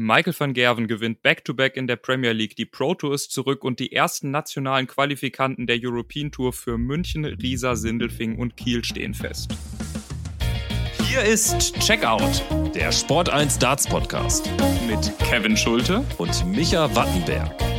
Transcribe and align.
Michael 0.00 0.32
van 0.38 0.54
Gerven 0.54 0.86
gewinnt 0.86 1.22
Back-to-Back 1.22 1.72
-back 1.72 1.76
in 1.76 1.88
der 1.88 1.96
Premier 1.96 2.30
League. 2.30 2.54
Die 2.54 2.66
Pro 2.66 2.94
Tour 2.94 3.14
ist 3.14 3.32
zurück 3.32 3.64
und 3.64 3.80
die 3.80 3.92
ersten 3.92 4.30
nationalen 4.30 4.86
Qualifikanten 4.86 5.66
der 5.66 5.80
European 5.82 6.30
Tour 6.30 6.52
für 6.52 6.78
München, 6.78 7.24
Riesa, 7.24 7.74
Sindelfing 7.74 8.38
und 8.38 8.56
Kiel 8.56 8.84
stehen 8.84 9.12
fest. 9.12 9.56
Hier 11.02 11.22
ist 11.22 11.80
Checkout, 11.80 12.44
der 12.76 12.92
Sport 12.92 13.28
1 13.28 13.58
Darts 13.58 13.88
Podcast 13.88 14.48
mit 14.86 15.12
Kevin 15.18 15.56
Schulte 15.56 16.04
und 16.18 16.46
Micha 16.46 16.94
Wattenberg. 16.94 17.77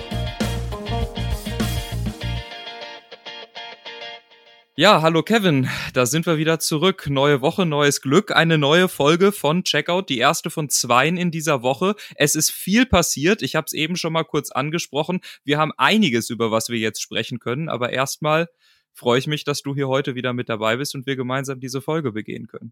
Ja, 4.80 5.02
hallo 5.02 5.23
Kevin, 5.23 5.68
da 5.91 6.05
sind 6.05 6.25
wir 6.25 6.38
wieder 6.38 6.57
zurück. 6.57 7.07
Neue 7.09 7.41
Woche, 7.41 7.66
neues 7.66 8.00
Glück, 8.00 8.34
eine 8.34 8.57
neue 8.57 8.88
Folge 8.88 9.34
von 9.34 9.66
Checkout, 9.66 10.07
die 10.07 10.20
erste 10.20 10.50
von 10.50 10.70
zweien 10.70 11.18
in 11.18 11.32
dieser 11.32 11.64
Woche. 11.64 11.96
Es 12.16 12.34
ist 12.34 12.50
viel 12.50 12.86
passiert, 12.86 13.42
ich 13.42 13.57
habe 13.57 13.65
es 13.65 13.73
eben 13.73 13.97
schon 13.97 14.14
mal 14.14 14.23
kurz 14.23 14.51
angesprochen. 14.51 15.20
Wir 15.43 15.57
haben 15.57 15.73
einiges, 15.75 16.29
über 16.29 16.50
was 16.51 16.70
wir 16.70 16.79
jetzt 16.79 17.01
sprechen 17.01 17.39
können, 17.39 17.68
aber 17.68 17.89
erstmal 17.89 18.47
freue 18.93 19.20
ich 19.20 19.28
mich, 19.28 19.43
dass 19.43 19.64
du 19.64 19.75
hier 19.75 19.89
heute 19.89 20.15
wieder 20.15 20.32
mit 20.32 20.47
dabei 20.47 20.78
bist 20.78 20.96
und 20.96 21.06
wir 21.06 21.18
gemeinsam 21.18 21.59
diese 21.59 21.82
Folge 21.82 22.14
begehen 22.14 22.48
können. 22.48 22.71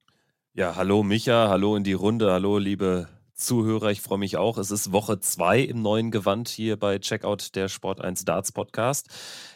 Ja, 0.53 0.77
hallo 0.77 1.03
Micha, 1.03 1.49
hallo 1.49 1.75
in 1.75 1.83
die 1.83 1.91
Runde, 1.91 2.31
hallo 2.31 2.57
liebe 2.57 3.09
Zuhörer, 3.33 3.91
ich 3.91 3.99
freue 3.99 4.17
mich 4.17 4.37
auch. 4.37 4.57
Es 4.57 4.71
ist 4.71 4.93
Woche 4.93 5.19
zwei 5.19 5.59
im 5.59 5.81
neuen 5.81 6.11
Gewand 6.11 6.47
hier 6.47 6.77
bei 6.77 6.99
Checkout 6.99 7.53
der 7.55 7.67
Sport 7.67 7.99
1 7.99 8.23
Darts 8.23 8.53
Podcast. 8.53 9.09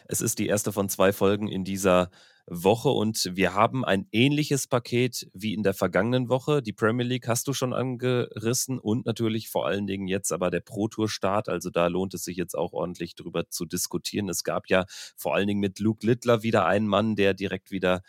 Es 0.06 0.20
ist 0.20 0.38
die 0.38 0.48
erste 0.48 0.70
von 0.70 0.90
zwei 0.90 1.14
Folgen 1.14 1.48
in 1.48 1.64
dieser 1.64 2.10
Woche 2.46 2.88
und 2.88 3.30
wir 3.34 3.54
haben 3.54 3.84
ein 3.84 4.06
ähnliches 4.10 4.66
Paket 4.66 5.28
wie 5.32 5.54
in 5.54 5.62
der 5.62 5.74
vergangenen 5.74 6.28
Woche. 6.28 6.62
Die 6.62 6.72
Premier 6.72 7.06
League 7.06 7.28
hast 7.28 7.46
du 7.46 7.52
schon 7.52 7.72
angerissen 7.72 8.78
und 8.78 9.06
natürlich 9.06 9.48
vor 9.48 9.66
allen 9.66 9.86
Dingen 9.86 10.08
jetzt 10.08 10.32
aber 10.32 10.50
der 10.50 10.60
Pro 10.60 10.88
Tour 10.88 11.08
Start. 11.08 11.48
Also 11.48 11.70
da 11.70 11.86
lohnt 11.86 12.14
es 12.14 12.24
sich 12.24 12.36
jetzt 12.36 12.54
auch 12.54 12.72
ordentlich 12.72 13.14
drüber 13.14 13.48
zu 13.48 13.64
diskutieren. 13.64 14.28
Es 14.28 14.42
gab 14.44 14.68
ja 14.68 14.86
vor 15.16 15.34
allen 15.34 15.46
Dingen 15.46 15.60
mit 15.60 15.78
Luke 15.78 16.06
Littler 16.06 16.42
wieder 16.42 16.66
einen 16.66 16.88
Mann, 16.88 17.14
der 17.14 17.34
direkt 17.34 17.70
wieder 17.70 18.02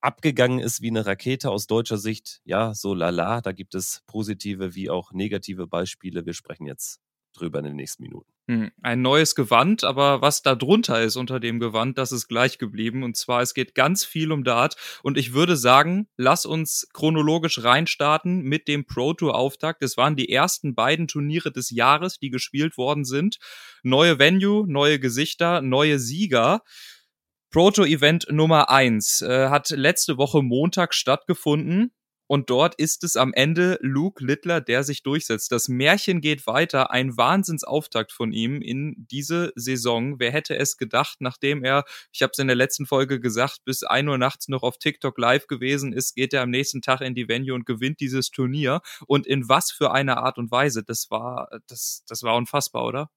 abgegangen 0.00 0.60
ist 0.60 0.82
wie 0.82 0.88
eine 0.88 1.06
Rakete 1.06 1.50
aus 1.50 1.66
deutscher 1.66 1.98
Sicht. 1.98 2.40
Ja, 2.44 2.74
so 2.74 2.94
lala. 2.94 3.40
Da 3.40 3.52
gibt 3.52 3.74
es 3.74 4.02
positive 4.06 4.74
wie 4.74 4.90
auch 4.90 5.12
negative 5.12 5.66
Beispiele. 5.66 6.26
Wir 6.26 6.34
sprechen 6.34 6.66
jetzt 6.66 7.00
drüber 7.32 7.58
in 7.60 7.66
den 7.66 7.76
nächsten 7.76 8.02
Minuten. 8.02 8.30
Hm, 8.50 8.72
ein 8.82 9.00
neues 9.00 9.36
Gewand, 9.36 9.84
aber 9.84 10.22
was 10.22 10.42
da 10.42 10.56
drunter 10.56 11.00
ist 11.02 11.14
unter 11.14 11.38
dem 11.38 11.60
Gewand, 11.60 11.98
das 11.98 12.10
ist 12.10 12.26
gleich 12.26 12.58
geblieben. 12.58 13.04
Und 13.04 13.16
zwar, 13.16 13.42
es 13.42 13.54
geht 13.54 13.76
ganz 13.76 14.04
viel 14.04 14.32
um 14.32 14.42
Dart. 14.42 14.74
Und 15.04 15.18
ich 15.18 15.32
würde 15.32 15.56
sagen, 15.56 16.08
lass 16.16 16.46
uns 16.46 16.88
chronologisch 16.92 17.62
reinstarten 17.62 18.42
mit 18.42 18.66
dem 18.66 18.86
Pro 18.86 19.14
Tour 19.14 19.36
Auftakt. 19.36 19.82
Es 19.82 19.96
waren 19.96 20.16
die 20.16 20.30
ersten 20.30 20.74
beiden 20.74 21.06
Turniere 21.06 21.52
des 21.52 21.70
Jahres, 21.70 22.18
die 22.18 22.30
gespielt 22.30 22.76
worden 22.76 23.04
sind. 23.04 23.38
Neue 23.84 24.18
Venue, 24.18 24.66
neue 24.66 24.98
Gesichter, 24.98 25.62
neue 25.62 26.00
Sieger. 26.00 26.62
Pro 27.52 27.70
Tour 27.70 27.86
Event 27.86 28.26
Nummer 28.30 28.68
eins 28.70 29.22
äh, 29.22 29.48
hat 29.48 29.70
letzte 29.70 30.18
Woche 30.18 30.42
Montag 30.42 30.94
stattgefunden. 30.94 31.92
Und 32.30 32.48
dort 32.48 32.76
ist 32.76 33.02
es 33.02 33.16
am 33.16 33.32
Ende 33.34 33.76
Luke 33.80 34.24
Littler, 34.24 34.60
der 34.60 34.84
sich 34.84 35.02
durchsetzt. 35.02 35.50
Das 35.50 35.66
Märchen 35.66 36.20
geht 36.20 36.46
weiter. 36.46 36.92
Ein 36.92 37.16
Wahnsinnsauftakt 37.16 38.12
von 38.12 38.30
ihm 38.32 38.62
in 38.62 38.94
diese 39.10 39.52
Saison. 39.56 40.20
Wer 40.20 40.30
hätte 40.30 40.56
es 40.56 40.76
gedacht, 40.76 41.16
nachdem 41.18 41.64
er, 41.64 41.82
ich 42.12 42.22
habe 42.22 42.30
es 42.30 42.38
in 42.38 42.46
der 42.46 42.54
letzten 42.54 42.86
Folge 42.86 43.18
gesagt, 43.18 43.64
bis 43.64 43.82
ein 43.82 44.06
Uhr 44.06 44.16
nachts 44.16 44.46
noch 44.46 44.62
auf 44.62 44.78
TikTok 44.78 45.18
live 45.18 45.48
gewesen 45.48 45.92
ist, 45.92 46.14
geht 46.14 46.32
er 46.32 46.42
am 46.42 46.50
nächsten 46.50 46.82
Tag 46.82 47.00
in 47.00 47.16
die 47.16 47.26
Venue 47.26 47.52
und 47.52 47.66
gewinnt 47.66 47.98
dieses 47.98 48.30
Turnier. 48.30 48.80
Und 49.08 49.26
in 49.26 49.48
was 49.48 49.72
für 49.72 49.90
einer 49.90 50.18
Art 50.18 50.38
und 50.38 50.52
Weise. 50.52 50.84
Das 50.84 51.10
war, 51.10 51.50
das, 51.66 52.04
das 52.06 52.22
war 52.22 52.36
unfassbar, 52.36 52.84
oder? 52.86 53.10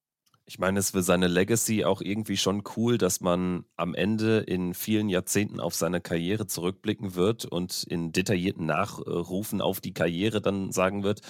Ich 0.45 0.59
meine, 0.59 0.80
es 0.80 0.91
für 0.91 1.03
seine 1.03 1.27
Legacy 1.27 1.86
auch 1.86 2.02
irgendwie 2.02 2.36
schon 2.36 2.63
cool, 2.75 2.97
dass 2.97 3.22
man 3.22 3.63
am 3.77 3.95
Ende 3.95 4.39
in 4.39 4.73
vielen 4.73 5.08
Jahrzehnten 5.08 5.62
auf 5.62 5.73
seine 5.73 6.01
Karriere 6.01 6.47
zurückblicken 6.47 7.16
wird 7.16 7.45
und 7.45 7.84
in 7.84 8.12
detaillierten 8.12 8.66
Nachrufen 8.66 9.62
auf 9.62 9.79
die 9.79 9.94
Karriere 9.94 10.41
dann 10.41 10.73
sagen 10.73 11.03
wird, 11.03 11.22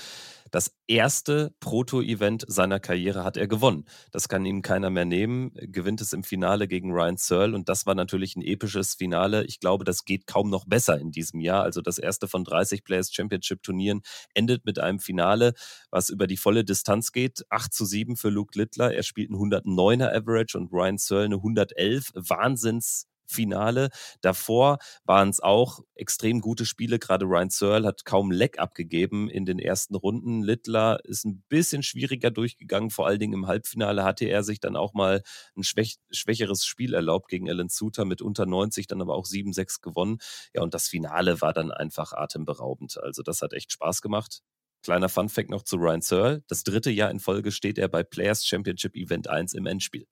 das 0.53 0.71
erste 0.85 1.55
Proto-Event 1.61 2.45
seiner 2.47 2.79
Karriere 2.79 3.23
hat 3.23 3.37
er 3.37 3.47
gewonnen. 3.47 3.85
Das 4.11 4.29
kann 4.29 4.45
ihm 4.45 4.61
keiner 4.61 4.91
mehr 4.91 5.03
nehmen. 5.03 5.51
Gewinnt 5.55 5.99
es 5.99 6.13
im 6.13 6.23
Finale 6.23 6.67
gegen 6.67 6.91
Ryan 6.91 7.17
Searle 7.17 7.55
und 7.55 7.69
das 7.69 7.87
war 7.87 7.95
natürlich 7.95 8.35
ein 8.35 8.43
episches 8.43 8.93
Finale. 8.93 9.45
Ich 9.45 9.59
glaube, 9.59 9.83
das 9.83 10.05
geht 10.05 10.27
kaum 10.27 10.51
noch 10.51 10.65
besser 10.67 10.99
in 10.99 11.09
diesem 11.09 11.39
Jahr. 11.39 11.63
Also 11.63 11.81
das 11.81 11.97
erste 11.97 12.27
von 12.27 12.43
30 12.43 12.83
Players 12.83 13.11
Championship 13.11 13.63
Turnieren 13.63 14.01
endet 14.35 14.63
mit 14.63 14.77
einem 14.77 14.99
Finale, 14.99 15.53
was 15.89 16.09
über 16.09 16.27
die 16.27 16.37
volle 16.37 16.63
Distanz 16.63 17.11
geht. 17.11 17.43
8 17.49 17.73
zu 17.73 17.85
7 17.85 18.15
für 18.15 18.29
Luke 18.29 18.55
Littler. 18.55 18.93
Er 18.93 19.01
spielt 19.01 19.31
ein 19.31 19.35
109er 19.35 20.15
Average 20.15 20.55
und 20.55 20.71
Ryan 20.71 20.99
Searle 20.99 21.25
eine 21.25 21.35
111. 21.37 22.11
Wahnsinns 22.13 23.07
Finale. 23.25 23.89
Davor 24.21 24.77
waren 25.05 25.29
es 25.29 25.39
auch 25.39 25.79
extrem 25.95 26.41
gute 26.41 26.65
Spiele. 26.65 26.99
Gerade 26.99 27.25
Ryan 27.25 27.49
Searle 27.49 27.87
hat 27.87 28.05
kaum 28.05 28.31
Leck 28.31 28.59
abgegeben 28.59 29.29
in 29.29 29.45
den 29.45 29.59
ersten 29.59 29.95
Runden. 29.95 30.41
Littler 30.41 30.99
ist 31.05 31.25
ein 31.25 31.43
bisschen 31.49 31.83
schwieriger 31.83 32.31
durchgegangen. 32.31 32.89
Vor 32.89 33.07
allen 33.07 33.19
Dingen 33.19 33.33
im 33.33 33.47
Halbfinale 33.47 34.03
hatte 34.03 34.25
er 34.25 34.43
sich 34.43 34.59
dann 34.59 34.75
auch 34.75 34.93
mal 34.93 35.21
ein 35.55 35.63
schwäch 35.63 35.97
schwächeres 36.11 36.65
Spiel 36.65 36.93
erlaubt 36.93 37.29
gegen 37.29 37.49
Alan 37.49 37.69
Suter 37.69 38.05
mit 38.05 38.21
unter 38.21 38.45
90, 38.45 38.87
dann 38.87 39.01
aber 39.01 39.15
auch 39.15 39.25
7-6 39.25 39.81
gewonnen. 39.81 40.17
Ja, 40.53 40.61
und 40.61 40.73
das 40.73 40.87
Finale 40.87 41.41
war 41.41 41.53
dann 41.53 41.71
einfach 41.71 42.13
atemberaubend. 42.13 42.97
Also 43.01 43.23
das 43.23 43.41
hat 43.41 43.53
echt 43.53 43.71
Spaß 43.71 44.01
gemacht. 44.01 44.41
Kleiner 44.83 45.07
Funfact 45.07 45.49
noch 45.49 45.63
zu 45.63 45.77
Ryan 45.77 46.01
Searle. 46.01 46.43
Das 46.47 46.63
dritte 46.63 46.91
Jahr 46.91 47.09
in 47.09 47.19
Folge 47.19 47.51
steht 47.51 47.77
er 47.77 47.87
bei 47.87 48.03
Players 48.03 48.45
Championship 48.45 48.95
Event 48.95 49.29
1 49.29 49.53
im 49.53 49.65
Endspiel. 49.65 50.07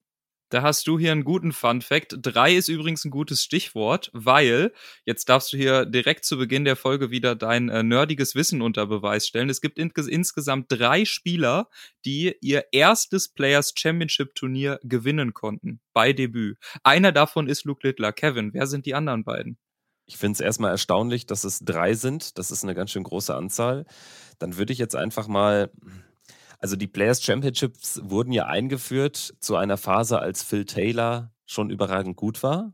Da 0.52 0.64
hast 0.64 0.86
du 0.86 1.00
hier 1.00 1.14
einen 1.14 1.24
guten 1.24 1.54
Fun 1.54 1.82
Fact. 1.82 2.18
Drei 2.22 2.54
ist 2.54 2.68
übrigens 2.68 3.06
ein 3.06 3.10
gutes 3.10 3.42
Stichwort, 3.42 4.10
weil 4.12 4.74
jetzt 5.06 5.30
darfst 5.30 5.54
du 5.54 5.58
hier 5.58 5.86
direkt 5.86 6.26
zu 6.26 6.38
Beginn 6.38 6.66
der 6.66 6.76
Folge 6.76 7.10
wieder 7.10 7.36
dein 7.36 7.70
äh, 7.70 7.84
nerdiges 7.84 8.36
Wissen 8.36 8.62
unter 8.62 8.86
Beweis 8.86 9.26
stellen. 9.26 9.50
Es 9.50 9.62
gibt 9.62 9.80
in 9.80 9.94
insgesamt 9.96 10.66
drei 10.68 11.06
Spieler, 11.06 11.70
die 12.04 12.36
ihr 12.42 12.66
erstes 12.74 13.30
Players 13.30 13.72
Championship 13.78 14.36
Turnier 14.36 14.78
gewinnen 14.84 15.34
konnten 15.34 15.80
bei 15.94 16.12
Debüt. 16.12 16.58
Einer 16.84 17.14
davon 17.14 17.48
ist 17.48 17.64
Luke 17.64 17.88
Littler. 17.88 18.12
Kevin, 18.12 18.54
wer 18.54 18.68
sind 18.68 18.86
die 18.86 18.94
anderen 18.94 19.24
beiden? 19.24 19.58
Ich 20.06 20.18
finde 20.18 20.34
es 20.34 20.42
erstmal 20.42 20.72
erstaunlich, 20.72 21.28
dass 21.28 21.46
es 21.46 21.60
drei 21.60 21.94
sind. 21.94 22.38
Das 22.38 22.52
ist 22.52 22.66
eine 22.66 22.76
ganz 22.76 22.92
schön 22.92 23.04
große 23.04 23.34
Anzahl. 23.34 23.86
Dann 24.38 24.58
würde 24.58 24.74
ich 24.74 24.80
jetzt 24.80 24.98
einfach 24.98 25.30
mal 25.30 25.72
also 26.62 26.76
die 26.76 26.88
Players 26.88 27.24
Championships 27.24 28.00
wurden 28.04 28.32
ja 28.32 28.46
eingeführt 28.46 29.34
zu 29.40 29.56
einer 29.56 29.78
Phase, 29.78 30.20
als 30.20 30.44
Phil 30.44 30.66
Taylor 30.66 31.34
schon 31.46 31.72
überragend 31.72 32.16
gut 32.16 32.44
war. 32.44 32.74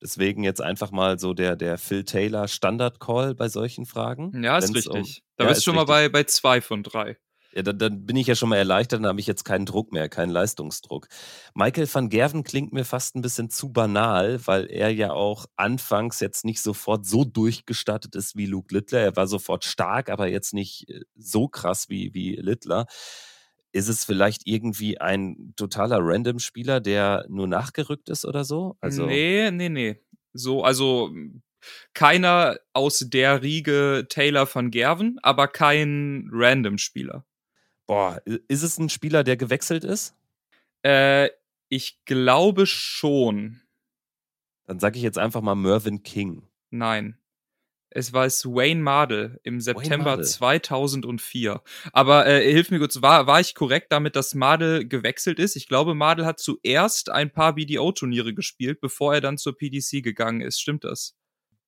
Deswegen 0.00 0.44
jetzt 0.44 0.60
einfach 0.60 0.92
mal 0.92 1.18
so 1.18 1.34
der, 1.34 1.56
der 1.56 1.78
Phil 1.78 2.04
Taylor 2.04 2.46
Standard-Call 2.46 3.34
bei 3.34 3.48
solchen 3.48 3.86
Fragen. 3.86 4.44
Ja, 4.44 4.58
ist 4.58 4.74
richtig. 4.74 4.94
Um, 4.94 5.04
da 5.36 5.44
ja, 5.44 5.50
bist 5.50 5.62
du 5.62 5.70
schon 5.70 5.78
richtig. 5.78 5.88
mal 5.88 5.92
bei, 5.92 6.08
bei 6.08 6.24
zwei 6.24 6.60
von 6.60 6.82
drei. 6.82 7.16
Ja, 7.54 7.62
dann, 7.62 7.78
dann, 7.78 8.04
bin 8.04 8.16
ich 8.16 8.26
ja 8.26 8.34
schon 8.34 8.50
mal 8.50 8.56
erleichtert, 8.56 9.00
dann 9.00 9.06
habe 9.06 9.20
ich 9.20 9.26
jetzt 9.26 9.44
keinen 9.44 9.64
Druck 9.64 9.90
mehr, 9.92 10.08
keinen 10.08 10.30
Leistungsdruck. 10.30 11.08
Michael 11.54 11.88
van 11.92 12.10
Gerven 12.10 12.44
klingt 12.44 12.72
mir 12.72 12.84
fast 12.84 13.16
ein 13.16 13.22
bisschen 13.22 13.48
zu 13.48 13.72
banal, 13.72 14.40
weil 14.46 14.66
er 14.70 14.90
ja 14.90 15.12
auch 15.12 15.46
anfangs 15.56 16.20
jetzt 16.20 16.44
nicht 16.44 16.60
sofort 16.60 17.06
so 17.06 17.24
durchgestattet 17.24 18.14
ist 18.14 18.36
wie 18.36 18.46
Luke 18.46 18.74
Littler. 18.74 19.00
Er 19.00 19.16
war 19.16 19.26
sofort 19.26 19.64
stark, 19.64 20.10
aber 20.10 20.28
jetzt 20.28 20.52
nicht 20.52 20.90
äh, 20.90 21.00
so 21.16 21.48
krass 21.48 21.88
wie, 21.88 22.12
wie 22.12 22.36
Littler. 22.36 22.86
Ist 23.72 23.88
es 23.88 24.04
vielleicht 24.04 24.46
irgendwie 24.46 25.00
ein 25.00 25.54
totaler 25.56 25.98
Random-Spieler, 26.00 26.80
der 26.80 27.24
nur 27.28 27.46
nachgerückt 27.46 28.08
ist 28.08 28.24
oder 28.24 28.44
so? 28.44 28.76
Also 28.80 29.06
nee, 29.06 29.50
nee, 29.50 29.68
nee. 29.68 30.00
So, 30.32 30.64
also 30.64 31.14
keiner 31.94 32.58
aus 32.72 33.04
der 33.08 33.42
Riege 33.42 34.06
Taylor 34.08 34.48
van 34.52 34.70
Gerven, 34.70 35.18
aber 35.22 35.48
kein 35.48 36.28
Random-Spieler. 36.32 37.24
Boah, 37.88 38.20
ist 38.26 38.62
es 38.62 38.78
ein 38.78 38.90
Spieler, 38.90 39.24
der 39.24 39.38
gewechselt 39.38 39.82
ist? 39.82 40.14
Äh, 40.82 41.30
ich 41.70 42.04
glaube 42.04 42.66
schon. 42.66 43.62
Dann 44.66 44.78
sage 44.78 44.98
ich 44.98 45.02
jetzt 45.02 45.18
einfach 45.18 45.40
mal 45.40 45.54
Mervyn 45.54 46.02
King. 46.02 46.46
Nein. 46.70 47.18
Es 47.90 48.12
war 48.12 48.26
es 48.26 48.44
Wayne 48.44 48.82
Mardell 48.82 49.40
im 49.42 49.62
September 49.62 50.10
Mardell. 50.10 50.26
2004. 50.26 51.62
Aber 51.94 52.26
äh, 52.26 52.52
hilf 52.52 52.70
mir 52.70 52.78
kurz, 52.78 53.00
war, 53.00 53.26
war 53.26 53.40
ich 53.40 53.54
korrekt 53.54 53.90
damit, 53.90 54.14
dass 54.14 54.34
Mardell 54.34 54.86
gewechselt 54.86 55.38
ist? 55.38 55.56
Ich 55.56 55.66
glaube, 55.66 55.94
Mardell 55.94 56.26
hat 56.26 56.38
zuerst 56.38 57.08
ein 57.08 57.32
paar 57.32 57.54
BDO-Turniere 57.54 58.34
gespielt, 58.34 58.82
bevor 58.82 59.14
er 59.14 59.22
dann 59.22 59.38
zur 59.38 59.56
PDC 59.56 60.02
gegangen 60.02 60.42
ist. 60.42 60.60
Stimmt 60.60 60.84
das? 60.84 61.17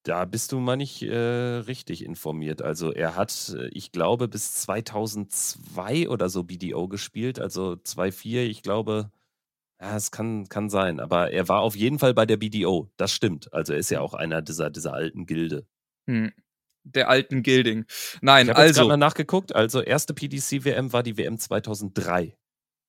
Da 0.02 0.24
bist 0.24 0.52
du 0.52 0.60
mal 0.60 0.76
nicht 0.76 1.02
äh, 1.02 1.14
richtig 1.14 2.04
informiert. 2.04 2.62
Also 2.62 2.92
er 2.92 3.16
hat, 3.16 3.54
äh, 3.56 3.68
ich 3.68 3.92
glaube, 3.92 4.28
bis 4.28 4.54
2002 4.54 6.08
oder 6.08 6.28
so 6.30 6.44
BDO 6.44 6.88
gespielt, 6.88 7.38
also 7.38 7.72
2-4, 7.72 8.44
ich 8.44 8.62
glaube, 8.62 9.10
ja, 9.80 9.96
es 9.96 10.10
kann, 10.10 10.48
kann 10.48 10.70
sein. 10.70 11.00
Aber 11.00 11.30
er 11.30 11.48
war 11.48 11.60
auf 11.60 11.76
jeden 11.76 11.98
Fall 11.98 12.14
bei 12.14 12.24
der 12.24 12.38
BDO, 12.38 12.90
das 12.96 13.12
stimmt. 13.12 13.52
Also 13.52 13.74
er 13.74 13.78
ist 13.78 13.90
ja 13.90 14.00
auch 14.00 14.14
einer 14.14 14.40
dieser, 14.42 14.70
dieser 14.70 14.94
alten 14.94 15.26
Gilde. 15.26 15.66
Hm. 16.06 16.32
der 16.82 17.08
alten 17.08 17.42
Gilding. 17.42 17.84
Nein, 18.22 18.48
ich 18.48 18.56
also. 18.56 18.72
Ich 18.72 18.78
habe 18.78 18.88
mal 18.88 18.96
nachgeguckt. 18.96 19.54
Also, 19.54 19.82
erste 19.82 20.14
PDC-WM 20.14 20.92
war 20.92 21.02
die 21.02 21.18
WM 21.18 21.38
2003. 21.38 22.36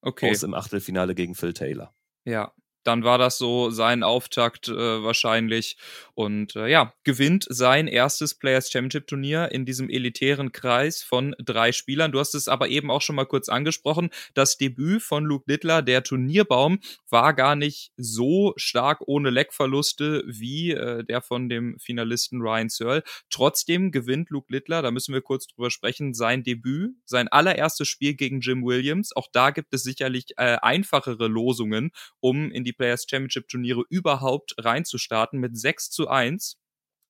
Okay. 0.01 0.31
Aus 0.31 0.43
im 0.43 0.53
Achtelfinale 0.53 1.13
gegen 1.13 1.35
Phil 1.35 1.53
Taylor. 1.53 1.93
Ja, 2.25 2.53
dann 2.83 3.03
war 3.03 3.17
das 3.17 3.37
so 3.37 3.69
sein 3.69 4.03
Auftakt 4.03 4.67
äh, 4.67 5.03
wahrscheinlich 5.03 5.77
und 6.13 6.55
äh, 6.55 6.67
ja, 6.67 6.93
gewinnt 7.03 7.45
sein 7.49 7.87
erstes 7.87 8.35
Players 8.35 8.71
Championship 8.71 9.07
Turnier 9.07 9.51
in 9.51 9.65
diesem 9.65 9.89
elitären 9.89 10.51
Kreis 10.51 11.03
von 11.03 11.35
drei 11.39 11.71
Spielern. 11.71 12.11
Du 12.11 12.19
hast 12.19 12.35
es 12.35 12.47
aber 12.47 12.69
eben 12.69 12.91
auch 12.91 13.01
schon 13.01 13.15
mal 13.15 13.25
kurz 13.25 13.49
angesprochen. 13.49 14.09
Das 14.33 14.57
Debüt 14.57 15.01
von 15.01 15.25
Luke 15.25 15.45
Littler, 15.47 15.81
der 15.81 16.03
Turnierbaum, 16.03 16.79
war 17.09 17.33
gar 17.33 17.55
nicht 17.55 17.91
so 17.97 18.53
stark 18.57 19.01
ohne 19.07 19.29
Leckverluste 19.29 20.23
wie 20.27 20.71
äh, 20.71 21.03
der 21.03 21.21
von 21.21 21.49
dem 21.49 21.77
Finalisten 21.79 22.41
Ryan 22.41 22.69
Searle. 22.69 23.03
Trotzdem 23.29 23.91
gewinnt 23.91 24.29
Luke 24.29 24.51
Littler, 24.51 24.81
da 24.81 24.91
müssen 24.91 25.13
wir 25.13 25.21
kurz 25.21 25.47
drüber 25.47 25.71
sprechen, 25.71 26.13
sein 26.13 26.43
Debüt, 26.43 26.95
sein 27.05 27.27
allererstes 27.27 27.87
Spiel 27.87 28.13
gegen 28.13 28.41
Jim 28.41 28.63
Williams. 28.65 29.15
Auch 29.15 29.27
da 29.31 29.51
gibt 29.51 29.73
es 29.73 29.83
sicherlich 29.83 30.25
äh, 30.37 30.57
einfachere 30.61 31.27
Losungen, 31.27 31.91
um 32.19 32.51
in 32.51 32.63
die 32.63 32.70
Players 32.73 33.05
Championship 33.09 33.47
Turniere 33.47 33.83
überhaupt 33.89 34.55
reinzustarten 34.57 35.39
mit 35.39 35.57
6 35.57 35.89
zu 35.91 36.07
1 36.07 36.57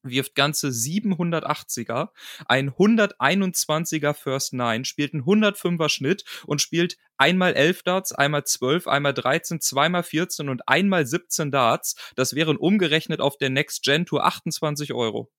wirft 0.03 0.35
ganze 0.35 0.69
780er, 0.69 2.09
ein 2.47 2.71
121er 2.71 4.13
First 4.13 4.53
Nine, 4.53 4.85
spielt 4.85 5.13
einen 5.13 5.23
105er 5.23 5.89
Schnitt 5.89 6.23
und 6.45 6.61
spielt 6.61 6.97
einmal 7.17 7.53
11 7.53 7.83
Darts, 7.83 8.11
einmal 8.11 8.43
12, 8.43 8.87
einmal 8.87 9.13
13, 9.13 9.61
zweimal 9.61 10.03
14 10.03 10.49
und 10.49 10.67
einmal 10.67 11.05
17 11.05 11.51
Darts. 11.51 11.95
Das 12.15 12.35
wären 12.35 12.57
umgerechnet 12.57 13.21
auf 13.21 13.37
der 13.37 13.49
Next 13.49 13.83
Gen 13.83 14.05
Tour 14.05 14.25
28 14.25 14.93
Euro. 14.93 15.31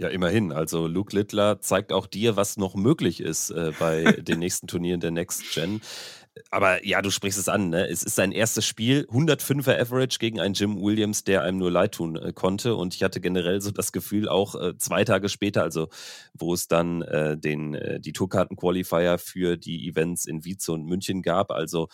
Ja, 0.00 0.08
immerhin. 0.08 0.50
Also 0.50 0.86
Luke 0.86 1.14
Littler 1.14 1.60
zeigt 1.60 1.92
auch 1.92 2.06
dir, 2.06 2.34
was 2.34 2.56
noch 2.56 2.74
möglich 2.74 3.20
ist 3.20 3.50
äh, 3.50 3.72
bei 3.78 4.04
den 4.22 4.38
nächsten 4.38 4.66
Turnieren 4.66 4.98
der 5.00 5.10
Next 5.10 5.54
Gen. 5.54 5.82
Aber 6.50 6.86
ja, 6.86 7.02
du 7.02 7.10
sprichst 7.10 7.38
es 7.38 7.50
an. 7.50 7.68
Ne? 7.68 7.86
Es 7.86 8.02
ist 8.02 8.16
sein 8.16 8.32
erstes 8.32 8.64
Spiel, 8.64 9.06
105er 9.10 9.78
Average 9.78 10.18
gegen 10.18 10.40
einen 10.40 10.54
Jim 10.54 10.80
Williams, 10.80 11.24
der 11.24 11.42
einem 11.42 11.58
nur 11.58 11.70
leid 11.70 11.92
tun 11.92 12.16
äh, 12.16 12.32
konnte. 12.32 12.76
Und 12.76 12.94
ich 12.94 13.02
hatte 13.02 13.20
generell 13.20 13.60
so 13.60 13.72
das 13.72 13.92
Gefühl, 13.92 14.26
auch 14.30 14.54
äh, 14.54 14.78
zwei 14.78 15.04
Tage 15.04 15.28
später, 15.28 15.62
also 15.64 15.88
wo 16.32 16.54
es 16.54 16.66
dann 16.66 17.02
äh, 17.02 17.36
den, 17.36 17.74
äh, 17.74 18.00
die 18.00 18.14
Tourkarten-Qualifier 18.14 19.18
für 19.18 19.58
die 19.58 19.86
Events 19.86 20.24
in 20.24 20.46
Wietze 20.46 20.72
und 20.72 20.86
München 20.86 21.20
gab, 21.20 21.50
also 21.50 21.88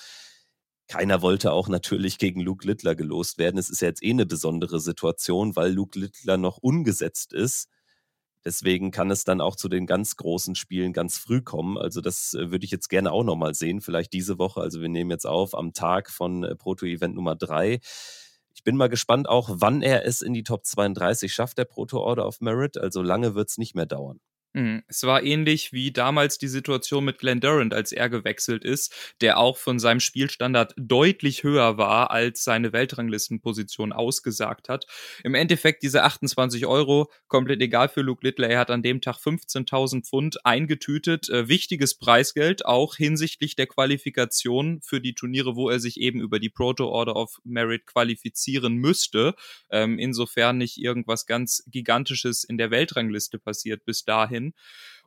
keiner 0.87 1.23
wollte 1.23 1.50
auch 1.50 1.67
natürlich 1.67 2.19
gegen 2.19 2.41
Luke 2.41 2.64
Littler 2.64 2.94
gelost 2.94 3.38
werden. 3.38 3.59
Es 3.59 3.69
ist 3.69 3.81
ja 3.81 3.88
jetzt 3.88 4.05
eh 4.05 4.11
eine 4.11 4.26
besondere 4.26 4.79
Situation, 4.79 5.56
weil 5.56 5.73
Luke 5.73 5.99
Littler 5.99 6.37
noch 6.37 6.59
ungesetzt 6.59 7.32
ist. 7.32 7.69
Deswegen 8.46 8.93
kann 8.93 9.10
es 9.10 9.25
dann 9.25 9.40
auch 9.40 9.56
zu 9.56 9.69
den 9.69 9.87
ganz 9.87 10.14
großen 10.14 10.54
Spielen 10.54 10.93
ganz 10.93 11.19
früh 11.19 11.43
kommen. 11.43 11.76
Also 11.76 12.00
das 12.00 12.32
äh, 12.32 12.52
würde 12.52 12.64
ich 12.64 12.70
jetzt 12.70 12.88
gerne 12.88 13.10
auch 13.10 13.25
nochmal 13.25 13.54
sehen, 13.54 13.81
vielleicht 13.81 14.12
diese 14.12 14.38
Woche. 14.38 14.60
Also 14.60 14.81
wir 14.81 14.88
nehmen 14.88 15.10
jetzt 15.10 15.26
auf 15.26 15.52
am 15.52 15.72
Tag 15.72 16.08
von 16.10 16.44
äh, 16.44 16.54
Proto-Event 16.54 17.16
Nummer 17.16 17.34
3. 17.34 17.81
Ich 18.54 18.62
bin 18.62 18.76
mal 18.76 18.88
gespannt 18.88 19.28
auch, 19.28 19.50
wann 19.52 19.82
er 19.82 20.06
es 20.06 20.22
in 20.22 20.32
die 20.32 20.44
Top 20.44 20.64
32 20.64 21.34
schafft, 21.34 21.58
der 21.58 21.64
Proto 21.64 21.98
Order 21.98 22.25
of 22.25 22.40
Merit. 22.40 22.78
Also 22.78 23.02
lange 23.02 23.34
wird 23.34 23.48
es 23.50 23.58
nicht 23.58 23.75
mehr 23.75 23.87
dauern. 23.87 24.20
Mhm. 24.56 24.85
Es 24.88 25.03
war 25.03 25.23
ähnlich 25.23 25.75
wie 25.75 25.93
damals 25.93 26.38
die 26.38 26.49
Situation 26.49 27.05
mit 27.05 27.19
Glenn 27.19 27.41
Durant, 27.41 27.75
als 27.75 27.93
er 27.93 28.08
gewechselt 28.08 28.64
ist, 28.64 29.14
der 29.20 29.37
auch 29.37 29.58
von 29.58 29.79
seinem 29.79 30.00
Spielstandard 30.00 30.73
deutlich 30.79 31.43
höher 31.43 31.76
war, 31.76 32.11
als 32.11 32.43
seine 32.43 32.73
Weltranglistenposition 32.73 33.93
ausgesagt 33.93 34.70
hat. 34.70 34.87
Im 35.23 35.35
Endeffekt 35.35 35.82
diese 35.82 36.05
28 36.05 36.64
Euro, 36.64 37.12
komplett 37.29 37.61
egal 37.61 37.91
für 37.91 38.00
Luke 38.00 38.26
Littler. 38.26 38.49
Er 38.49 38.61
hat 38.61 38.70
an 38.70 38.82
dem 38.82 39.03
Tag 39.03 39.17
15.000 39.17 40.06
Pfund 40.06 40.47
eingetütet. 40.47 41.29
Äh, 41.29 41.49
wichtiges 41.49 41.99
Preisgeld, 41.99 42.64
auch 42.64 42.97
hinsichtlich 42.97 43.56
der 43.56 43.67
Qualifikation 43.67 44.81
für 44.81 45.02
die 45.02 45.14
Turniere, 45.14 45.55
wo 45.56 45.69
er 45.69 45.81
sich 45.81 46.00
eben 46.00 46.23
über 46.23 46.38
die 46.38 46.49
Proto 46.49 46.88
Order 46.88 47.17
of 47.17 47.43
Merit 47.44 47.85
qualifizieren 47.85 48.76
müsste. 48.76 49.35
Ähm, 49.69 49.99
insofern 49.99 50.56
nicht 50.56 50.79
irgendwas 50.79 51.26
ganz 51.26 51.62
Gigantisches 51.67 52.43
in 52.43 52.56
der 52.56 52.70
Weltrangliste 52.70 53.38
passiert 53.38 53.85
bis 53.85 54.06
dahin. 54.06 54.45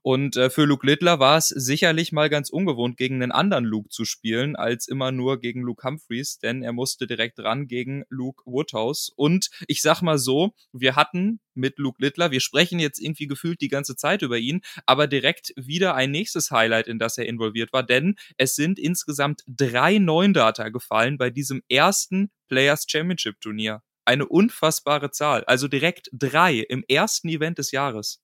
Und 0.01 0.37
äh, 0.37 0.49
für 0.49 0.65
Luke 0.65 0.85
Littler 0.85 1.19
war 1.19 1.37
es 1.37 1.49
sicherlich 1.49 2.11
mal 2.11 2.29
ganz 2.29 2.49
ungewohnt, 2.49 2.97
gegen 2.97 3.21
einen 3.21 3.31
anderen 3.31 3.65
Luke 3.65 3.89
zu 3.89 4.05
spielen, 4.05 4.55
als 4.55 4.87
immer 4.87 5.11
nur 5.11 5.39
gegen 5.39 5.61
Luke 5.61 5.85
Humphreys, 5.85 6.39
denn 6.39 6.63
er 6.63 6.71
musste 6.71 7.05
direkt 7.05 7.39
ran 7.39 7.67
gegen 7.67 8.03
Luke 8.09 8.43
Woodhouse. 8.45 9.11
Und 9.15 9.49
ich 9.67 9.81
sag 9.81 10.01
mal 10.01 10.17
so, 10.17 10.53
wir 10.71 10.95
hatten 10.95 11.41
mit 11.53 11.77
Luke 11.77 12.01
Littler, 12.01 12.31
wir 12.31 12.39
sprechen 12.39 12.79
jetzt 12.79 12.99
irgendwie 12.99 13.27
gefühlt 13.27 13.59
die 13.59 13.67
ganze 13.67 13.95
Zeit 13.95 14.21
über 14.21 14.37
ihn, 14.37 14.61
aber 14.85 15.07
direkt 15.07 15.53
wieder 15.57 15.95
ein 15.95 16.11
nächstes 16.11 16.51
Highlight, 16.51 16.87
in 16.87 16.99
das 16.99 17.17
er 17.17 17.25
involviert 17.25 17.73
war, 17.73 17.83
denn 17.83 18.15
es 18.37 18.55
sind 18.55 18.79
insgesamt 18.79 19.43
drei 19.47 19.97
Neundata 19.97 20.69
gefallen 20.69 21.17
bei 21.17 21.29
diesem 21.29 21.61
ersten 21.67 22.31
Players 22.47 22.85
Championship 22.87 23.41
Turnier. 23.41 23.83
Eine 24.05 24.27
unfassbare 24.27 25.11
Zahl. 25.11 25.43
Also 25.43 25.67
direkt 25.67 26.09
drei 26.11 26.55
im 26.55 26.83
ersten 26.87 27.29
Event 27.29 27.59
des 27.59 27.71
Jahres. 27.71 28.21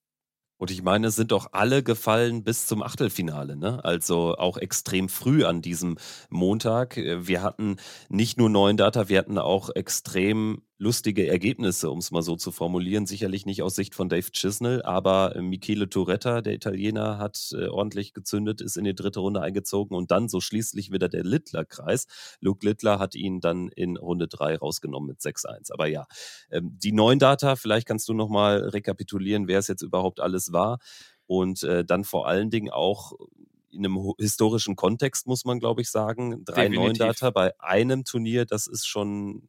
Und 0.57 0.71
ich 0.71 0.83
meine, 0.83 1.07
es 1.07 1.15
sind 1.15 1.31
doch 1.31 1.49
alle 1.51 1.83
gefallen 1.83 2.43
bis 2.43 2.65
zum 2.65 2.81
Achtelfinale, 2.81 3.57
ne? 3.57 3.83
Also 3.83 4.35
auch 4.37 4.57
extrem 4.57 5.09
früh 5.09 5.43
an 5.43 5.61
diesem 5.61 5.97
Montag. 6.29 6.95
Wir 6.95 7.41
hatten 7.43 7.75
nicht 8.09 8.37
nur 8.37 8.49
neun 8.49 8.77
Data, 8.77 9.09
wir 9.09 9.19
hatten 9.19 9.37
auch 9.37 9.69
extrem 9.75 10.61
lustige 10.77 11.27
Ergebnisse, 11.27 11.89
um 11.89 11.99
es 11.99 12.11
mal 12.11 12.21
so 12.21 12.35
zu 12.35 12.51
formulieren. 12.51 13.05
Sicherlich 13.05 13.45
nicht 13.45 13.61
aus 13.63 13.75
Sicht 13.75 13.95
von 13.95 14.09
Dave 14.09 14.29
Chisnell, 14.31 14.81
aber 14.81 15.39
Michele 15.41 15.89
Toretta, 15.89 16.41
der 16.41 16.53
Italiener, 16.53 17.17
hat 17.17 17.53
äh, 17.53 17.67
ordentlich 17.67 18.13
gezündet, 18.13 18.61
ist 18.61 18.75
in 18.75 18.83
die 18.83 18.95
dritte 18.95 19.21
Runde 19.21 19.41
eingezogen 19.41 19.95
und 19.95 20.11
dann 20.11 20.27
so 20.27 20.41
schließlich 20.41 20.91
wieder 20.91 21.07
der 21.07 21.23
Littler-Kreis. 21.23 22.07
Luke 22.41 22.65
Littler 22.65 22.99
hat 22.99 23.15
ihn 23.15 23.39
dann 23.39 23.69
in 23.69 23.95
Runde 23.95 24.27
drei 24.27 24.57
rausgenommen 24.57 25.07
mit 25.07 25.19
6-1. 25.19 25.71
Aber 25.71 25.87
ja, 25.87 26.07
ähm, 26.51 26.77
die 26.77 26.91
neuen 26.91 27.19
Data, 27.19 27.55
vielleicht 27.55 27.87
kannst 27.87 28.09
du 28.09 28.13
nochmal 28.13 28.57
rekapitulieren, 28.69 29.47
wer 29.47 29.59
es 29.59 29.67
jetzt 29.67 29.81
überhaupt 29.81 30.19
alles 30.19 30.51
war 30.51 30.79
und 31.25 31.63
äh, 31.63 31.85
dann 31.85 32.03
vor 32.03 32.27
allen 32.27 32.49
Dingen 32.49 32.69
auch 32.69 33.13
in 33.71 33.85
einem 33.85 34.13
historischen 34.17 34.75
Kontext, 34.75 35.27
muss 35.27 35.43
man, 35.45 35.59
glaube 35.59 35.81
ich, 35.81 35.89
sagen. 35.89 36.43
Drei 36.45 36.69
neuen 36.69 36.95
Data 36.95 37.29
bei 37.29 37.53
einem 37.59 38.05
Turnier, 38.05 38.45
das 38.45 38.67
ist 38.67 38.87
schon 38.87 39.43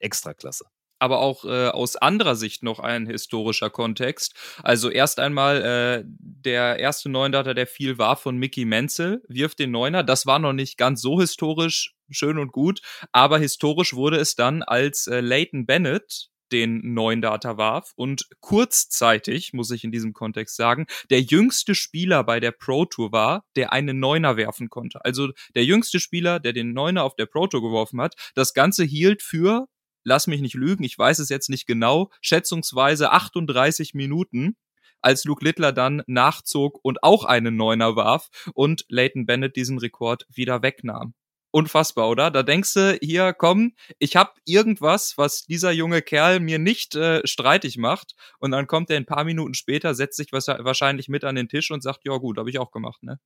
Extraklasse 0.00 0.64
aber 1.00 1.20
auch 1.20 1.44
äh, 1.44 1.68
aus 1.68 1.96
anderer 1.96 2.36
Sicht 2.36 2.62
noch 2.62 2.78
ein 2.78 3.06
historischer 3.06 3.70
Kontext. 3.70 4.34
Also 4.62 4.90
erst 4.90 5.18
einmal 5.18 5.62
äh, 5.62 6.04
der 6.06 6.78
erste 6.78 7.08
Neundater, 7.08 7.54
der 7.54 7.66
viel 7.66 7.98
war 7.98 8.16
von 8.16 8.36
Mickey 8.36 8.66
Menzel, 8.66 9.22
wirft 9.26 9.58
den 9.58 9.70
Neuner. 9.70 10.04
Das 10.04 10.26
war 10.26 10.38
noch 10.38 10.52
nicht 10.52 10.76
ganz 10.76 11.00
so 11.00 11.18
historisch 11.18 11.94
schön 12.10 12.38
und 12.38 12.52
gut, 12.52 12.80
aber 13.12 13.38
historisch 13.38 13.94
wurde 13.94 14.18
es 14.18 14.34
dann, 14.34 14.62
als 14.62 15.06
äh, 15.06 15.20
Leighton 15.20 15.64
Bennett 15.64 16.28
den 16.52 16.94
neuen 16.94 17.22
warf 17.22 17.92
und 17.94 18.26
kurzzeitig, 18.40 19.52
muss 19.52 19.70
ich 19.70 19.84
in 19.84 19.92
diesem 19.92 20.12
Kontext 20.12 20.56
sagen, 20.56 20.86
der 21.08 21.20
jüngste 21.20 21.76
Spieler 21.76 22.24
bei 22.24 22.40
der 22.40 22.50
Pro 22.50 22.86
Tour 22.86 23.12
war, 23.12 23.44
der 23.54 23.72
einen 23.72 24.00
Neuner 24.00 24.36
werfen 24.36 24.68
konnte. 24.68 25.04
Also 25.04 25.30
der 25.54 25.64
jüngste 25.64 26.00
Spieler, 26.00 26.40
der 26.40 26.52
den 26.52 26.72
Neuner 26.72 27.04
auf 27.04 27.14
der 27.14 27.26
Pro 27.26 27.46
Tour 27.46 27.62
geworfen 27.62 28.00
hat. 28.00 28.16
Das 28.34 28.52
Ganze 28.52 28.82
hielt 28.82 29.22
für 29.22 29.68
lass 30.04 30.26
mich 30.26 30.40
nicht 30.40 30.54
lügen, 30.54 30.84
ich 30.84 30.98
weiß 30.98 31.18
es 31.18 31.28
jetzt 31.28 31.50
nicht 31.50 31.66
genau, 31.66 32.10
schätzungsweise 32.20 33.12
38 33.12 33.94
Minuten, 33.94 34.56
als 35.02 35.24
Luke 35.24 35.44
Littler 35.44 35.72
dann 35.72 36.02
nachzog 36.06 36.78
und 36.82 37.02
auch 37.02 37.24
einen 37.24 37.56
Neuner 37.56 37.96
warf 37.96 38.28
und 38.54 38.84
Leighton 38.88 39.26
Bennett 39.26 39.56
diesen 39.56 39.78
Rekord 39.78 40.26
wieder 40.28 40.62
wegnahm. 40.62 41.14
Unfassbar, 41.52 42.08
oder? 42.08 42.30
Da 42.30 42.44
denkst 42.44 42.74
du, 42.74 42.98
hier, 43.02 43.32
komm, 43.32 43.72
ich 43.98 44.14
hab 44.14 44.36
irgendwas, 44.44 45.18
was 45.18 45.46
dieser 45.46 45.72
junge 45.72 46.00
Kerl 46.00 46.38
mir 46.38 46.60
nicht 46.60 46.94
äh, 46.94 47.26
streitig 47.26 47.76
macht. 47.76 48.14
Und 48.38 48.52
dann 48.52 48.68
kommt 48.68 48.88
er 48.88 48.98
ein 48.98 49.06
paar 49.06 49.24
Minuten 49.24 49.54
später, 49.54 49.94
setzt 49.96 50.16
sich 50.16 50.30
wahrscheinlich 50.30 51.08
mit 51.08 51.24
an 51.24 51.34
den 51.34 51.48
Tisch 51.48 51.72
und 51.72 51.82
sagt, 51.82 52.02
ja 52.04 52.16
gut, 52.18 52.38
habe 52.38 52.50
ich 52.50 52.60
auch 52.60 52.70
gemacht, 52.70 53.02
ne? 53.02 53.18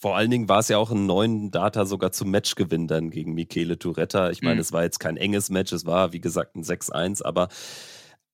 Vor 0.00 0.16
allen 0.16 0.30
Dingen 0.30 0.48
war 0.48 0.60
es 0.60 0.68
ja 0.68 0.78
auch 0.78 0.90
ein 0.90 1.04
neuen 1.04 1.50
Data 1.50 1.84
sogar 1.84 2.10
zum 2.10 2.30
Matchgewinn 2.30 2.86
dann 2.88 3.10
gegen 3.10 3.34
Michele 3.34 3.78
Touretta. 3.78 4.30
Ich 4.30 4.40
meine, 4.40 4.54
mhm. 4.54 4.60
es 4.62 4.72
war 4.72 4.82
jetzt 4.82 4.98
kein 4.98 5.18
enges 5.18 5.50
Match, 5.50 5.72
es 5.72 5.84
war 5.84 6.14
wie 6.14 6.22
gesagt 6.22 6.56
ein 6.56 6.64
6-1, 6.64 7.22
aber 7.22 7.48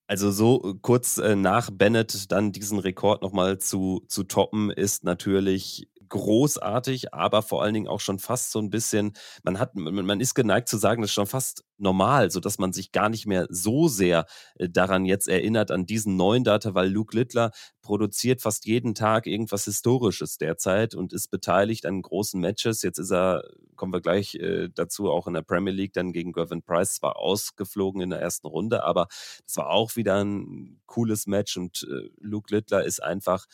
also 0.07 0.31
so 0.31 0.77
kurz 0.83 1.19
äh, 1.19 1.35
nach 1.35 1.71
Bennett 1.73 2.31
dann 2.31 2.53
diesen 2.53 2.79
Rekord 2.79 3.23
nochmal 3.23 3.59
zu, 3.59 4.05
zu 4.07 4.23
toppen, 4.23 4.71
ist 4.71 5.03
natürlich 5.03 5.89
großartig, 6.09 7.15
aber 7.15 7.43
vor 7.43 7.63
allen 7.63 7.75
Dingen 7.75 7.89
auch 7.89 8.01
schon 8.01 8.19
fast 8.19 8.53
so 8.53 8.59
ein 8.59 8.71
bisschen, 8.71 9.13
man 9.43 9.59
hat, 9.59 9.75
man 9.75 10.21
ist 10.21 10.35
geneigt 10.35 10.69
zu 10.69 10.79
sagen, 10.79 11.03
das 11.03 11.11
ist 11.11 11.15
schon 11.15 11.27
fast 11.27 11.65
normal, 11.79 12.31
sodass 12.31 12.59
man 12.59 12.73
sich 12.73 12.93
gar 12.93 13.09
nicht 13.09 13.27
mehr 13.27 13.47
so 13.51 13.89
sehr 13.89 14.27
äh, 14.57 14.69
daran 14.69 15.05
jetzt 15.05 15.29
erinnert, 15.29 15.71
an 15.71 15.87
diesen 15.87 16.17
neuen 16.17 16.45
Data, 16.45 16.75
weil 16.75 16.89
Luke 16.89 17.17
Littler 17.17 17.51
produziert 17.83 18.41
fast 18.41 18.67
jeden 18.67 18.95
Tag 18.95 19.27
irgendwas 19.27 19.65
Historisches 19.65 20.39
derzeit 20.39 20.95
und 20.95 21.13
ist 21.13 21.29
beteiligt 21.31 21.87
an 21.87 22.03
großen 22.03 22.41
Matches. 22.41 22.83
Jetzt 22.83 22.99
ist 22.99 23.13
er, 23.13 23.43
kommen 23.77 23.93
wir 23.93 24.01
gleich 24.01 24.35
äh, 24.37 24.69
dazu, 24.75 25.11
auch 25.11 25.27
in 25.27 25.35
der 25.35 25.43
Premier 25.43 25.73
League 25.73 25.93
dann 25.93 26.13
gegen 26.13 26.33
Gervin 26.33 26.63
Price 26.63 26.95
zwar 26.95 27.17
ausgeflogen 27.17 28.01
in 28.01 28.11
der 28.11 28.21
ersten 28.21 28.47
Runde, 28.47 28.83
aber 28.85 29.07
es 29.47 29.57
war 29.57 29.71
auch 29.71 29.97
wieder 29.97 30.23
ein 30.25 30.81
cooles 30.87 31.27
Match 31.27 31.57
und 31.57 31.87
äh, 31.89 32.09
Luke 32.19 32.55
Littler 32.55 32.85
ist 32.85 33.03
einfach 33.03 33.47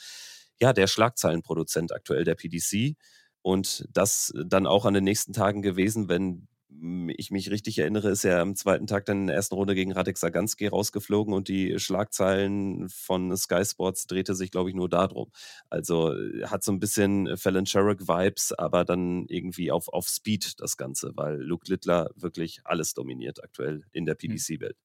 ja, 0.62 0.72
der 0.72 0.86
Schlagzeilenproduzent 0.86 1.92
aktuell 1.92 2.22
der 2.22 2.36
PDC. 2.36 2.94
Und 3.42 3.84
das 3.90 4.32
dann 4.46 4.68
auch 4.68 4.86
an 4.86 4.94
den 4.94 5.02
nächsten 5.02 5.32
Tagen 5.32 5.60
gewesen, 5.60 6.08
wenn 6.08 6.46
ich 7.16 7.32
mich 7.32 7.50
richtig 7.50 7.78
erinnere, 7.80 8.10
ist 8.10 8.24
er 8.24 8.40
am 8.40 8.54
zweiten 8.54 8.86
Tag 8.86 9.04
dann 9.04 9.22
in 9.22 9.26
der 9.26 9.36
ersten 9.36 9.56
Runde 9.56 9.74
gegen 9.74 9.92
Radek 9.92 10.16
Saganski 10.16 10.68
rausgeflogen 10.68 11.34
und 11.34 11.48
die 11.48 11.78
Schlagzeilen 11.80 12.88
von 12.88 13.36
Sky 13.36 13.64
Sports 13.64 14.06
drehte 14.06 14.36
sich, 14.36 14.52
glaube 14.52 14.70
ich, 14.70 14.76
nur 14.76 14.88
darum. 14.88 15.32
Also 15.68 16.14
äh, 16.14 16.46
hat 16.46 16.62
so 16.62 16.70
ein 16.70 16.78
bisschen 16.78 17.36
Fallon 17.36 17.66
Sherrick-Vibes, 17.66 18.52
aber 18.52 18.84
dann 18.84 19.26
irgendwie 19.26 19.72
auf, 19.72 19.88
auf 19.88 20.08
Speed 20.08 20.60
das 20.60 20.76
Ganze, 20.76 21.12
weil 21.16 21.42
Luke 21.42 21.68
Littler 21.68 22.10
wirklich 22.14 22.60
alles 22.64 22.94
dominiert 22.94 23.42
aktuell 23.42 23.82
in 23.90 24.06
der 24.06 24.14
hm. 24.14 24.30
PDC-Welt 24.30 24.76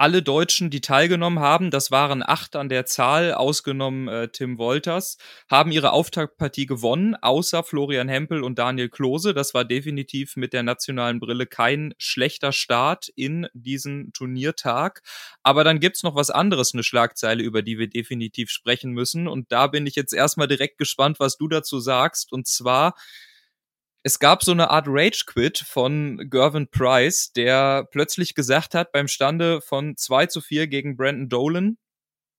alle 0.00 0.22
Deutschen, 0.22 0.70
die 0.70 0.80
teilgenommen 0.80 1.40
haben, 1.40 1.70
das 1.70 1.90
waren 1.90 2.22
acht 2.26 2.56
an 2.56 2.70
der 2.70 2.86
Zahl, 2.86 3.34
ausgenommen 3.34 4.08
äh, 4.08 4.28
Tim 4.28 4.56
Wolters, 4.56 5.18
haben 5.50 5.72
ihre 5.72 5.92
Auftaktpartie 5.92 6.64
gewonnen, 6.64 7.16
außer 7.16 7.62
Florian 7.64 8.08
Hempel 8.08 8.42
und 8.42 8.58
Daniel 8.58 8.88
Klose. 8.88 9.34
Das 9.34 9.52
war 9.52 9.66
definitiv 9.66 10.36
mit 10.36 10.54
der 10.54 10.62
nationalen 10.62 11.20
Brille 11.20 11.44
kein 11.44 11.92
schlechter 11.98 12.52
Start 12.52 13.10
in 13.14 13.46
diesen 13.52 14.14
Turniertag. 14.14 15.02
Aber 15.42 15.64
dann 15.64 15.80
gibt's 15.80 16.02
noch 16.02 16.14
was 16.14 16.30
anderes, 16.30 16.72
eine 16.72 16.82
Schlagzeile, 16.82 17.42
über 17.42 17.60
die 17.60 17.78
wir 17.78 17.88
definitiv 17.88 18.48
sprechen 18.48 18.92
müssen. 18.92 19.28
Und 19.28 19.52
da 19.52 19.66
bin 19.66 19.86
ich 19.86 19.96
jetzt 19.96 20.14
erstmal 20.14 20.48
direkt 20.48 20.78
gespannt, 20.78 21.20
was 21.20 21.36
du 21.36 21.46
dazu 21.46 21.78
sagst. 21.78 22.32
Und 22.32 22.46
zwar 22.46 22.94
es 24.02 24.18
gab 24.18 24.42
so 24.42 24.52
eine 24.52 24.70
Art 24.70 24.86
Rage-Quit 24.88 25.58
von 25.58 26.28
Gervin 26.30 26.68
Price, 26.68 27.32
der 27.32 27.86
plötzlich 27.90 28.34
gesagt 28.34 28.74
hat, 28.74 28.92
beim 28.92 29.08
Stande 29.08 29.60
von 29.60 29.96
2 29.96 30.26
zu 30.26 30.40
4 30.40 30.68
gegen 30.68 30.96
Brandon 30.96 31.28
Dolan, 31.28 31.78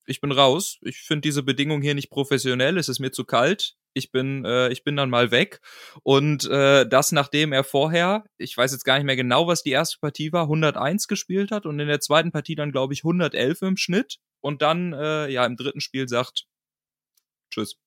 ich 0.08 0.22
bin 0.22 0.32
raus, 0.32 0.80
ich 0.82 0.98
finde 0.98 1.22
diese 1.22 1.44
Bedingung 1.44 1.82
hier 1.82 1.94
nicht 1.94 2.10
professionell, 2.10 2.78
es 2.78 2.90
ist 2.90 3.00
mir 3.00 3.12
zu 3.12 3.24
kalt, 3.26 3.76
ich 3.94 4.12
bin, 4.12 4.46
äh, 4.46 4.70
ich 4.70 4.84
bin 4.84 4.96
dann 4.96 5.10
mal 5.10 5.32
weg. 5.32 5.60
Und 6.04 6.46
äh, 6.50 6.88
das, 6.88 7.12
nachdem 7.12 7.54
er 7.54 7.64
vorher, 7.64 8.24
ich 8.38 8.56
weiß 8.56 8.72
jetzt 8.72 8.84
gar 8.84 8.96
nicht 8.96 9.06
mehr 9.06 9.16
genau, 9.16 9.48
was 9.48 9.64
die 9.64 9.72
erste 9.72 9.98
Partie 10.00 10.32
war, 10.32 10.44
101 10.44 11.08
gespielt 11.08 11.52
hat 11.52 11.66
und 11.66 11.80
in 11.80 11.88
der 11.88 12.00
zweiten 12.00 12.32
Partie 12.32 12.56
dann, 12.56 12.72
glaube 12.72 12.94
ich, 12.94 13.04
111 13.04 13.62
im 13.62 13.78
Schnitt 13.78 14.18
und 14.40 14.62
dann, 14.62 14.94
äh, 14.94 15.30
ja, 15.30 15.46
im 15.46 15.58
dritten 15.58 15.82
Spiel 15.82 16.08
sagt, 16.08 16.46
tschüss. 17.52 17.81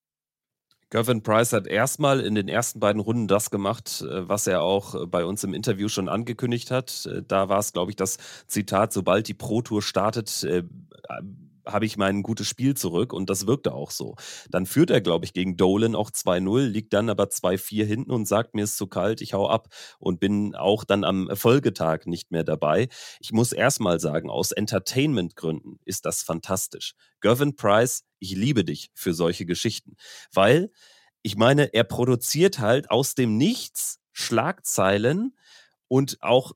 Gervin 0.91 1.23
Price 1.23 1.53
hat 1.53 1.67
erstmal 1.67 2.21
in 2.21 2.35
den 2.35 2.49
ersten 2.49 2.81
beiden 2.81 3.01
Runden 3.01 3.27
das 3.27 3.51
gemacht, 3.51 4.03
äh, 4.03 4.29
was 4.29 4.47
er 4.47 4.63
auch 4.63 4.95
äh, 4.95 5.07
bei 5.07 5.25
uns 5.25 5.43
im 5.45 5.55
Interview 5.55 5.89
schon 5.89 6.09
angekündigt 6.09 6.71
hat. 6.71 7.07
Äh, 7.07 7.23
da 7.27 7.49
war 7.49 7.59
es, 7.59 7.73
glaube 7.73 7.91
ich, 7.91 7.97
das 7.97 8.19
Zitat, 8.47 8.93
sobald 8.93 9.29
die 9.29 9.35
Pro 9.35 9.63
Tour 9.63 9.83
startet, 9.83 10.47
habe 11.67 11.87
ich 11.87 11.97
mein 11.97 12.23
gutes 12.23 12.47
Spiel 12.47 12.75
zurück 12.75 13.13
und 13.13 13.31
das 13.31 13.47
wirkte 13.47 13.75
auch 13.75 13.91
so. 13.91 14.17
Dann 14.51 14.67
führt 14.67 14.91
er, 14.91 15.01
glaube 15.01 15.25
ich, 15.25 15.33
gegen 15.33 15.57
Dolan 15.57 15.95
auch 15.95 16.11
2-0, 16.11 16.67
liegt 16.67 16.93
dann 16.93 17.11
aber 17.11 17.25
2-4 17.25 17.85
hinten 17.85 18.11
und 18.11 18.27
sagt, 18.27 18.55
mir 18.55 18.65
ist 18.65 18.77
zu 18.77 18.87
kalt, 18.87 19.21
ich 19.21 19.35
hau 19.35 19.49
ab 19.49 19.69
und 19.99 20.21
bin 20.21 20.55
auch 20.55 20.85
dann 20.85 21.05
am 21.05 21.31
Folgetag 21.35 22.07
nicht 22.07 22.31
mehr 22.31 22.45
dabei. 22.45 22.89
Ich 23.21 23.33
muss 23.33 23.53
erstmal 23.53 24.01
sagen, 24.01 24.31
aus 24.31 24.53
Entertainment-Gründen 24.53 25.79
ist 25.85 26.07
das 26.07 26.23
fantastisch. 26.23 26.95
Gervin 27.21 27.57
Price, 27.57 28.05
ich 28.19 28.35
liebe 28.35 28.65
dich 28.65 28.91
für 28.95 29.15
solche 29.15 29.47
Geschichten, 29.47 29.97
weil 30.33 30.71
ich 31.23 31.37
meine, 31.37 31.73
er 31.73 31.85
produziert 31.85 32.59
halt 32.59 32.91
aus 32.91 33.15
dem 33.15 33.39
Nichts 33.39 34.01
Schlagzeilen 34.13 35.35
und 35.89 36.19
auch 36.21 36.53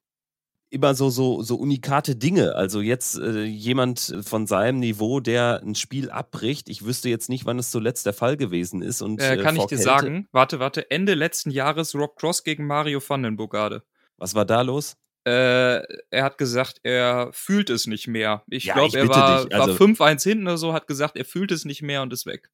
immer 0.71 0.95
so, 0.95 1.11
so, 1.11 1.43
so 1.43 1.57
unikate 1.57 2.17
Dinge. 2.17 2.55
Also 2.55 2.81
jetzt 2.81 3.19
äh, 3.19 3.45
jemand 3.45 4.17
von 4.23 4.47
seinem 4.47 4.81
Niveau, 4.81 5.21
der 5.21 5.63
ein 5.63 5.75
Spiel 5.75 6.11
abbricht. 6.11 6.69
Ich 6.69 6.85
wüsste 6.85 7.09
jetzt 7.09 7.29
nicht, 7.29 7.47
wann 7.47 7.59
es 7.59 7.71
zuletzt 7.71 8.07
der 8.07 8.13
Fall 8.13 8.37
gewesen 8.37 8.83
ist. 8.83 9.03
Und, 9.03 9.21
äh, 9.21 9.37
kann 9.39 9.57
ich 9.57 9.67
dir 9.67 9.79
sagen, 9.79 10.29
warte, 10.33 10.61
warte, 10.61 10.91
Ende 10.91 11.15
letzten 11.15 11.51
Jahres 11.51 11.95
Rob 11.95 12.17
Cross 12.17 12.45
gegen 12.45 12.67
Mario 12.67 13.01
van 13.07 13.23
den 13.23 13.37
Bogade. 13.37 13.83
Was 14.17 14.35
war 14.35 14.45
da 14.45 14.63
los? 14.63 14.97
Äh, 15.27 15.83
er 16.11 16.25
hat 16.25 16.39
gesagt, 16.39 16.81
er 16.83 17.31
fühlt 17.33 17.71
es 17.71 17.87
nicht 17.87 18.09
mehr. 18.09 18.43
Ich 18.49 18.65
ja, 18.65 18.75
glaube, 18.75 18.97
er 18.97 19.09
war, 19.09 19.47
also, 19.53 19.53
war 19.53 19.69
5-1 19.69 20.23
hinten 20.23 20.47
oder 20.47 20.59
so, 20.59 20.73
hat 20.73 20.87
gesagt, 20.87 21.17
er 21.17 21.25
fühlt 21.25 21.51
es 21.51 21.65
nicht 21.65 21.83
mehr 21.83 22.03
und 22.03 22.13
ist 22.13 22.27
weg. 22.27 22.51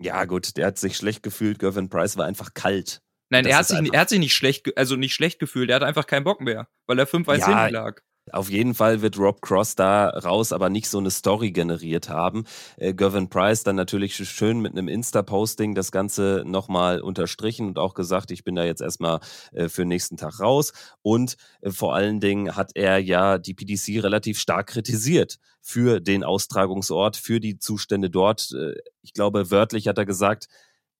Ja, 0.00 0.24
gut, 0.26 0.56
der 0.56 0.66
hat 0.66 0.78
sich 0.78 0.96
schlecht 0.96 1.22
gefühlt. 1.22 1.58
Gervin 1.58 1.88
Price 1.88 2.16
war 2.16 2.26
einfach 2.26 2.54
kalt. 2.54 3.00
Nein, 3.30 3.44
er 3.44 3.58
hat, 3.58 3.66
sich, 3.66 3.92
er 3.92 4.00
hat 4.00 4.08
sich 4.08 4.18
nicht 4.18 4.34
schlecht, 4.34 4.76
also 4.76 4.96
nicht 4.96 5.14
schlecht 5.14 5.38
gefühlt, 5.38 5.70
er 5.70 5.76
hat 5.76 5.82
einfach 5.82 6.06
keinen 6.06 6.24
Bock 6.24 6.40
mehr, 6.40 6.68
weil 6.86 6.98
er 6.98 7.06
5-1 7.06 7.38
ja, 7.38 7.46
hinten 7.46 7.74
lag. 7.74 8.00
Auf 8.32 8.50
jeden 8.50 8.74
Fall 8.74 9.02
wird 9.02 9.18
Rob 9.18 9.40
Cross 9.40 9.74
da 9.74 10.08
raus, 10.08 10.52
aber 10.52 10.70
nicht 10.70 10.88
so 10.88 10.98
eine 10.98 11.10
Story 11.10 11.50
generiert 11.50 12.08
haben. 12.08 12.44
Äh, 12.76 12.94
Gervin 12.94 13.28
Price 13.28 13.62
dann 13.62 13.76
natürlich 13.76 14.16
schön 14.16 14.60
mit 14.60 14.72
einem 14.72 14.88
Insta-Posting 14.88 15.74
das 15.74 15.92
Ganze 15.92 16.42
nochmal 16.46 17.00
unterstrichen 17.00 17.68
und 17.68 17.78
auch 17.78 17.94
gesagt, 17.94 18.30
ich 18.30 18.44
bin 18.44 18.54
da 18.54 18.64
jetzt 18.64 18.82
erstmal 18.82 19.20
äh, 19.52 19.68
für 19.68 19.82
den 19.82 19.88
nächsten 19.88 20.16
Tag 20.16 20.40
raus. 20.40 20.72
Und 21.02 21.36
äh, 21.60 21.70
vor 21.70 21.94
allen 21.94 22.20
Dingen 22.20 22.56
hat 22.56 22.72
er 22.74 22.98
ja 22.98 23.38
die 23.38 23.54
PDC 23.54 24.02
relativ 24.02 24.38
stark 24.38 24.68
kritisiert 24.68 25.38
für 25.60 26.00
den 26.00 26.24
Austragungsort, 26.24 27.16
für 27.16 27.40
die 27.40 27.58
Zustände 27.58 28.10
dort. 28.10 28.52
Äh, 28.52 28.74
ich 29.02 29.12
glaube, 29.12 29.50
wörtlich 29.50 29.88
hat 29.88 29.98
er 29.98 30.06
gesagt, 30.06 30.48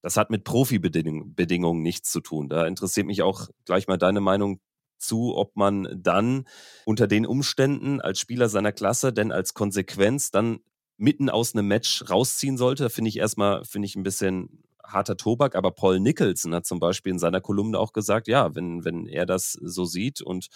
das 0.02 0.17
hat 0.17 0.31
mit 0.31 0.45
Profibedingungen 0.45 1.83
nichts 1.83 2.11
zu 2.11 2.21
tun. 2.21 2.49
Da 2.49 2.67
interessiert 2.67 3.07
mich 3.07 3.23
auch 3.23 3.49
gleich 3.64 3.88
mal 3.88 3.99
deine 3.99 4.21
Meinung 4.21 4.61
zu, 4.99 5.37
ob 5.37 5.57
man 5.57 5.88
dann 5.97 6.47
unter 6.85 7.07
den 7.07 7.26
Umständen 7.26 8.00
als 8.00 8.19
Spieler 8.19 8.49
seiner 8.49 8.73
Klasse 8.73 9.12
denn 9.12 9.33
als 9.33 9.55
Konsequenz 9.55 10.31
dann 10.31 10.61
mitten 10.97 11.31
aus 11.31 11.55
einem 11.55 11.69
Match 11.69 12.09
rausziehen 12.11 12.57
sollte. 12.57 12.90
Finde 12.90 13.09
ich 13.09 13.19
erstmal, 13.19 13.64
finde 13.64 13.87
ich 13.87 13.97
ein 13.97 14.02
bisschen 14.02 14.64
harter 14.83 15.17
Tobak, 15.17 15.55
aber 15.55 15.71
Paul 15.71 16.00
Nicholson 16.00 16.55
hat 16.55 16.67
zum 16.67 16.81
Beispiel 16.81 17.12
in 17.12 17.19
seiner 17.19 17.40
Kolumne 17.40 17.78
auch 17.78 17.93
gesagt, 17.93 18.26
ja, 18.26 18.55
wenn, 18.55 18.85
wenn 18.85 19.07
er 19.07 19.26
das 19.26 19.52
so 19.52 19.85
sieht 19.85 20.21
und 20.21 20.49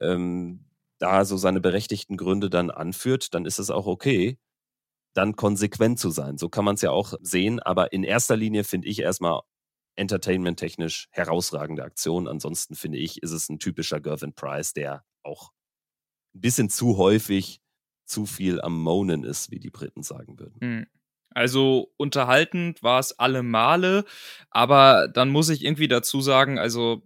ähm, 0.00 0.64
da 0.98 1.24
so 1.24 1.36
seine 1.36 1.60
berechtigten 1.60 2.16
Gründe 2.16 2.50
dann 2.50 2.70
anführt, 2.70 3.34
dann 3.34 3.44
ist 3.44 3.58
es 3.58 3.70
auch 3.70 3.86
okay 3.86 4.38
dann 5.14 5.36
konsequent 5.36 5.98
zu 5.98 6.10
sein. 6.10 6.38
So 6.38 6.48
kann 6.48 6.64
man 6.64 6.74
es 6.74 6.82
ja 6.82 6.90
auch 6.90 7.14
sehen. 7.20 7.60
Aber 7.60 7.92
in 7.92 8.04
erster 8.04 8.36
Linie 8.36 8.64
finde 8.64 8.88
ich 8.88 9.00
erstmal 9.00 9.40
entertainment-technisch 9.96 11.08
herausragende 11.10 11.84
Aktion. 11.84 12.28
Ansonsten 12.28 12.74
finde 12.74 12.98
ich, 12.98 13.22
ist 13.22 13.30
es 13.30 13.48
ein 13.48 13.58
typischer 13.58 14.00
Gervin 14.00 14.34
Price, 14.34 14.72
der 14.72 15.04
auch 15.22 15.52
ein 16.34 16.40
bisschen 16.40 16.68
zu 16.68 16.96
häufig 16.98 17.60
zu 18.04 18.26
viel 18.26 18.60
am 18.60 18.80
Monen 18.80 19.24
ist, 19.24 19.50
wie 19.50 19.60
die 19.60 19.70
Briten 19.70 20.02
sagen 20.02 20.38
würden. 20.38 20.60
Hm. 20.60 20.86
Also 21.30 21.92
unterhaltend 21.96 22.82
war 22.82 23.00
es 23.00 23.18
alle 23.18 23.42
Male, 23.42 24.04
aber 24.50 25.08
dann 25.08 25.30
muss 25.30 25.48
ich 25.48 25.64
irgendwie 25.64 25.88
dazu 25.88 26.20
sagen, 26.20 26.58
also 26.58 27.02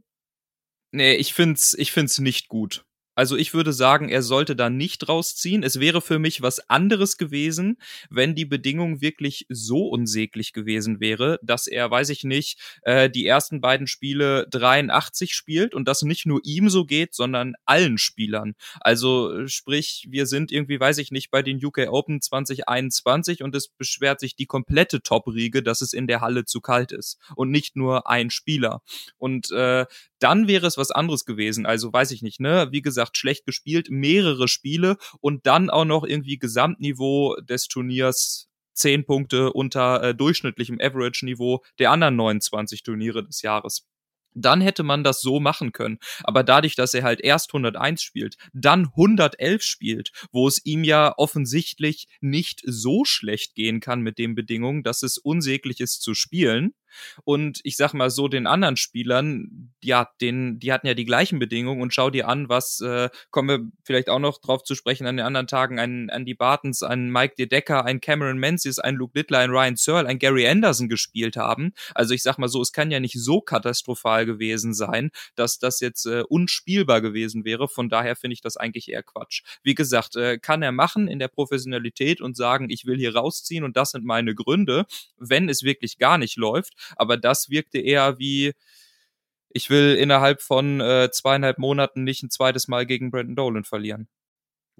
nee, 0.93 1.15
ich 1.15 1.33
find's 1.33 1.73
ich 1.75 1.93
find's 1.93 2.19
nicht 2.19 2.49
gut. 2.49 2.85
Also 3.19 3.37
ich 3.37 3.53
würde 3.53 3.73
sagen, 3.73 4.09
er 4.11 4.23
sollte 4.23 4.55
da 4.55 4.71
nicht 4.71 5.09
rausziehen. 5.09 5.65
Es 5.65 5.81
wäre 5.81 6.01
für 6.01 6.21
mich 6.21 6.41
was 6.41 6.71
anderes 6.71 7.17
gewesen, 7.17 7.77
wenn 8.11 8.37
die 8.37 8.45
Bedingung 8.45 9.01
wirklich 9.01 9.45
so 9.49 9.89
unsäglich 9.89 10.53
gewesen 10.53 11.01
wäre, 11.01 11.41
dass 11.43 11.67
er, 11.67 11.91
weiß 11.91 12.11
ich 12.11 12.23
nicht, 12.23 12.61
äh, 12.83 13.11
die 13.11 13.27
ersten 13.27 13.61
beiden 13.61 13.89
Spiele 13.89 14.47
83 14.51 15.35
spielt 15.35 15.75
und 15.75 15.89
das 15.89 16.03
nicht 16.03 16.27
nur 16.27 16.43
ihm 16.45 16.71
so 16.71 16.85
geht, 16.85 17.13
sondern 17.13 17.55
allen 17.65 17.99
Spielern. 17.99 18.55
Also 18.79 19.49
sprich, 19.49 20.07
wir 20.09 20.27
sind 20.27 20.53
irgendwie, 20.53 20.79
weiß 20.79 20.99
ich 20.99 21.11
nicht, 21.11 21.33
bei 21.33 21.43
den 21.43 21.59
UK 21.61 21.89
Open 21.89 22.21
2021 22.21 23.43
und 23.43 23.53
es 23.57 23.67
beschwert 23.67 24.21
sich 24.21 24.37
die 24.37 24.47
komplette 24.47 25.03
Top-Riege, 25.03 25.65
dass 25.65 25.81
es 25.81 25.93
in 25.93 26.07
der 26.07 26.21
Halle 26.21 26.45
zu 26.45 26.61
kalt 26.61 26.93
ist 26.93 27.19
und 27.35 27.51
nicht 27.51 27.75
nur 27.75 28.09
ein 28.09 28.31
Spieler. 28.31 28.81
Und 29.17 29.51
äh, 29.51 29.87
dann 30.19 30.49
wäre 30.49 30.67
es 30.67 30.77
was 30.77 30.91
anderes 30.91 31.25
gewesen. 31.25 31.67
Also 31.67 31.93
weiß 31.93 32.11
ich 32.11 32.23
nicht, 32.23 32.41
ne? 32.41 32.69
Wie 32.71 32.83
gesagt, 32.83 33.17
schlecht 33.17 33.47
gespielt, 33.47 33.89
mehrere 33.91 34.49
Spiele 34.49 34.97
und 35.21 35.47
dann 35.47 35.71
auch 35.71 35.85
noch 35.85 36.05
irgendwie 36.05 36.39
Gesamtniveau 36.39 37.37
des 37.41 37.69
Turniers 37.69 38.49
zehn 38.75 39.05
Punkte 39.05 39.53
unter 39.53 40.03
äh, 40.03 40.15
durchschnittlichem 40.15 40.79
Average-Niveau 40.81 41.63
der 41.79 41.91
anderen 41.91 42.17
29 42.17 42.83
Turniere 42.83 43.25
des 43.25 43.43
Jahres. 43.43 43.87
Dann 44.35 44.61
hätte 44.61 44.83
man 44.83 45.05
das 45.05 45.21
so 45.21 45.41
machen 45.41 45.73
können. 45.73 45.99
Aber 46.25 46.43
dadurch, 46.43 46.75
dass 46.75 46.95
er 46.95 47.03
halt 47.03 47.21
erst 47.21 47.51
101 47.51 48.03
spielt, 48.03 48.37
dann 48.53 48.87
111 48.87 49.63
spielt, 49.63 50.11
wo 50.33 50.49
es 50.49 50.65
ihm 50.65 50.85
ja 50.85 51.15
offensichtlich 51.17 52.07
nicht 52.21 52.63
so 52.65 53.05
schlecht 53.05 53.55
gehen 53.55 53.81
kann 53.81 54.01
mit 54.01 54.19
den 54.19 54.35
Bedingungen, 54.35 54.83
dass 54.83 55.03
es 55.03 55.19
unsäglich 55.19 55.81
ist 55.81 56.03
zu 56.03 56.15
spielen, 56.15 56.75
und 57.25 57.61
ich 57.65 57.77
sag 57.77 57.95
mal 57.95 58.11
so, 58.11 58.29
den 58.29 58.47
anderen 58.47 58.77
Spielern, 58.77 59.73
ja, 59.83 60.11
den, 60.21 60.59
die 60.59 60.73
hatten 60.73 60.87
ja 60.87 60.95
die 60.95 61.05
gleichen 61.05 61.39
Bedingungen 61.39 61.83
und 61.83 61.95
schau 61.95 62.11
dir 62.11 62.29
an, 62.29 62.49
was, 62.49 62.81
äh, 62.81 63.11
kommen 63.31 63.49
wir 63.49 63.71
vielleicht 63.85 64.09
auch 64.09 64.19
noch 64.19 64.39
drauf 64.39 64.63
zu 64.63 64.75
sprechen 64.75 65.07
an 65.07 65.17
den 65.17 65.27
anderen 65.27 65.47
Tagen, 65.47 65.79
ein 65.79 66.09
Andy 66.09 66.35
Bartons, 66.35 66.83
ein 66.83 67.11
Mike 67.11 67.35
De 67.39 67.47
Decker, 67.47 67.85
ein 67.85 68.01
Cameron 68.01 68.39
Menzies, 68.39 68.79
ein 68.79 68.95
Luke 68.95 69.19
Littler, 69.19 69.39
ein 69.39 69.51
Ryan 69.51 69.77
Searle, 69.77 70.09
ein 70.09 70.19
Gary 70.19 70.47
Anderson 70.49 70.89
gespielt 70.89 71.37
haben. 71.37 71.73
Also 71.95 72.15
ich 72.15 72.23
sag 72.23 72.39
mal 72.39 72.49
so, 72.49 72.61
es 72.61 72.73
kann 72.73 72.91
ja 72.91 73.01
nicht 73.01 73.19
so 73.19 73.41
katastrophal 73.41 74.18
gewesen 74.27 74.75
sein, 74.75 75.11
dass 75.35 75.59
das 75.59 75.81
jetzt 75.81 76.07
äh, 76.07 76.23
unspielbar 76.29 77.01
gewesen 77.01 77.45
wäre. 77.45 77.69
Von 77.69 77.89
daher 77.89 78.17
finde 78.17 78.35
ich 78.35 78.41
das 78.41 78.57
eigentlich 78.57 78.89
eher 78.89 79.03
Quatsch. 79.03 79.43
Wie 79.63 79.75
gesagt, 79.75 80.17
äh, 80.17 80.39
kann 80.39 80.63
er 80.63 80.73
machen 80.73 81.09
in 81.09 81.19
der 81.19 81.29
Professionalität 81.29 82.21
und 82.21 82.37
sagen, 82.37 82.71
ich 82.71 82.87
will 82.87 82.97
hier 82.97 83.15
rausziehen 83.15 83.65
und 83.65 83.77
das 83.77 83.93
sind 83.93 84.05
meine 84.05 84.35
Gründe. 84.35 84.87
Wenn 85.17 85.49
es 85.49 85.63
wirklich 85.63 85.99
gar 85.99 86.19
nicht 86.19 86.37
läuft, 86.37 86.75
aber 86.97 87.17
das 87.17 87.51
wirkte 87.51 87.79
eher 87.79 88.19
wie, 88.19 88.53
ich 89.51 89.71
will 89.71 89.95
innerhalb 89.97 90.43
von 90.43 90.81
äh, 90.81 91.11
zweieinhalb 91.11 91.59
Monaten 91.59 92.05
nicht 92.05 92.23
ein 92.23 92.31
zweites 92.31 92.69
Mal 92.69 92.87
gegen 92.87 93.11
Brandon 93.11 93.37
Dolan 93.37 93.65
verlieren. 93.65 94.09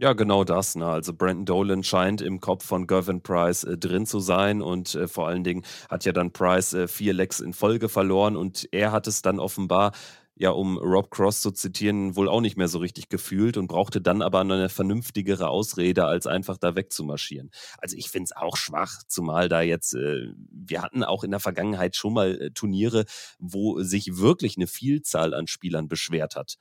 Ja, 0.01 0.13
genau 0.13 0.45
das. 0.45 0.77
Ne? 0.77 0.87
Also 0.87 1.13
Brandon 1.13 1.45
Dolan 1.45 1.83
scheint 1.83 2.21
im 2.21 2.39
Kopf 2.41 2.65
von 2.65 2.87
Gervin 2.87 3.21
Price 3.21 3.65
äh, 3.65 3.77
drin 3.77 4.07
zu 4.07 4.21
sein 4.21 4.63
und 4.63 4.95
äh, 4.95 5.09
vor 5.09 5.27
allen 5.27 5.43
Dingen 5.43 5.65
hat 5.91 6.05
ja 6.05 6.13
dann 6.13 6.33
Price 6.33 6.73
äh, 6.73 6.87
vier 6.87 7.13
Lecks 7.13 7.41
in 7.41 7.53
Folge 7.53 7.89
verloren 7.89 8.37
und 8.37 8.69
er 8.71 8.93
hat 8.93 9.09
es 9.09 9.23
dann 9.23 9.41
offenbar 9.41 9.93
ja, 10.41 10.51
um 10.51 10.79
Rob 10.79 11.11
Cross 11.11 11.41
zu 11.41 11.51
zitieren, 11.51 12.15
wohl 12.15 12.29
auch 12.29 12.41
nicht 12.41 12.57
mehr 12.57 12.69
so 12.69 12.79
richtig 12.79 13.09
gefühlt 13.09 13.57
und 13.57 13.67
brauchte 13.67 14.01
dann 14.01 14.23
aber 14.23 14.39
eine 14.39 14.69
vernünftigere 14.69 15.49
Ausrede, 15.49 16.05
als 16.05 16.29
einfach 16.29 16.59
da 16.59 16.77
wegzumarschieren. 16.77 17.51
Also 17.79 17.97
ich 17.97 18.09
finde 18.09 18.27
es 18.27 18.37
auch 18.37 18.57
schwach, 18.57 19.03
zumal 19.09 19.49
da 19.49 19.63
jetzt, 19.63 19.95
äh, 19.95 20.29
wir 20.53 20.83
hatten 20.83 21.03
auch 21.03 21.25
in 21.25 21.33
der 21.33 21.41
Vergangenheit 21.41 21.97
schon 21.97 22.13
mal 22.15 22.41
äh, 22.41 22.51
Turniere, 22.53 23.05
wo 23.41 23.83
sich 23.83 24.17
wirklich 24.17 24.57
eine 24.57 24.69
Vielzahl 24.69 25.35
an 25.35 25.49
Spielern 25.49 25.89
beschwert 25.89 26.37
hat. 26.37 26.55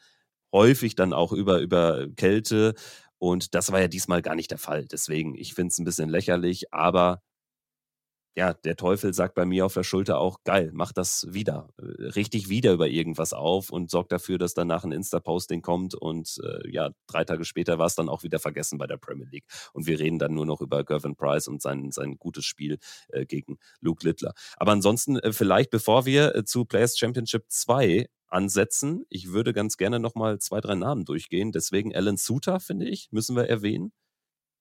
Häufig 0.51 0.95
dann 0.95 1.13
auch 1.13 1.33
über, 1.33 1.59
über 1.59 2.07
Kälte. 2.15 2.73
Und 3.19 3.55
das 3.55 3.71
war 3.71 3.81
ja 3.81 3.87
diesmal 3.87 4.21
gar 4.21 4.35
nicht 4.35 4.51
der 4.51 4.57
Fall. 4.57 4.85
Deswegen, 4.85 5.35
ich 5.35 5.53
finde 5.53 5.71
es 5.71 5.79
ein 5.79 5.85
bisschen 5.85 6.09
lächerlich, 6.09 6.73
aber 6.73 7.21
ja, 8.37 8.53
der 8.53 8.75
Teufel 8.75 9.15
sagt 9.15 9.33
bei 9.33 9.45
mir 9.45 9.65
auf 9.65 9.73
der 9.73 9.81
Schulter 9.81 10.19
auch, 10.19 10.43
geil, 10.43 10.69
mach 10.71 10.93
das 10.93 11.25
wieder. 11.27 11.69
Äh, 11.79 12.09
richtig 12.09 12.49
wieder 12.49 12.71
über 12.71 12.87
irgendwas 12.87 13.33
auf 13.33 13.71
und 13.71 13.89
sorgt 13.89 14.11
dafür, 14.11 14.37
dass 14.37 14.53
danach 14.53 14.83
ein 14.83 14.91
Insta-Posting 14.91 15.63
kommt 15.63 15.95
und 15.95 16.39
äh, 16.43 16.69
ja, 16.69 16.91
drei 17.07 17.23
Tage 17.23 17.45
später 17.45 17.79
war 17.79 17.87
es 17.87 17.95
dann 17.95 18.09
auch 18.09 18.21
wieder 18.21 18.37
vergessen 18.37 18.77
bei 18.77 18.85
der 18.85 18.97
Premier 18.97 19.25
League. 19.25 19.45
Und 19.73 19.87
wir 19.87 19.99
reden 19.99 20.19
dann 20.19 20.35
nur 20.35 20.45
noch 20.45 20.61
über 20.61 20.83
Gervin 20.83 21.15
Price 21.15 21.47
und 21.47 21.63
sein, 21.63 21.91
sein 21.91 22.17
gutes 22.19 22.45
Spiel 22.45 22.77
äh, 23.07 23.25
gegen 23.25 23.57
Luke 23.79 24.05
Littler. 24.05 24.33
Aber 24.57 24.71
ansonsten, 24.71 25.17
äh, 25.17 25.33
vielleicht 25.33 25.71
bevor 25.71 26.05
wir 26.05 26.35
äh, 26.35 26.45
zu 26.45 26.63
Players 26.65 26.95
Championship 26.95 27.45
2 27.47 28.05
ansetzen, 28.29 29.05
ich 29.09 29.31
würde 29.31 29.53
ganz 29.53 29.77
gerne 29.77 29.99
nochmal 29.99 30.39
zwei, 30.39 30.61
drei 30.61 30.75
Namen 30.75 31.05
durchgehen. 31.05 31.51
Deswegen 31.51 31.95
Alan 31.95 32.17
Suter, 32.17 32.59
finde 32.59 32.87
ich, 32.87 33.09
müssen 33.11 33.35
wir 33.35 33.49
erwähnen 33.49 33.91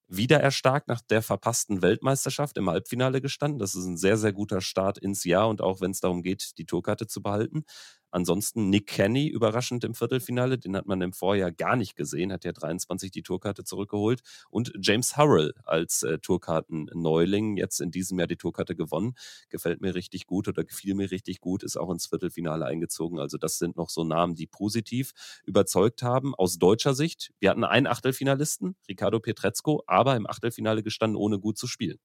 wieder 0.08 0.38
erstarkt 0.40 0.88
nach 0.88 1.00
der 1.00 1.22
verpassten 1.22 1.82
Weltmeisterschaft 1.82 2.56
im 2.58 2.70
Halbfinale 2.70 3.20
gestanden. 3.20 3.58
Das 3.58 3.74
ist 3.74 3.84
ein 3.86 3.96
sehr, 3.96 4.16
sehr 4.16 4.32
guter 4.32 4.60
Start 4.60 4.98
ins 4.98 5.24
Jahr 5.24 5.48
und 5.48 5.60
auch 5.60 5.80
wenn 5.80 5.90
es 5.90 6.00
darum 6.00 6.22
geht, 6.22 6.58
die 6.58 6.66
Tourkarte 6.66 7.06
zu 7.06 7.22
behalten. 7.22 7.64
Ansonsten 8.10 8.70
Nick 8.70 8.86
Kenny 8.86 9.28
überraschend 9.28 9.84
im 9.84 9.94
Viertelfinale, 9.94 10.58
den 10.58 10.76
hat 10.76 10.86
man 10.86 11.00
im 11.00 11.12
Vorjahr 11.12 11.52
gar 11.52 11.76
nicht 11.76 11.96
gesehen, 11.96 12.32
hat 12.32 12.44
ja 12.44 12.52
23 12.52 13.10
die 13.10 13.22
Tourkarte 13.22 13.64
zurückgeholt. 13.64 14.22
Und 14.50 14.72
James 14.80 15.16
Hurrell 15.16 15.52
als 15.64 16.02
äh, 16.02 16.18
Tourkarten-Neuling, 16.18 17.56
jetzt 17.56 17.80
in 17.80 17.90
diesem 17.90 18.18
Jahr 18.18 18.28
die 18.28 18.36
Tourkarte 18.36 18.76
gewonnen. 18.76 19.14
Gefällt 19.48 19.80
mir 19.80 19.94
richtig 19.94 20.26
gut 20.26 20.48
oder 20.48 20.64
gefiel 20.64 20.94
mir 20.94 21.10
richtig 21.10 21.40
gut, 21.40 21.62
ist 21.62 21.76
auch 21.76 21.90
ins 21.90 22.06
Viertelfinale 22.06 22.64
eingezogen. 22.66 23.18
Also 23.18 23.38
das 23.38 23.58
sind 23.58 23.76
noch 23.76 23.90
so 23.90 24.04
Namen, 24.04 24.34
die 24.34 24.46
positiv 24.46 25.12
überzeugt 25.44 26.02
haben. 26.02 26.34
Aus 26.34 26.58
deutscher 26.58 26.94
Sicht, 26.94 27.32
wir 27.40 27.50
hatten 27.50 27.64
einen 27.64 27.86
Achtelfinalisten, 27.86 28.76
Ricardo 28.88 29.20
Pietrezco, 29.20 29.82
aber 29.86 30.16
im 30.16 30.26
Achtelfinale 30.26 30.82
gestanden, 30.82 31.16
ohne 31.16 31.38
gut 31.38 31.58
zu 31.58 31.66
spielen. 31.66 31.98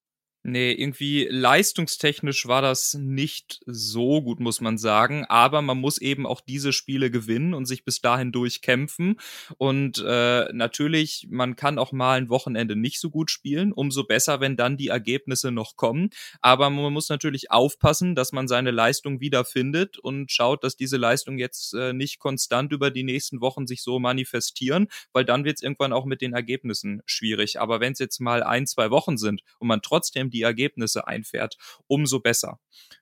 Nee, 0.43 0.71
irgendwie 0.71 1.27
leistungstechnisch 1.29 2.48
war 2.48 2.63
das 2.63 2.95
nicht 2.95 3.62
so 3.67 4.24
gut, 4.24 4.39
muss 4.39 4.60
man 4.60 4.79
sagen. 4.79 5.24
Aber 5.25 5.62
man 5.62 5.77
muss 5.77 6.00
eben 6.00 6.25
auch 6.25 6.41
diese 6.41 6.74
Spiele 6.74 7.12
gewinnen 7.12 7.53
und 7.53 7.67
sich 7.67 7.86
bis 7.86 8.01
dahin 8.01 8.31
durchkämpfen. 8.31 9.19
Und 9.60 10.03
äh, 10.03 10.51
natürlich, 10.51 11.27
man 11.29 11.55
kann 11.55 11.77
auch 11.77 11.91
mal 11.91 12.17
ein 12.17 12.29
Wochenende 12.29 12.75
nicht 12.75 13.00
so 13.00 13.12
gut 13.12 13.29
spielen. 13.29 13.71
Umso 13.71 14.03
besser, 14.03 14.39
wenn 14.39 14.57
dann 14.57 14.77
die 14.77 14.88
Ergebnisse 14.88 15.51
noch 15.51 15.75
kommen. 15.75 16.10
Aber 16.41 16.71
man 16.71 16.91
muss 16.91 17.10
natürlich 17.10 17.51
aufpassen, 17.51 18.15
dass 18.15 18.31
man 18.31 18.48
seine 18.48 18.71
Leistung 18.71 19.19
wiederfindet 19.21 20.00
und 20.00 20.31
schaut, 20.31 20.63
dass 20.63 20.75
diese 20.75 20.98
Leistung 20.98 21.38
jetzt 21.38 21.75
äh, 21.75 21.93
nicht 21.93 22.17
konstant 22.17 22.71
über 22.74 22.89
die 22.89 23.03
nächsten 23.03 23.41
Wochen 23.41 23.68
sich 23.68 23.83
so 23.83 24.00
manifestieren, 24.00 24.87
weil 25.13 25.24
dann 25.24 25.46
wird 25.46 25.57
es 25.57 25.61
irgendwann 25.61 25.94
auch 25.94 26.05
mit 26.05 26.22
den 26.22 26.33
Ergebnissen 26.33 27.03
schwierig. 27.05 27.59
Aber 27.59 27.79
wenn 27.79 27.94
es 27.94 28.00
jetzt 28.00 28.20
mal 28.20 28.42
ein, 28.42 28.66
zwei 28.66 28.89
Wochen 28.89 29.18
sind 29.20 29.44
und 29.59 29.68
man 29.68 29.83
trotzdem 29.83 30.30
die 30.31 30.41
Ergebnisse 30.41 31.07
einfährt, 31.07 31.57
umso 31.87 32.20
besser. 32.20 32.59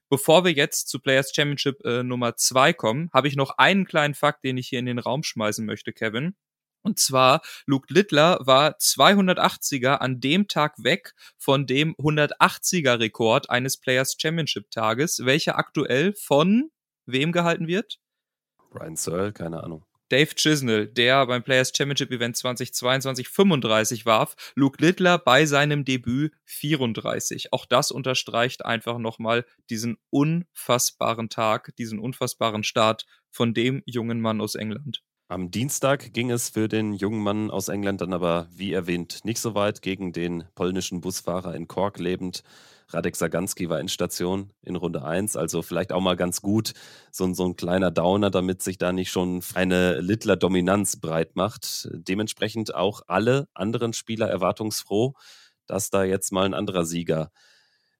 Bevor 0.08 0.44
wir 0.44 0.52
jetzt 0.52 0.88
zu 0.88 0.98
Players 0.98 1.32
Championship 1.34 1.84
äh, 1.84 2.02
Nummer 2.02 2.36
zwei 2.36 2.72
kommen, 2.72 3.10
habe 3.12 3.28
ich 3.28 3.36
noch 3.36 3.58
einen 3.58 3.86
kleinen 3.86 4.14
Fakt, 4.14 4.44
den 4.44 4.58
ich 4.58 4.68
hier 4.68 4.80
in 4.80 4.86
den 4.86 4.98
Raum 4.98 5.22
schmeißen 5.22 5.64
möchte, 5.64 5.92
Kevin. 5.92 6.34
Und 6.82 6.98
zwar, 6.98 7.42
Luke 7.66 7.92
Littler 7.92 8.38
war 8.40 8.76
280er 8.78 9.96
an 9.96 10.20
dem 10.20 10.48
Tag 10.48 10.74
weg 10.82 11.14
von 11.36 11.66
dem 11.66 11.94
180er 11.96 12.98
Rekord 12.98 13.50
eines 13.50 13.76
Players 13.76 14.16
Championship 14.18 14.70
Tages, 14.70 15.20
welcher 15.24 15.58
aktuell 15.58 16.14
von 16.14 16.70
wem 17.06 17.32
gehalten 17.32 17.66
wird? 17.66 18.00
Brian 18.70 18.96
Searle, 18.96 19.32
keine 19.32 19.62
Ahnung. 19.62 19.84
Dave 20.10 20.34
Chisnell, 20.34 20.88
der 20.88 21.24
beim 21.26 21.44
Players 21.44 21.72
Championship 21.74 22.10
Event 22.10 22.36
2022 22.36 23.28
35 23.28 24.06
warf, 24.06 24.34
Luke 24.56 24.84
Littler 24.84 25.18
bei 25.18 25.46
seinem 25.46 25.84
Debüt 25.84 26.32
34. 26.46 27.52
Auch 27.52 27.64
das 27.64 27.92
unterstreicht 27.92 28.64
einfach 28.64 28.98
nochmal 28.98 29.46
diesen 29.70 29.98
unfassbaren 30.10 31.28
Tag, 31.28 31.74
diesen 31.78 32.00
unfassbaren 32.00 32.64
Start 32.64 33.06
von 33.30 33.54
dem 33.54 33.82
jungen 33.86 34.20
Mann 34.20 34.40
aus 34.40 34.56
England. 34.56 35.02
Am 35.28 35.52
Dienstag 35.52 36.12
ging 36.12 36.32
es 36.32 36.48
für 36.48 36.66
den 36.66 36.92
jungen 36.92 37.22
Mann 37.22 37.52
aus 37.52 37.68
England 37.68 38.00
dann 38.00 38.12
aber, 38.12 38.48
wie 38.50 38.72
erwähnt, 38.72 39.24
nicht 39.24 39.38
so 39.38 39.54
weit 39.54 39.80
gegen 39.80 40.12
den 40.12 40.42
polnischen 40.56 41.00
Busfahrer 41.00 41.54
in 41.54 41.68
Cork 41.68 42.00
lebend. 42.00 42.42
Radek 42.92 43.16
Saganski 43.16 43.68
war 43.68 43.78
Endstation 43.78 44.52
in 44.62 44.76
Runde 44.76 45.04
1, 45.04 45.36
also 45.36 45.62
vielleicht 45.62 45.92
auch 45.92 46.00
mal 46.00 46.16
ganz 46.16 46.42
gut, 46.42 46.72
so, 47.12 47.32
so 47.32 47.44
ein 47.46 47.56
kleiner 47.56 47.90
Downer, 47.90 48.30
damit 48.30 48.62
sich 48.62 48.78
da 48.78 48.92
nicht 48.92 49.10
schon 49.10 49.42
eine 49.54 50.00
Littler-Dominanz 50.00 51.00
breit 51.00 51.36
macht. 51.36 51.88
Dementsprechend 51.92 52.74
auch 52.74 53.02
alle 53.06 53.48
anderen 53.54 53.92
Spieler 53.92 54.28
erwartungsfroh, 54.28 55.14
dass 55.66 55.90
da 55.90 56.04
jetzt 56.04 56.32
mal 56.32 56.44
ein 56.44 56.54
anderer 56.54 56.84
Sieger 56.84 57.30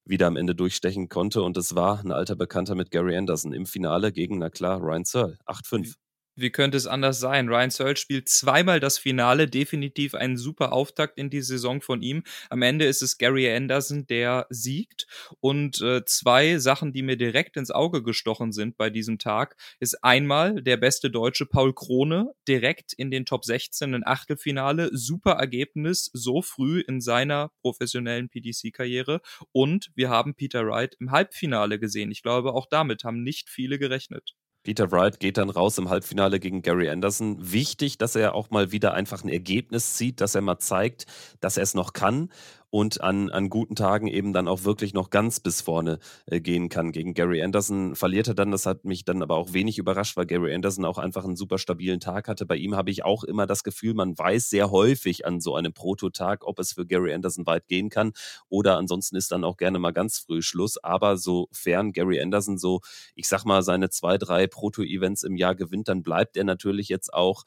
wieder 0.04 0.26
am 0.26 0.36
Ende 0.36 0.54
durchstechen 0.54 1.08
konnte. 1.08 1.42
Und 1.42 1.56
es 1.56 1.74
war 1.74 2.00
ein 2.00 2.10
alter 2.10 2.34
Bekannter 2.34 2.74
mit 2.74 2.90
Gary 2.90 3.16
Anderson 3.16 3.52
im 3.52 3.66
Finale 3.66 4.12
gegen, 4.12 4.38
na 4.38 4.50
klar, 4.50 4.80
Ryan 4.80 5.04
Searle. 5.04 5.38
8-5. 5.46 5.94
Wie 6.40 6.50
könnte 6.50 6.78
es 6.78 6.86
anders 6.86 7.20
sein? 7.20 7.48
Ryan 7.48 7.68
Searle 7.68 7.96
spielt 7.96 8.30
zweimal 8.30 8.80
das 8.80 8.96
Finale, 8.96 9.46
definitiv 9.46 10.14
ein 10.14 10.38
super 10.38 10.72
Auftakt 10.72 11.18
in 11.18 11.28
die 11.28 11.42
Saison 11.42 11.82
von 11.82 12.00
ihm. 12.00 12.22
Am 12.48 12.62
Ende 12.62 12.86
ist 12.86 13.02
es 13.02 13.18
Gary 13.18 13.54
Anderson, 13.54 14.06
der 14.06 14.46
siegt. 14.48 15.06
Und 15.40 15.82
äh, 15.82 16.02
zwei 16.06 16.56
Sachen, 16.56 16.94
die 16.94 17.02
mir 17.02 17.16
direkt 17.16 17.58
ins 17.58 17.70
Auge 17.70 18.02
gestochen 18.02 18.52
sind 18.52 18.78
bei 18.78 18.88
diesem 18.88 19.18
Tag, 19.18 19.56
ist 19.80 20.02
einmal 20.02 20.62
der 20.62 20.78
beste 20.78 21.10
Deutsche 21.10 21.44
Paul 21.44 21.74
Krone 21.74 22.32
direkt 22.48 22.94
in 22.94 23.10
den 23.10 23.26
Top 23.26 23.44
16 23.44 23.92
in 23.92 24.06
Achtelfinale. 24.06 24.88
Super 24.92 25.32
Ergebnis 25.32 26.10
so 26.14 26.40
früh 26.40 26.80
in 26.80 27.02
seiner 27.02 27.50
professionellen 27.60 28.30
PDC-Karriere. 28.30 29.20
Und 29.52 29.90
wir 29.94 30.08
haben 30.08 30.34
Peter 30.34 30.66
Wright 30.66 30.96
im 31.00 31.10
Halbfinale 31.10 31.78
gesehen. 31.78 32.10
Ich 32.10 32.22
glaube, 32.22 32.54
auch 32.54 32.66
damit 32.70 33.04
haben 33.04 33.22
nicht 33.22 33.50
viele 33.50 33.78
gerechnet. 33.78 34.36
Peter 34.62 34.92
Wright 34.92 35.20
geht 35.20 35.38
dann 35.38 35.48
raus 35.48 35.78
im 35.78 35.88
Halbfinale 35.88 36.38
gegen 36.38 36.60
Gary 36.60 36.90
Anderson. 36.90 37.36
Wichtig, 37.40 37.96
dass 37.96 38.14
er 38.14 38.34
auch 38.34 38.50
mal 38.50 38.72
wieder 38.72 38.92
einfach 38.94 39.24
ein 39.24 39.28
Ergebnis 39.30 39.94
zieht, 39.94 40.20
dass 40.20 40.34
er 40.34 40.42
mal 40.42 40.58
zeigt, 40.58 41.06
dass 41.40 41.56
er 41.56 41.62
es 41.62 41.74
noch 41.74 41.94
kann. 41.94 42.30
Und 42.70 43.00
an, 43.00 43.30
an 43.30 43.50
guten 43.50 43.74
Tagen 43.74 44.06
eben 44.06 44.32
dann 44.32 44.48
auch 44.48 44.64
wirklich 44.64 44.94
noch 44.94 45.10
ganz 45.10 45.40
bis 45.40 45.60
vorne 45.60 45.98
äh, 46.26 46.40
gehen 46.40 46.68
kann. 46.68 46.92
Gegen 46.92 47.14
Gary 47.14 47.42
Anderson 47.42 47.96
verliert 47.96 48.28
er 48.28 48.34
dann, 48.34 48.52
das 48.52 48.66
hat 48.66 48.84
mich 48.84 49.04
dann 49.04 49.22
aber 49.22 49.36
auch 49.36 49.52
wenig 49.52 49.78
überrascht, 49.78 50.16
weil 50.16 50.26
Gary 50.26 50.54
Anderson 50.54 50.84
auch 50.84 50.98
einfach 50.98 51.24
einen 51.24 51.36
super 51.36 51.58
stabilen 51.58 52.00
Tag 52.00 52.28
hatte. 52.28 52.46
Bei 52.46 52.56
ihm 52.56 52.76
habe 52.76 52.90
ich 52.90 53.04
auch 53.04 53.24
immer 53.24 53.46
das 53.46 53.64
Gefühl, 53.64 53.94
man 53.94 54.16
weiß 54.16 54.50
sehr 54.50 54.70
häufig 54.70 55.26
an 55.26 55.40
so 55.40 55.56
einem 55.56 55.72
Prototag, 55.72 56.46
ob 56.46 56.58
es 56.58 56.72
für 56.72 56.86
Gary 56.86 57.12
Anderson 57.12 57.46
weit 57.46 57.66
gehen 57.66 57.90
kann 57.90 58.12
oder 58.48 58.76
ansonsten 58.78 59.16
ist 59.16 59.32
dann 59.32 59.44
auch 59.44 59.56
gerne 59.56 59.78
mal 59.78 59.92
ganz 59.92 60.18
früh 60.18 60.42
Schluss. 60.42 60.78
Aber 60.78 61.16
sofern 61.16 61.92
Gary 61.92 62.20
Anderson 62.20 62.58
so, 62.58 62.80
ich 63.14 63.28
sag 63.28 63.44
mal, 63.44 63.62
seine 63.62 63.90
zwei, 63.90 64.16
drei 64.16 64.46
Proto-Events 64.46 65.24
im 65.24 65.36
Jahr 65.36 65.54
gewinnt, 65.54 65.88
dann 65.88 66.02
bleibt 66.02 66.36
er 66.36 66.44
natürlich 66.44 66.88
jetzt 66.88 67.12
auch 67.12 67.44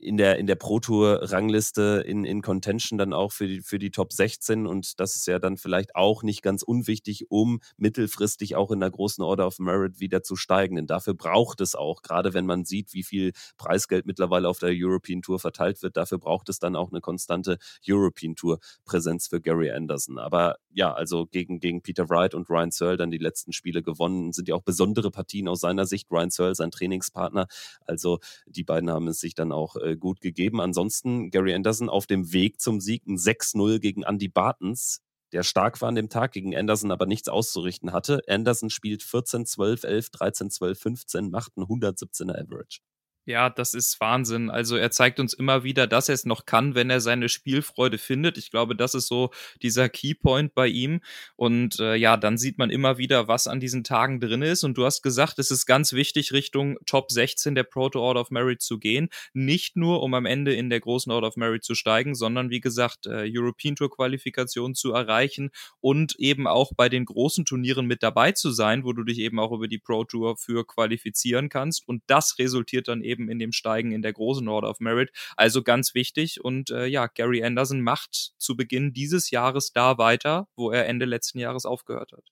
in 0.00 0.16
der, 0.16 0.38
in 0.38 0.46
der 0.46 0.54
Pro-Tour-Rangliste 0.54 2.02
in, 2.06 2.24
in 2.24 2.42
Contention 2.42 2.98
dann 2.98 3.12
auch 3.12 3.32
für 3.32 3.46
die, 3.46 3.60
für 3.60 3.78
die 3.78 3.90
Top 3.90 4.12
16 4.12 4.66
und 4.66 4.98
das 4.98 5.14
ist 5.14 5.26
ja 5.26 5.38
dann 5.38 5.56
vielleicht 5.56 5.94
auch 5.94 6.22
nicht 6.22 6.42
ganz 6.42 6.62
unwichtig, 6.62 7.30
um 7.30 7.60
mittelfristig 7.76 8.56
auch 8.56 8.70
in 8.70 8.80
der 8.80 8.90
großen 8.90 9.22
Order 9.22 9.46
of 9.46 9.58
Merit 9.58 10.00
wieder 10.00 10.22
zu 10.22 10.36
steigen. 10.36 10.76
Denn 10.76 10.86
dafür 10.86 11.14
braucht 11.14 11.60
es 11.60 11.74
auch, 11.74 12.02
gerade 12.02 12.34
wenn 12.34 12.46
man 12.46 12.64
sieht, 12.64 12.94
wie 12.94 13.02
viel 13.02 13.32
Preisgeld 13.56 14.06
mittlerweile 14.06 14.48
auf 14.48 14.58
der 14.58 14.70
European 14.72 15.22
Tour 15.22 15.38
verteilt 15.38 15.82
wird, 15.82 15.96
dafür 15.96 16.18
braucht 16.18 16.48
es 16.48 16.58
dann 16.58 16.76
auch 16.76 16.90
eine 16.90 17.00
konstante 17.00 17.58
European 17.86 18.34
Tour-Präsenz 18.34 19.28
für 19.28 19.40
Gary 19.40 19.70
Anderson. 19.70 20.18
Aber 20.18 20.56
ja, 20.70 20.92
also 20.92 21.26
gegen, 21.26 21.60
gegen 21.60 21.82
Peter 21.82 22.08
Wright 22.08 22.34
und 22.34 22.48
Ryan 22.48 22.70
Searle 22.70 22.96
dann 22.96 23.10
die 23.10 23.18
letzten 23.18 23.52
Spiele 23.52 23.82
gewonnen, 23.82 24.32
sind 24.32 24.48
ja 24.48 24.54
auch 24.54 24.62
besondere 24.62 25.10
Partien 25.10 25.48
aus 25.48 25.60
seiner 25.60 25.86
Sicht. 25.86 26.10
Ryan 26.10 26.30
Searle, 26.30 26.54
sein 26.54 26.70
Trainingspartner. 26.70 27.46
Also 27.86 28.18
die 28.46 28.64
beiden 28.64 28.90
haben 28.90 29.08
es 29.08 29.20
sich 29.20 29.34
dann 29.34 29.52
auch 29.52 29.76
äh, 29.90 29.96
gut 29.96 30.20
gegeben. 30.20 30.60
Ansonsten 30.60 31.30
Gary 31.30 31.54
Anderson 31.54 31.88
auf 31.88 32.06
dem 32.06 32.32
Weg 32.32 32.60
zum 32.60 32.80
Sieg 32.80 33.06
ein 33.06 33.16
6-0 33.16 33.78
gegen 33.78 34.02
Andy 34.02 34.28
Bartens, 34.28 35.00
der 35.32 35.42
stark 35.42 35.80
war 35.80 35.88
an 35.88 35.94
dem 35.94 36.08
Tag, 36.08 36.32
gegen 36.32 36.56
Anderson 36.56 36.90
aber 36.90 37.06
nichts 37.06 37.28
auszurichten 37.28 37.92
hatte. 37.92 38.20
Anderson 38.26 38.70
spielt 38.70 39.02
14, 39.02 39.46
12, 39.46 39.84
11, 39.84 40.10
13, 40.10 40.50
12, 40.50 40.78
15, 40.78 41.30
macht 41.30 41.52
einen 41.56 41.66
117er 41.66 42.40
Average. 42.40 42.80
Ja, 43.26 43.50
das 43.50 43.74
ist 43.74 44.00
Wahnsinn. 44.00 44.48
Also 44.50 44.76
er 44.76 44.90
zeigt 44.90 45.20
uns 45.20 45.34
immer 45.34 45.62
wieder, 45.62 45.86
dass 45.86 46.08
er 46.08 46.14
es 46.14 46.24
noch 46.24 46.46
kann, 46.46 46.74
wenn 46.74 46.88
er 46.88 47.00
seine 47.00 47.28
Spielfreude 47.28 47.98
findet. 47.98 48.38
Ich 48.38 48.50
glaube, 48.50 48.74
das 48.74 48.94
ist 48.94 49.08
so 49.08 49.30
dieser 49.62 49.90
Keypoint 49.90 50.54
bei 50.54 50.66
ihm. 50.68 51.00
Und 51.36 51.78
äh, 51.80 51.96
ja, 51.96 52.16
dann 52.16 52.38
sieht 52.38 52.56
man 52.56 52.70
immer 52.70 52.96
wieder, 52.96 53.28
was 53.28 53.46
an 53.46 53.60
diesen 53.60 53.84
Tagen 53.84 54.20
drin 54.20 54.40
ist. 54.40 54.64
Und 54.64 54.78
du 54.78 54.86
hast 54.86 55.02
gesagt, 55.02 55.38
es 55.38 55.50
ist 55.50 55.66
ganz 55.66 55.92
wichtig, 55.92 56.32
Richtung 56.32 56.78
Top 56.86 57.12
16 57.12 57.54
der 57.54 57.62
Proto 57.64 58.00
Order 58.00 58.22
of 58.22 58.30
Merit 58.30 58.62
zu 58.62 58.78
gehen. 58.78 59.10
Nicht 59.34 59.76
nur, 59.76 60.02
um 60.02 60.14
am 60.14 60.24
Ende 60.24 60.54
in 60.54 60.70
der 60.70 60.80
großen 60.80 61.12
Order 61.12 61.28
of 61.28 61.36
Merit 61.36 61.62
zu 61.62 61.74
steigen, 61.74 62.14
sondern 62.14 62.48
wie 62.48 62.60
gesagt, 62.60 63.06
äh, 63.06 63.30
European 63.30 63.76
Tour 63.76 63.90
Qualifikation 63.90 64.74
zu 64.74 64.92
erreichen 64.92 65.50
und 65.80 66.16
eben 66.18 66.46
auch 66.46 66.72
bei 66.74 66.88
den 66.88 67.04
großen 67.04 67.44
Turnieren 67.44 67.86
mit 67.86 68.02
dabei 68.02 68.32
zu 68.32 68.50
sein, 68.50 68.82
wo 68.82 68.94
du 68.94 69.04
dich 69.04 69.18
eben 69.18 69.38
auch 69.38 69.52
über 69.52 69.68
die 69.68 69.78
Pro 69.78 70.04
Tour 70.04 70.38
für 70.38 70.66
qualifizieren 70.66 71.50
kannst. 71.50 71.86
Und 71.86 72.02
das 72.06 72.38
resultiert 72.38 72.88
dann 72.88 73.02
eben 73.02 73.09
eben 73.10 73.28
in 73.28 73.38
dem 73.38 73.52
Steigen 73.52 73.92
in 73.92 74.02
der 74.02 74.12
großen 74.12 74.46
Order 74.48 74.70
of 74.70 74.80
Merit. 74.80 75.10
Also 75.36 75.62
ganz 75.62 75.94
wichtig. 75.94 76.42
Und 76.42 76.70
äh, 76.70 76.86
ja, 76.86 77.06
Gary 77.06 77.42
Anderson 77.42 77.80
macht 77.80 78.32
zu 78.38 78.56
Beginn 78.56 78.92
dieses 78.92 79.30
Jahres 79.30 79.72
da 79.72 79.98
weiter, 79.98 80.48
wo 80.56 80.70
er 80.70 80.86
Ende 80.86 81.04
letzten 81.04 81.38
Jahres 81.38 81.66
aufgehört 81.66 82.12
hat. 82.12 82.24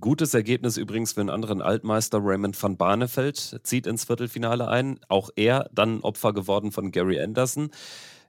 Gutes 0.00 0.32
Ergebnis 0.32 0.78
übrigens 0.78 1.12
für 1.12 1.20
einen 1.20 1.28
anderen 1.28 1.60
Altmeister, 1.60 2.18
Raymond 2.22 2.60
van 2.62 2.78
Barneveld, 2.78 3.60
zieht 3.64 3.86
ins 3.86 4.06
Viertelfinale 4.06 4.66
ein. 4.66 4.98
Auch 5.08 5.28
er 5.36 5.68
dann 5.72 6.00
Opfer 6.00 6.32
geworden 6.32 6.72
von 6.72 6.90
Gary 6.90 7.20
Anderson. 7.20 7.70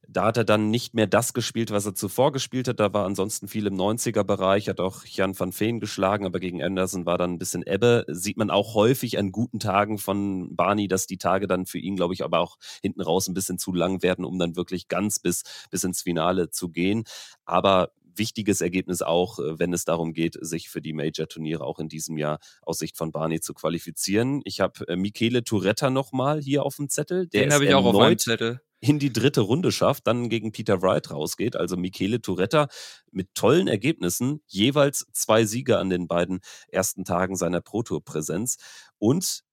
Da 0.07 0.25
hat 0.25 0.37
er 0.37 0.43
dann 0.43 0.69
nicht 0.69 0.93
mehr 0.93 1.07
das 1.07 1.33
gespielt, 1.33 1.71
was 1.71 1.85
er 1.85 1.95
zuvor 1.95 2.31
gespielt 2.31 2.67
hat. 2.67 2.79
Da 2.79 2.93
war 2.93 3.05
ansonsten 3.05 3.47
viel 3.47 3.67
im 3.67 3.75
90er-Bereich, 3.75 4.69
hat 4.69 4.79
auch 4.79 5.05
Jan 5.05 5.37
van 5.37 5.57
Veen 5.57 5.79
geschlagen, 5.79 6.25
aber 6.25 6.39
gegen 6.39 6.63
Anderson 6.63 7.05
war 7.05 7.17
dann 7.17 7.33
ein 7.33 7.39
bisschen 7.39 7.63
Ebbe. 7.65 8.05
Sieht 8.07 8.37
man 8.37 8.49
auch 8.49 8.75
häufig 8.75 9.17
an 9.17 9.31
guten 9.31 9.59
Tagen 9.59 9.97
von 9.97 10.55
Barney, 10.55 10.87
dass 10.87 11.07
die 11.07 11.17
Tage 11.17 11.47
dann 11.47 11.65
für 11.65 11.79
ihn, 11.79 11.95
glaube 11.95 12.13
ich, 12.13 12.23
aber 12.23 12.39
auch 12.39 12.57
hinten 12.81 13.01
raus 13.01 13.27
ein 13.27 13.33
bisschen 13.33 13.57
zu 13.57 13.73
lang 13.73 14.03
werden, 14.03 14.25
um 14.25 14.37
dann 14.39 14.55
wirklich 14.55 14.87
ganz 14.87 15.19
bis, 15.19 15.43
bis 15.71 15.83
ins 15.83 16.01
Finale 16.01 16.49
zu 16.49 16.69
gehen. 16.69 17.03
Aber 17.45 17.91
wichtiges 18.17 18.61
Ergebnis 18.61 19.01
auch, 19.01 19.39
äh, 19.39 19.59
wenn 19.59 19.73
es 19.73 19.85
darum 19.85 20.13
geht, 20.13 20.37
sich 20.39 20.69
für 20.69 20.81
die 20.81 20.93
Major-Turniere 20.93 21.63
auch 21.63 21.79
in 21.79 21.89
diesem 21.89 22.17
Jahr 22.17 22.39
aus 22.61 22.79
Sicht 22.79 22.97
von 22.97 23.11
Barney 23.11 23.39
zu 23.39 23.53
qualifizieren. 23.53 24.41
Ich 24.45 24.59
habe 24.59 24.87
äh, 24.87 24.95
Michele 24.95 25.43
Touretta 25.43 25.89
nochmal 25.89 26.41
hier 26.41 26.63
auf 26.63 26.77
dem 26.77 26.89
Zettel. 26.89 27.27
Der 27.27 27.43
Den 27.43 27.53
habe 27.53 27.65
ich 27.65 27.73
auch 27.73 27.85
auf 27.85 27.95
meinem 27.95 28.17
Zettel 28.17 28.61
in 28.87 28.99
die 28.99 29.11
dritte 29.11 29.41
Runde 29.41 29.71
schafft, 29.71 30.05
dann 30.07 30.29
gegen 30.29 30.51
Peter 30.51 30.81
Wright 30.81 31.09
rausgeht. 31.09 31.55
Also 31.55 31.75
Michele 31.75 32.21
Touretta 32.21 32.67
mit 33.11 33.33
tollen 33.33 33.67
Ergebnissen, 33.67 34.41
jeweils 34.47 35.07
zwei 35.11 35.45
Siege 35.45 35.79
an 35.79 35.89
den 35.89 36.07
beiden 36.07 36.39
ersten 36.67 37.03
Tagen 37.03 37.35
seiner 37.35 37.61
Pro-Tour-Präsenz. 37.61 38.57
Und 38.99 39.43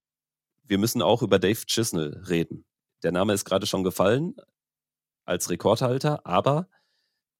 wir 0.63 0.77
müssen 0.77 1.01
auch 1.01 1.23
über 1.23 1.39
Dave 1.39 1.65
Chisnell 1.65 2.21
reden. 2.29 2.65
Der 3.01 3.11
Name 3.11 3.33
ist 3.33 3.45
gerade 3.45 3.65
schon 3.65 3.83
gefallen 3.83 4.35
als 5.25 5.49
Rekordhalter, 5.49 6.25
aber 6.25 6.67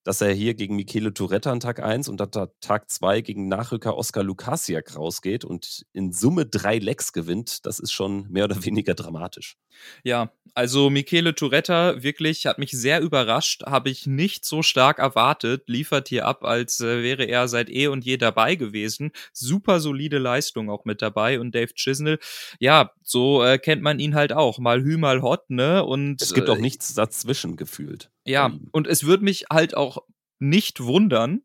dass 0.03 0.21
er 0.21 0.33
hier 0.33 0.53
gegen 0.53 0.75
Michele 0.75 1.13
Touretta 1.13 1.51
an 1.51 1.59
Tag 1.59 1.81
1 1.81 2.09
und 2.09 2.19
dann 2.19 2.49
Tag 2.59 2.89
2 2.89 3.21
gegen 3.21 3.47
Nachrücker 3.47 3.97
Oskar 3.97 4.23
Lukasiak 4.23 4.95
rausgeht 4.95 5.45
und 5.45 5.85
in 5.93 6.11
Summe 6.11 6.45
drei 6.45 6.77
Lecks 6.77 7.13
gewinnt, 7.13 7.65
das 7.65 7.79
ist 7.79 7.91
schon 7.91 8.29
mehr 8.29 8.45
oder 8.45 8.55
weniger 8.65 8.93
dramatisch. 8.93 9.57
Ja, 10.03 10.31
also 10.53 10.89
Michele 10.89 11.33
Touretta 11.33 12.03
wirklich 12.03 12.45
hat 12.45 12.59
mich 12.59 12.71
sehr 12.71 13.01
überrascht, 13.01 13.63
habe 13.65 13.89
ich 13.89 14.05
nicht 14.05 14.45
so 14.45 14.61
stark 14.61 14.99
erwartet, 14.99 15.63
liefert 15.67 16.09
hier 16.09 16.27
ab, 16.27 16.43
als 16.43 16.79
äh, 16.79 17.01
wäre 17.01 17.23
er 17.23 17.47
seit 17.47 17.69
eh 17.69 17.87
und 17.87 18.05
je 18.05 18.17
dabei 18.17 18.55
gewesen. 18.55 19.11
Super 19.31 19.79
solide 19.79 20.19
Leistung 20.19 20.69
auch 20.69 20.85
mit 20.85 21.01
dabei 21.01 21.39
und 21.39 21.55
Dave 21.55 21.73
Chisnell, 21.73 22.19
ja, 22.59 22.91
so 23.01 23.43
äh, 23.43 23.57
kennt 23.57 23.81
man 23.81 23.99
ihn 23.99 24.13
halt 24.13 24.31
auch, 24.31 24.59
mal 24.59 24.83
hü, 24.83 24.97
mal 24.97 25.21
hot, 25.21 25.49
ne? 25.49 25.83
Und 25.83 26.21
es 26.21 26.33
gibt 26.33 26.49
auch 26.49 26.57
äh, 26.57 26.61
nichts 26.61 26.93
dazwischen 26.93 27.55
gefühlt. 27.55 28.11
Ja, 28.25 28.57
und 28.71 28.88
es 28.88 29.03
würde 29.03 29.23
mich 29.23 29.45
halt 29.51 29.75
auch 29.75 29.99
nicht 30.39 30.81
wundern, 30.81 31.41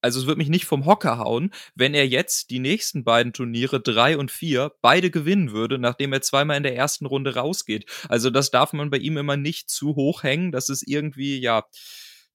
also 0.00 0.18
es 0.20 0.26
wird 0.26 0.38
mich 0.38 0.48
nicht 0.48 0.64
vom 0.64 0.84
Hocker 0.86 1.18
hauen, 1.18 1.52
wenn 1.74 1.94
er 1.94 2.06
jetzt 2.08 2.50
die 2.50 2.58
nächsten 2.58 3.04
beiden 3.04 3.32
Turniere 3.32 3.80
drei 3.80 4.18
und 4.18 4.30
vier 4.30 4.72
beide 4.80 5.10
gewinnen 5.10 5.52
würde, 5.52 5.78
nachdem 5.78 6.12
er 6.12 6.22
zweimal 6.22 6.56
in 6.56 6.64
der 6.64 6.74
ersten 6.74 7.06
Runde 7.06 7.34
rausgeht. 7.36 7.88
Also 8.08 8.30
das 8.30 8.50
darf 8.50 8.72
man 8.72 8.90
bei 8.90 8.96
ihm 8.98 9.16
immer 9.16 9.36
nicht 9.36 9.70
zu 9.70 9.94
hoch 9.94 10.22
hängen. 10.24 10.50
Das 10.52 10.68
ist 10.70 10.82
irgendwie, 10.88 11.38
ja, 11.40 11.64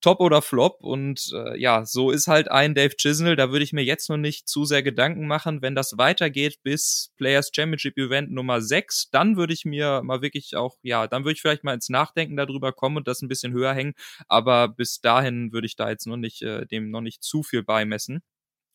Top 0.02 0.20
oder 0.20 0.42
Flop. 0.42 0.84
Und 0.84 1.32
äh, 1.34 1.60
ja, 1.60 1.86
so 1.86 2.12
ist 2.12 2.28
halt 2.28 2.50
ein 2.52 2.76
Dave 2.76 2.96
Chisnell. 2.96 3.36
Da 3.36 3.52
würde 3.52 3.64
ich 3.64 3.74
mir 3.74 3.84
jetzt 3.84 4.10
noch 4.10 4.18
nicht 4.18 4.48
zu 4.48 4.66
sehr 4.66 4.84
Gedanken 4.84 5.28
machen. 5.28 5.62
Wenn 5.62 5.76
das 5.76 5.98
weitergeht 5.98 6.62
bis 6.64 7.12
Players 7.18 7.52
Championship 7.54 7.98
Event 7.98 8.32
Nummer 8.32 8.62
6, 8.62 9.10
dann 9.10 9.38
würde 9.38 9.54
ich 9.54 9.66
mir 9.66 10.02
mal 10.04 10.22
wirklich 10.22 10.56
auch, 10.56 10.78
ja, 10.84 11.08
dann 11.08 11.24
würde 11.24 11.34
ich 11.34 11.42
vielleicht 11.42 11.64
mal 11.64 11.74
ins 11.74 11.90
Nachdenken 11.90 12.38
darüber 12.38 12.72
kommen 12.74 12.98
und 12.98 13.08
das 13.08 13.22
ein 13.22 13.28
bisschen 13.28 13.54
höher 13.54 13.74
hängen. 13.74 13.94
Aber 14.28 14.68
bis 14.68 15.02
dahin 15.02 15.52
würde 15.52 15.68
ich 15.68 15.76
da 15.76 15.90
jetzt 15.90 16.06
noch 16.08 16.18
nicht, 16.18 16.42
äh, 16.44 16.66
dem 16.66 16.92
noch 16.92 17.02
nicht 17.02 17.24
zu 17.24 17.44
viel 17.44 17.64
beimessen. 17.64 18.22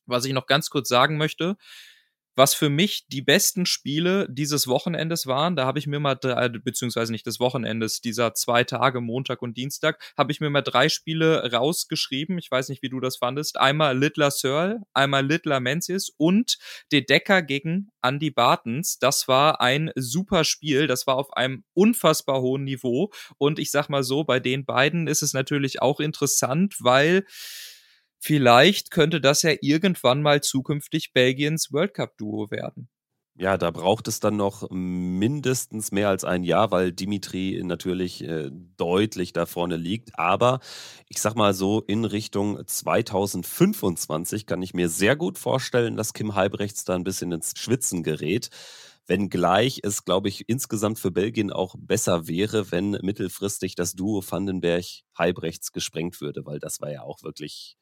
Was 0.06 0.24
ich 0.24 0.32
noch 0.32 0.46
ganz 0.46 0.70
kurz 0.70 0.88
sagen 0.88 1.16
möchte, 1.16 1.56
was 2.34 2.54
für 2.54 2.70
mich 2.70 3.06
die 3.08 3.22
besten 3.22 3.66
Spiele 3.66 4.26
dieses 4.30 4.66
Wochenendes 4.66 5.26
waren. 5.26 5.56
Da 5.56 5.66
habe 5.66 5.78
ich 5.78 5.86
mir 5.86 6.00
mal, 6.00 6.14
drei, 6.14 6.48
beziehungsweise 6.48 7.12
nicht 7.12 7.26
des 7.26 7.40
Wochenendes, 7.40 8.00
dieser 8.00 8.34
zwei 8.34 8.64
Tage, 8.64 9.00
Montag 9.00 9.42
und 9.42 9.56
Dienstag, 9.56 10.02
habe 10.16 10.32
ich 10.32 10.40
mir 10.40 10.50
mal 10.50 10.62
drei 10.62 10.88
Spiele 10.88 11.52
rausgeschrieben. 11.52 12.38
Ich 12.38 12.50
weiß 12.50 12.68
nicht, 12.68 12.82
wie 12.82 12.88
du 12.88 13.00
das 13.00 13.16
fandest. 13.16 13.58
Einmal 13.58 13.98
Littler 13.98 14.30
Searle, 14.30 14.80
einmal 14.94 15.26
Littler 15.26 15.60
Menzies 15.60 16.12
und 16.16 16.58
De 16.90 17.04
Decker 17.04 17.42
gegen 17.42 17.90
Andy 18.02 18.30
Bartens. 18.30 18.98
Das 18.98 19.28
war 19.28 19.60
ein 19.60 19.90
super 19.94 20.44
Spiel. 20.44 20.86
Das 20.86 21.06
war 21.06 21.16
auf 21.16 21.32
einem 21.34 21.64
unfassbar 21.74 22.40
hohen 22.40 22.64
Niveau. 22.64 23.10
Und 23.38 23.58
ich 23.58 23.70
sag 23.70 23.88
mal 23.88 24.02
so, 24.02 24.24
bei 24.24 24.40
den 24.40 24.64
beiden 24.64 25.06
ist 25.06 25.22
es 25.22 25.34
natürlich 25.34 25.82
auch 25.82 26.00
interessant, 26.00 26.76
weil 26.80 27.24
Vielleicht 28.24 28.92
könnte 28.92 29.20
das 29.20 29.42
ja 29.42 29.52
irgendwann 29.60 30.22
mal 30.22 30.40
zukünftig 30.40 31.12
Belgiens 31.12 31.72
World 31.72 31.94
Cup 31.94 32.16
Duo 32.18 32.52
werden. 32.52 32.88
Ja, 33.34 33.58
da 33.58 33.72
braucht 33.72 34.06
es 34.06 34.20
dann 34.20 34.36
noch 34.36 34.70
mindestens 34.70 35.90
mehr 35.90 36.08
als 36.08 36.22
ein 36.22 36.44
Jahr, 36.44 36.70
weil 36.70 36.92
Dimitri 36.92 37.60
natürlich 37.64 38.22
äh, 38.22 38.50
deutlich 38.76 39.32
da 39.32 39.44
vorne 39.44 39.76
liegt. 39.76 40.16
Aber 40.16 40.60
ich 41.08 41.20
sag 41.20 41.34
mal 41.34 41.52
so, 41.52 41.80
in 41.80 42.04
Richtung 42.04 42.64
2025 42.64 44.46
kann 44.46 44.62
ich 44.62 44.72
mir 44.72 44.88
sehr 44.88 45.16
gut 45.16 45.36
vorstellen, 45.36 45.96
dass 45.96 46.12
Kim 46.12 46.36
Halbrechts 46.36 46.84
da 46.84 46.94
ein 46.94 47.04
bisschen 47.04 47.32
ins 47.32 47.54
Schwitzen 47.56 48.04
gerät. 48.04 48.50
Wenngleich 49.08 49.80
es, 49.82 50.04
glaube 50.04 50.28
ich, 50.28 50.48
insgesamt 50.48 51.00
für 51.00 51.10
Belgien 51.10 51.50
auch 51.50 51.74
besser 51.76 52.28
wäre, 52.28 52.70
wenn 52.70 52.92
mittelfristig 53.02 53.74
das 53.74 53.94
Duo 53.94 54.22
Vandenberg-Halbrechts 54.22 55.72
gesprengt 55.72 56.20
würde, 56.20 56.46
weil 56.46 56.60
das 56.60 56.80
war 56.80 56.92
ja 56.92 57.02
auch 57.02 57.24
wirklich 57.24 57.78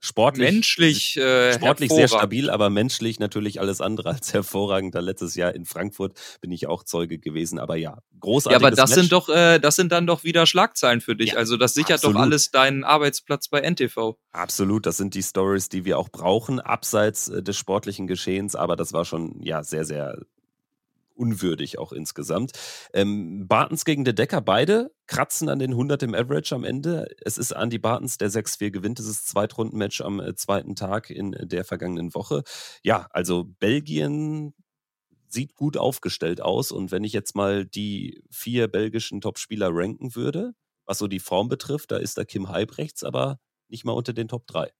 sportlich, 0.00 0.50
menschlich, 0.50 1.16
äh, 1.16 1.52
sportlich 1.52 1.92
sehr 1.92 2.08
stabil, 2.08 2.50
aber 2.50 2.70
menschlich 2.70 3.20
natürlich 3.20 3.60
alles 3.60 3.80
andere 3.80 4.10
als 4.10 4.32
hervorragend. 4.34 4.94
Da 4.94 5.00
letztes 5.00 5.34
Jahr 5.34 5.54
in 5.54 5.66
Frankfurt 5.66 6.14
bin 6.40 6.50
ich 6.50 6.66
auch 6.66 6.82
Zeuge 6.82 7.18
gewesen, 7.18 7.58
aber 7.58 7.76
ja, 7.76 7.98
großartig. 8.18 8.60
Ja, 8.60 8.66
aber 8.66 8.74
das 8.74 8.90
Match. 8.90 9.00
sind 9.00 9.12
doch, 9.12 9.28
äh, 9.28 9.58
das 9.58 9.76
sind 9.76 9.92
dann 9.92 10.06
doch 10.06 10.24
wieder 10.24 10.46
Schlagzeilen 10.46 11.00
für 11.00 11.14
dich. 11.14 11.32
Ja, 11.32 11.36
also 11.36 11.56
das 11.56 11.74
sichert 11.74 11.98
absolut. 11.98 12.16
doch 12.16 12.20
alles 12.22 12.50
deinen 12.50 12.82
Arbeitsplatz 12.82 13.48
bei 13.48 13.60
NTV. 13.60 14.16
Absolut, 14.32 14.86
das 14.86 14.96
sind 14.96 15.14
die 15.14 15.22
Stories, 15.22 15.68
die 15.68 15.84
wir 15.84 15.98
auch 15.98 16.08
brauchen, 16.08 16.58
abseits 16.58 17.28
äh, 17.28 17.42
des 17.42 17.56
sportlichen 17.56 18.06
Geschehens, 18.06 18.56
aber 18.56 18.76
das 18.76 18.92
war 18.92 19.04
schon 19.04 19.40
ja 19.42 19.62
sehr, 19.62 19.84
sehr 19.84 20.18
unwürdig 21.20 21.78
auch 21.78 21.92
insgesamt. 21.92 22.52
Ähm, 22.94 23.46
Bartens 23.46 23.84
gegen 23.84 24.04
De 24.04 24.14
Decker, 24.14 24.40
beide 24.40 24.90
kratzen 25.06 25.48
an 25.48 25.58
den 25.58 25.72
100 25.72 26.02
im 26.02 26.14
Average 26.14 26.54
am 26.54 26.64
Ende. 26.64 27.06
Es 27.22 27.36
ist 27.36 27.52
Andy 27.52 27.78
Bartens, 27.78 28.16
der 28.16 28.30
6-4 28.30 28.70
gewinnt 28.70 28.98
dieses 28.98 29.24
Zweitrundenmatch 29.26 30.00
am 30.00 30.20
äh, 30.20 30.34
zweiten 30.34 30.74
Tag 30.74 31.10
in 31.10 31.36
der 31.42 31.64
vergangenen 31.64 32.14
Woche. 32.14 32.42
Ja, 32.82 33.06
also 33.10 33.44
Belgien 33.44 34.54
sieht 35.28 35.54
gut 35.54 35.76
aufgestellt 35.76 36.40
aus 36.40 36.72
und 36.72 36.90
wenn 36.90 37.04
ich 37.04 37.12
jetzt 37.12 37.36
mal 37.36 37.64
die 37.64 38.22
vier 38.30 38.66
belgischen 38.66 39.20
Topspieler 39.20 39.68
ranken 39.70 40.16
würde, 40.16 40.54
was 40.86 40.98
so 40.98 41.06
die 41.06 41.20
Form 41.20 41.48
betrifft, 41.48 41.92
da 41.92 41.98
ist 41.98 42.16
der 42.16 42.24
Kim 42.24 42.48
Halbrechts 42.48 43.04
aber 43.04 43.38
nicht 43.68 43.84
mal 43.84 43.92
unter 43.92 44.12
den 44.12 44.26
Top 44.26 44.46
3. 44.48 44.72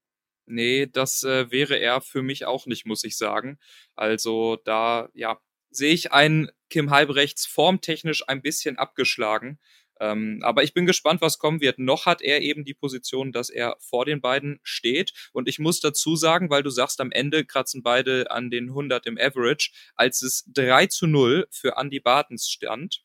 Nee, 0.46 0.86
das 0.86 1.22
äh, 1.22 1.50
wäre 1.52 1.78
er 1.78 2.00
für 2.00 2.22
mich 2.22 2.44
auch 2.44 2.66
nicht, 2.66 2.84
muss 2.84 3.04
ich 3.04 3.16
sagen. 3.16 3.58
Also 3.94 4.56
da, 4.64 5.08
ja, 5.14 5.38
sehe 5.70 5.92
ich 5.92 6.12
einen 6.12 6.50
Kim 6.68 6.90
Halbrechts 6.90 7.46
formtechnisch 7.46 8.28
ein 8.28 8.42
bisschen 8.42 8.78
abgeschlagen. 8.78 9.58
Ähm, 10.00 10.40
aber 10.42 10.62
ich 10.62 10.72
bin 10.72 10.86
gespannt, 10.86 11.20
was 11.20 11.38
kommen 11.38 11.60
wird. 11.60 11.78
Noch 11.78 12.06
hat 12.06 12.22
er 12.22 12.40
eben 12.40 12.64
die 12.64 12.74
Position, 12.74 13.32
dass 13.32 13.50
er 13.50 13.76
vor 13.80 14.06
den 14.06 14.22
beiden 14.22 14.58
steht. 14.62 15.12
Und 15.32 15.46
ich 15.46 15.58
muss 15.58 15.80
dazu 15.80 16.16
sagen, 16.16 16.48
weil 16.48 16.62
du 16.62 16.70
sagst, 16.70 17.00
am 17.00 17.12
Ende 17.12 17.44
kratzen 17.44 17.82
beide 17.82 18.30
an 18.30 18.50
den 18.50 18.70
100 18.70 19.06
im 19.06 19.18
Average. 19.18 19.70
Als 19.94 20.22
es 20.22 20.44
3 20.54 20.86
zu 20.86 21.06
0 21.06 21.46
für 21.50 21.76
Andy 21.76 22.00
Bartens 22.00 22.48
stand, 22.48 23.02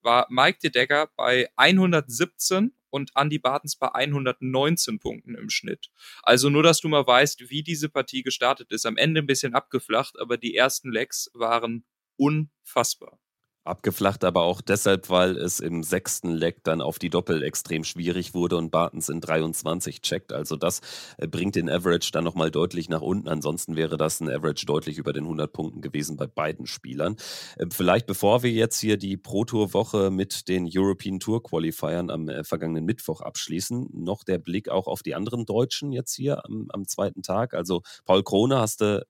war 0.00 0.26
Mike 0.30 0.58
de 0.62 0.70
Decker 0.70 1.10
bei 1.16 1.50
117 1.56 2.72
und 2.88 3.10
Andy 3.14 3.38
Bartens 3.38 3.76
bei 3.76 3.92
119 3.92 4.98
Punkten 4.98 5.34
im 5.34 5.50
Schnitt. 5.50 5.90
Also 6.22 6.48
nur, 6.48 6.62
dass 6.62 6.80
du 6.80 6.88
mal 6.88 7.06
weißt, 7.06 7.50
wie 7.50 7.62
diese 7.62 7.88
Partie 7.88 8.22
gestartet 8.22 8.70
ist. 8.72 8.86
Am 8.86 8.96
Ende 8.96 9.20
ein 9.20 9.26
bisschen 9.26 9.54
abgeflacht, 9.54 10.18
aber 10.18 10.36
die 10.38 10.56
ersten 10.56 10.90
Legs 10.90 11.30
waren 11.34 11.84
unfassbar. 12.16 13.18
Abgeflacht 13.64 14.24
aber 14.24 14.42
auch 14.42 14.60
deshalb, 14.60 15.08
weil 15.08 15.36
es 15.36 15.60
im 15.60 15.84
sechsten 15.84 16.32
Leck 16.32 16.64
dann 16.64 16.80
auf 16.80 16.98
die 16.98 17.10
Doppel 17.10 17.44
extrem 17.44 17.84
schwierig 17.84 18.34
wurde 18.34 18.56
und 18.56 18.72
Bartens 18.72 19.08
in 19.08 19.20
23 19.20 20.02
checkt. 20.02 20.32
Also 20.32 20.56
das 20.56 20.80
äh, 21.16 21.28
bringt 21.28 21.54
den 21.54 21.70
Average 21.70 22.10
dann 22.10 22.24
nochmal 22.24 22.50
deutlich 22.50 22.88
nach 22.88 23.02
unten. 23.02 23.28
Ansonsten 23.28 23.76
wäre 23.76 23.96
das 23.96 24.20
ein 24.20 24.28
Average 24.28 24.66
deutlich 24.66 24.98
über 24.98 25.12
den 25.12 25.22
100 25.22 25.52
Punkten 25.52 25.80
gewesen 25.80 26.16
bei 26.16 26.26
beiden 26.26 26.66
Spielern. 26.66 27.14
Äh, 27.56 27.66
vielleicht 27.70 28.06
bevor 28.06 28.42
wir 28.42 28.50
jetzt 28.50 28.80
hier 28.80 28.96
die 28.96 29.16
Pro 29.16 29.44
Tour 29.44 29.72
Woche 29.74 30.10
mit 30.10 30.48
den 30.48 30.68
European 30.68 31.20
Tour 31.20 31.40
Qualifiern 31.40 32.10
am 32.10 32.28
äh, 32.28 32.42
vergangenen 32.42 32.84
Mittwoch 32.84 33.20
abschließen, 33.20 33.90
noch 33.92 34.24
der 34.24 34.38
Blick 34.38 34.70
auch 34.70 34.88
auf 34.88 35.04
die 35.04 35.14
anderen 35.14 35.46
Deutschen 35.46 35.92
jetzt 35.92 36.16
hier 36.16 36.44
am, 36.44 36.66
am 36.70 36.88
zweiten 36.88 37.22
Tag. 37.22 37.54
Also 37.54 37.82
Paul 38.06 38.24
Krone 38.24 38.58
hast 38.58 38.80
du 38.80 39.06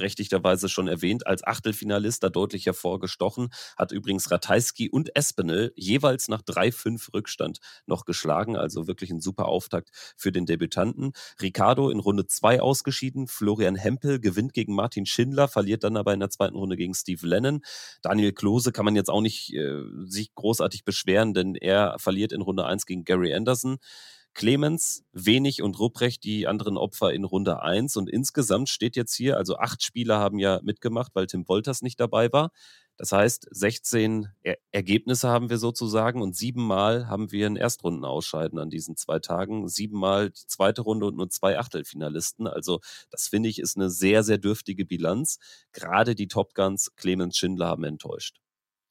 berechtigterweise 0.00 0.70
schon 0.70 0.88
erwähnt, 0.88 1.26
als 1.26 1.46
Achtelfinalist 1.46 2.22
da 2.22 2.30
deutlich 2.30 2.64
hervorgestochen, 2.64 3.50
hat 3.76 3.92
übrigens 3.92 4.30
Ratajski 4.30 4.88
und 4.88 5.14
Espinel 5.14 5.72
jeweils 5.76 6.28
nach 6.28 6.40
3-5 6.40 7.12
Rückstand 7.12 7.58
noch 7.86 8.06
geschlagen, 8.06 8.56
also 8.56 8.86
wirklich 8.86 9.10
ein 9.10 9.20
super 9.20 9.46
Auftakt 9.46 9.90
für 10.16 10.32
den 10.32 10.46
Debütanten. 10.46 11.12
Ricardo 11.40 11.90
in 11.90 12.00
Runde 12.00 12.26
2 12.26 12.62
ausgeschieden, 12.62 13.26
Florian 13.26 13.76
Hempel 13.76 14.20
gewinnt 14.20 14.54
gegen 14.54 14.74
Martin 14.74 15.04
Schindler, 15.04 15.48
verliert 15.48 15.84
dann 15.84 15.98
aber 15.98 16.14
in 16.14 16.20
der 16.20 16.30
zweiten 16.30 16.56
Runde 16.56 16.78
gegen 16.78 16.94
Steve 16.94 17.26
Lennon. 17.26 17.60
Daniel 18.00 18.32
Klose 18.32 18.72
kann 18.72 18.86
man 18.86 18.96
jetzt 18.96 19.10
auch 19.10 19.20
nicht 19.20 19.52
äh, 19.52 19.82
sich 20.06 20.34
großartig 20.34 20.84
beschweren, 20.84 21.34
denn 21.34 21.56
er 21.56 21.96
verliert 21.98 22.32
in 22.32 22.40
Runde 22.40 22.64
1 22.64 22.86
gegen 22.86 23.04
Gary 23.04 23.34
Anderson. 23.34 23.76
Clemens, 24.34 25.04
Wenig 25.12 25.62
und 25.62 25.78
Rupprecht 25.78 26.24
die 26.24 26.46
anderen 26.46 26.76
Opfer 26.76 27.12
in 27.12 27.24
Runde 27.24 27.62
1. 27.62 27.96
Und 27.96 28.08
insgesamt 28.08 28.68
steht 28.68 28.96
jetzt 28.96 29.14
hier, 29.14 29.36
also 29.36 29.56
acht 29.56 29.82
Spieler 29.82 30.18
haben 30.18 30.38
ja 30.38 30.60
mitgemacht, 30.62 31.12
weil 31.14 31.26
Tim 31.26 31.48
Wolters 31.48 31.82
nicht 31.82 32.00
dabei 32.00 32.32
war. 32.32 32.50
Das 33.00 33.12
heißt, 33.12 33.46
16 33.50 34.28
er 34.42 34.58
Ergebnisse 34.72 35.30
haben 35.30 35.48
wir 35.48 35.56
sozusagen 35.56 36.20
und 36.20 36.36
siebenmal 36.36 37.08
haben 37.08 37.32
wir 37.32 37.46
ein 37.46 37.56
Erstrundenausscheiden 37.56 38.58
an 38.58 38.68
diesen 38.68 38.94
zwei 38.94 39.18
Tagen. 39.18 39.68
Siebenmal 39.68 40.28
die 40.28 40.46
zweite 40.46 40.82
Runde 40.82 41.06
und 41.06 41.16
nur 41.16 41.30
zwei 41.30 41.58
Achtelfinalisten. 41.58 42.46
Also 42.46 42.80
das 43.10 43.28
finde 43.28 43.48
ich 43.48 43.58
ist 43.58 43.78
eine 43.78 43.88
sehr, 43.88 44.22
sehr 44.22 44.36
dürftige 44.36 44.84
Bilanz. 44.84 45.38
Gerade 45.72 46.14
die 46.14 46.28
Top 46.28 46.54
Guns 46.54 46.94
Clemens 46.96 47.38
Schindler 47.38 47.68
haben 47.68 47.84
enttäuscht. 47.84 48.38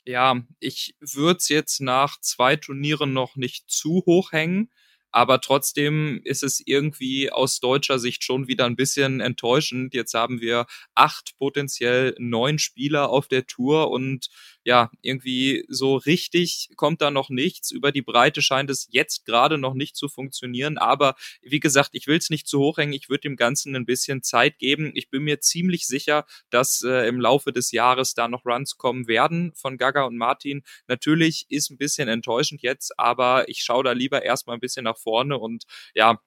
Ja, 0.06 0.42
ich 0.60 0.96
würde 1.00 1.38
es 1.38 1.48
jetzt 1.48 1.80
nach 1.80 2.20
zwei 2.20 2.56
Turnieren 2.56 3.14
noch 3.14 3.36
nicht 3.36 3.70
zu 3.70 4.02
hoch 4.08 4.32
hängen. 4.32 4.72
Aber 5.12 5.42
trotzdem 5.42 6.22
ist 6.24 6.44
es 6.44 6.62
irgendwie 6.64 7.32
aus 7.32 7.60
deutscher 7.60 8.00
Sicht 8.00 8.24
schon 8.24 8.48
wieder 8.48 8.66
ein 8.66 8.76
bisschen 8.76 9.22
enttäuschend. 9.22 9.94
Jetzt 9.94 10.14
haben 10.14 10.42
wir 10.42 10.66
acht, 10.96 11.36
potenziell 11.38 12.16
neun 12.20 12.60
Spieler 12.60 13.10
auf 13.10 13.28
der 13.28 13.48
Tour 13.48 13.90
und 13.92 14.30
ja, 14.64 14.92
irgendwie 15.02 15.66
so 15.70 15.96
richtig 15.96 16.70
kommt 16.76 17.02
da 17.02 17.12
noch 17.12 17.30
nichts. 17.30 17.72
Über 17.72 17.92
die 17.92 18.02
Breite 18.02 18.42
scheint 18.42 18.70
es 18.70 18.88
jetzt 18.92 19.26
gerade 19.26 19.58
noch 19.58 19.74
nicht 19.74 19.96
zu 19.96 20.10
funktionieren. 20.10 20.78
Aber 20.78 21.16
wie 21.42 21.60
gesagt, 21.60 21.92
ich 21.94 22.08
will 22.08 22.18
es 22.18 22.30
nicht 22.30 22.48
zu 22.48 22.60
hoch 22.60 22.78
hängen. 22.78 22.94
Ich 22.94 23.10
würde 23.10 23.22
dem 23.22 23.36
Ganzen 23.36 23.76
ein 23.76 23.86
bisschen 23.86 24.22
Zeit 24.22 24.60
geben. 24.60 24.92
Ich 24.96 25.10
bin 25.10 25.24
mir 25.24 25.40
ziemlich 25.40 25.88
sicher, 25.88 26.26
dass 26.50 26.82
äh, 26.84 27.08
im 27.08 27.20
Laufe 27.22 27.54
des 27.54 27.72
Jahres 27.72 28.14
da 28.14 28.28
noch 28.28 28.46
Runs 28.46 28.78
kommen 28.78 29.08
werden 29.08 29.54
von 29.56 29.78
Gaga 29.78 30.04
und 30.04 30.18
Martin. 30.18 30.64
Natürlich 30.88 31.46
ist 31.50 31.70
ein 31.70 31.78
bisschen 31.78 32.10
enttäuschend 32.10 32.62
jetzt, 32.62 33.00
aber 33.00 33.48
ich 33.50 33.62
schaue 33.64 33.84
da 33.84 33.94
lieber 33.94 34.24
erstmal 34.24 34.58
ein 34.58 34.62
bisschen 34.62 34.84
nach 34.84 34.98
vorne 34.98 35.38
und 35.38 35.64
ja, 35.96 36.20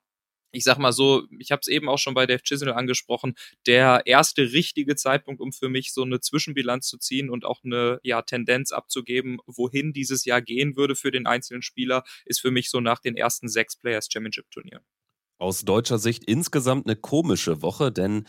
ich 0.52 0.64
sag 0.64 0.78
mal 0.78 0.92
so, 0.92 1.26
ich 1.38 1.50
habe 1.50 1.60
es 1.60 1.68
eben 1.68 1.88
auch 1.88 1.98
schon 1.98 2.14
bei 2.14 2.26
Dave 2.26 2.42
Chisel 2.42 2.72
angesprochen, 2.72 3.34
der 3.66 4.02
erste 4.04 4.52
richtige 4.52 4.94
Zeitpunkt, 4.94 5.40
um 5.40 5.52
für 5.52 5.68
mich 5.68 5.92
so 5.92 6.02
eine 6.02 6.20
Zwischenbilanz 6.20 6.86
zu 6.86 6.98
ziehen 6.98 7.30
und 7.30 7.44
auch 7.44 7.64
eine 7.64 7.98
ja, 8.02 8.22
Tendenz 8.22 8.70
abzugeben, 8.70 9.38
wohin 9.46 9.92
dieses 9.92 10.24
Jahr 10.24 10.42
gehen 10.42 10.76
würde 10.76 10.94
für 10.94 11.10
den 11.10 11.26
einzelnen 11.26 11.62
Spieler, 11.62 12.04
ist 12.26 12.40
für 12.40 12.50
mich 12.50 12.70
so 12.70 12.80
nach 12.80 13.00
den 13.00 13.16
ersten 13.16 13.48
sechs 13.48 13.76
Players 13.76 14.08
Championship 14.12 14.50
Turnieren. 14.50 14.84
Aus 15.38 15.64
deutscher 15.64 15.98
Sicht 15.98 16.24
insgesamt 16.24 16.86
eine 16.86 16.94
komische 16.94 17.62
Woche, 17.62 17.90
denn 17.90 18.28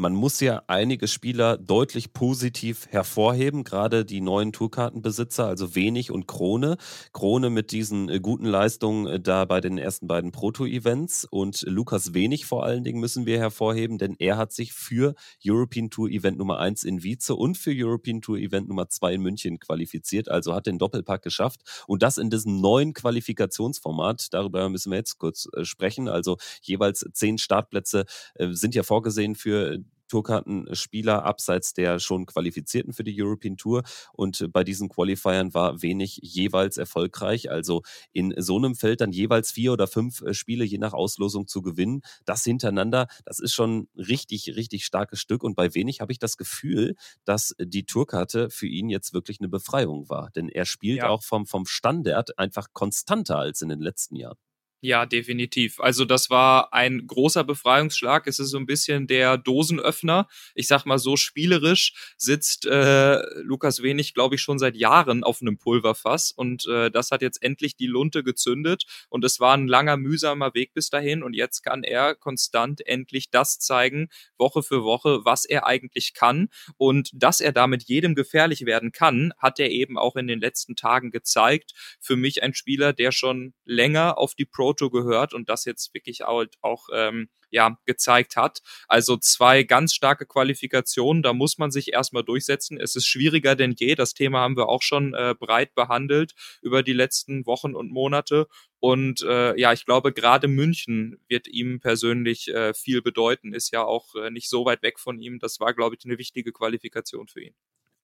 man 0.00 0.14
muss 0.14 0.40
ja 0.40 0.62
einige 0.66 1.06
Spieler 1.08 1.58
deutlich 1.58 2.14
positiv 2.14 2.86
hervorheben, 2.88 3.64
gerade 3.64 4.06
die 4.06 4.22
neuen 4.22 4.50
Tourkartenbesitzer, 4.50 5.46
also 5.46 5.74
Wenig 5.74 6.10
und 6.10 6.26
Krone. 6.26 6.78
Krone 7.12 7.50
mit 7.50 7.70
diesen 7.70 8.08
äh, 8.08 8.18
guten 8.18 8.46
Leistungen 8.46 9.06
äh, 9.06 9.20
da 9.20 9.44
bei 9.44 9.60
den 9.60 9.76
ersten 9.76 10.06
beiden 10.06 10.32
Proto-Events 10.32 11.26
und 11.26 11.62
Lukas 11.66 12.14
Wenig 12.14 12.46
vor 12.46 12.64
allen 12.64 12.82
Dingen 12.82 12.98
müssen 12.98 13.26
wir 13.26 13.38
hervorheben, 13.38 13.98
denn 13.98 14.16
er 14.18 14.38
hat 14.38 14.52
sich 14.52 14.72
für 14.72 15.14
European 15.46 15.90
Tour 15.90 16.08
Event 16.08 16.38
Nummer 16.38 16.58
1 16.58 16.84
in 16.84 17.02
Wietze 17.02 17.34
und 17.34 17.58
für 17.58 17.72
European 17.74 18.22
Tour 18.22 18.38
Event 18.38 18.68
Nummer 18.68 18.88
2 18.88 19.14
in 19.14 19.20
München 19.20 19.58
qualifiziert, 19.58 20.30
also 20.30 20.54
hat 20.54 20.66
den 20.66 20.78
Doppelpack 20.78 21.20
geschafft 21.20 21.60
und 21.86 22.02
das 22.02 22.16
in 22.16 22.30
diesem 22.30 22.62
neuen 22.62 22.94
Qualifikationsformat. 22.94 24.28
Darüber 24.32 24.66
müssen 24.70 24.92
wir 24.92 24.96
jetzt 24.96 25.18
kurz 25.18 25.46
äh, 25.54 25.66
sprechen. 25.66 26.08
Also 26.08 26.38
jeweils 26.62 27.04
zehn 27.12 27.36
Startplätze 27.36 28.06
sind 28.38 28.74
ja 28.74 28.82
vorgesehen 28.82 29.34
für 29.34 29.78
Tourkartenspieler 30.10 31.24
abseits 31.24 31.72
der 31.72 31.98
schon 31.98 32.26
Qualifizierten 32.26 32.92
für 32.92 33.04
die 33.04 33.20
European 33.20 33.56
Tour. 33.56 33.82
Und 34.12 34.52
bei 34.52 34.64
diesen 34.64 34.88
Qualifiern 34.88 35.54
war 35.54 35.82
wenig 35.82 36.20
jeweils 36.22 36.76
erfolgreich. 36.76 37.50
Also 37.50 37.82
in 38.12 38.34
so 38.36 38.56
einem 38.56 38.74
Feld 38.74 39.00
dann 39.00 39.12
jeweils 39.12 39.52
vier 39.52 39.72
oder 39.72 39.86
fünf 39.86 40.20
äh, 40.22 40.34
Spiele 40.34 40.64
je 40.64 40.78
nach 40.78 40.92
Auslosung 40.92 41.46
zu 41.46 41.62
gewinnen, 41.62 42.02
das 42.24 42.44
hintereinander, 42.44 43.06
das 43.24 43.38
ist 43.38 43.54
schon 43.54 43.88
richtig, 43.96 44.56
richtig 44.56 44.84
starkes 44.84 45.20
Stück. 45.20 45.42
Und 45.42 45.54
bei 45.54 45.74
wenig 45.74 46.00
habe 46.00 46.12
ich 46.12 46.18
das 46.18 46.36
Gefühl, 46.36 46.96
dass 47.24 47.54
die 47.58 47.86
Tourkarte 47.86 48.50
für 48.50 48.66
ihn 48.66 48.90
jetzt 48.90 49.14
wirklich 49.14 49.40
eine 49.40 49.48
Befreiung 49.48 50.08
war. 50.08 50.30
Denn 50.34 50.48
er 50.48 50.66
spielt 50.66 50.98
ja. 50.98 51.08
auch 51.08 51.22
vom, 51.22 51.46
vom 51.46 51.66
Standard 51.66 52.38
einfach 52.38 52.68
konstanter 52.72 53.38
als 53.38 53.62
in 53.62 53.68
den 53.68 53.80
letzten 53.80 54.16
Jahren. 54.16 54.36
Ja, 54.82 55.04
definitiv. 55.04 55.78
Also 55.78 56.06
das 56.06 56.30
war 56.30 56.72
ein 56.72 57.06
großer 57.06 57.44
Befreiungsschlag. 57.44 58.26
Es 58.26 58.38
ist 58.38 58.48
so 58.48 58.56
ein 58.56 58.64
bisschen 58.64 59.06
der 59.06 59.36
Dosenöffner. 59.36 60.26
Ich 60.54 60.68
sag 60.68 60.86
mal 60.86 60.98
so 60.98 61.16
spielerisch 61.16 61.92
sitzt 62.16 62.64
äh, 62.64 63.20
Lukas 63.42 63.82
Wenig, 63.82 64.14
glaube 64.14 64.36
ich, 64.36 64.40
schon 64.40 64.58
seit 64.58 64.76
Jahren 64.76 65.22
auf 65.22 65.42
einem 65.42 65.58
Pulverfass 65.58 66.32
und 66.32 66.66
äh, 66.66 66.90
das 66.90 67.10
hat 67.10 67.20
jetzt 67.20 67.42
endlich 67.42 67.76
die 67.76 67.88
Lunte 67.88 68.22
gezündet 68.22 68.84
und 69.10 69.22
es 69.22 69.38
war 69.38 69.54
ein 69.54 69.68
langer 69.68 69.98
mühsamer 69.98 70.54
Weg 70.54 70.72
bis 70.72 70.88
dahin 70.88 71.22
und 71.22 71.34
jetzt 71.34 71.60
kann 71.62 71.82
er 71.82 72.14
konstant 72.14 72.86
endlich 72.86 73.30
das 73.30 73.58
zeigen, 73.58 74.08
Woche 74.38 74.62
für 74.62 74.82
Woche, 74.82 75.20
was 75.24 75.44
er 75.44 75.66
eigentlich 75.66 76.14
kann 76.14 76.48
und 76.78 77.10
dass 77.12 77.40
er 77.42 77.52
damit 77.52 77.82
jedem 77.82 78.14
gefährlich 78.14 78.64
werden 78.64 78.92
kann, 78.92 79.34
hat 79.36 79.60
er 79.60 79.70
eben 79.70 79.98
auch 79.98 80.16
in 80.16 80.26
den 80.26 80.40
letzten 80.40 80.74
Tagen 80.74 81.10
gezeigt. 81.10 81.72
Für 82.00 82.16
mich 82.16 82.42
ein 82.42 82.54
Spieler, 82.54 82.94
der 82.94 83.12
schon 83.12 83.52
länger 83.66 84.16
auf 84.16 84.34
die 84.34 84.46
Pro 84.46 84.69
Proto 84.70 84.90
gehört 84.90 85.34
und 85.34 85.48
das 85.48 85.64
jetzt 85.64 85.92
wirklich 85.94 86.24
auch, 86.24 86.44
auch 86.60 86.88
ähm, 86.94 87.28
ja, 87.50 87.76
gezeigt 87.86 88.36
hat. 88.36 88.62
Also 88.86 89.16
zwei 89.16 89.64
ganz 89.64 89.92
starke 89.92 90.26
Qualifikationen, 90.26 91.24
da 91.24 91.32
muss 91.32 91.58
man 91.58 91.72
sich 91.72 91.92
erstmal 91.92 92.22
durchsetzen. 92.22 92.78
Es 92.78 92.94
ist 92.94 93.06
schwieriger 93.06 93.56
denn 93.56 93.74
je. 93.76 93.96
Das 93.96 94.14
Thema 94.14 94.40
haben 94.40 94.56
wir 94.56 94.68
auch 94.68 94.82
schon 94.82 95.14
äh, 95.14 95.34
breit 95.36 95.74
behandelt 95.74 96.34
über 96.62 96.84
die 96.84 96.92
letzten 96.92 97.46
Wochen 97.46 97.74
und 97.74 97.90
Monate. 97.90 98.46
Und 98.78 99.22
äh, 99.22 99.58
ja, 99.58 99.72
ich 99.72 99.84
glaube, 99.84 100.12
gerade 100.12 100.46
München 100.46 101.18
wird 101.26 101.48
ihm 101.48 101.80
persönlich 101.80 102.48
äh, 102.48 102.72
viel 102.72 103.02
bedeuten, 103.02 103.52
ist 103.52 103.72
ja 103.72 103.82
auch 103.82 104.14
äh, 104.14 104.30
nicht 104.30 104.48
so 104.48 104.64
weit 104.64 104.82
weg 104.82 105.00
von 105.00 105.18
ihm. 105.18 105.40
Das 105.40 105.58
war, 105.58 105.74
glaube 105.74 105.96
ich, 105.98 106.04
eine 106.04 106.18
wichtige 106.18 106.52
Qualifikation 106.52 107.26
für 107.26 107.42
ihn. 107.42 107.54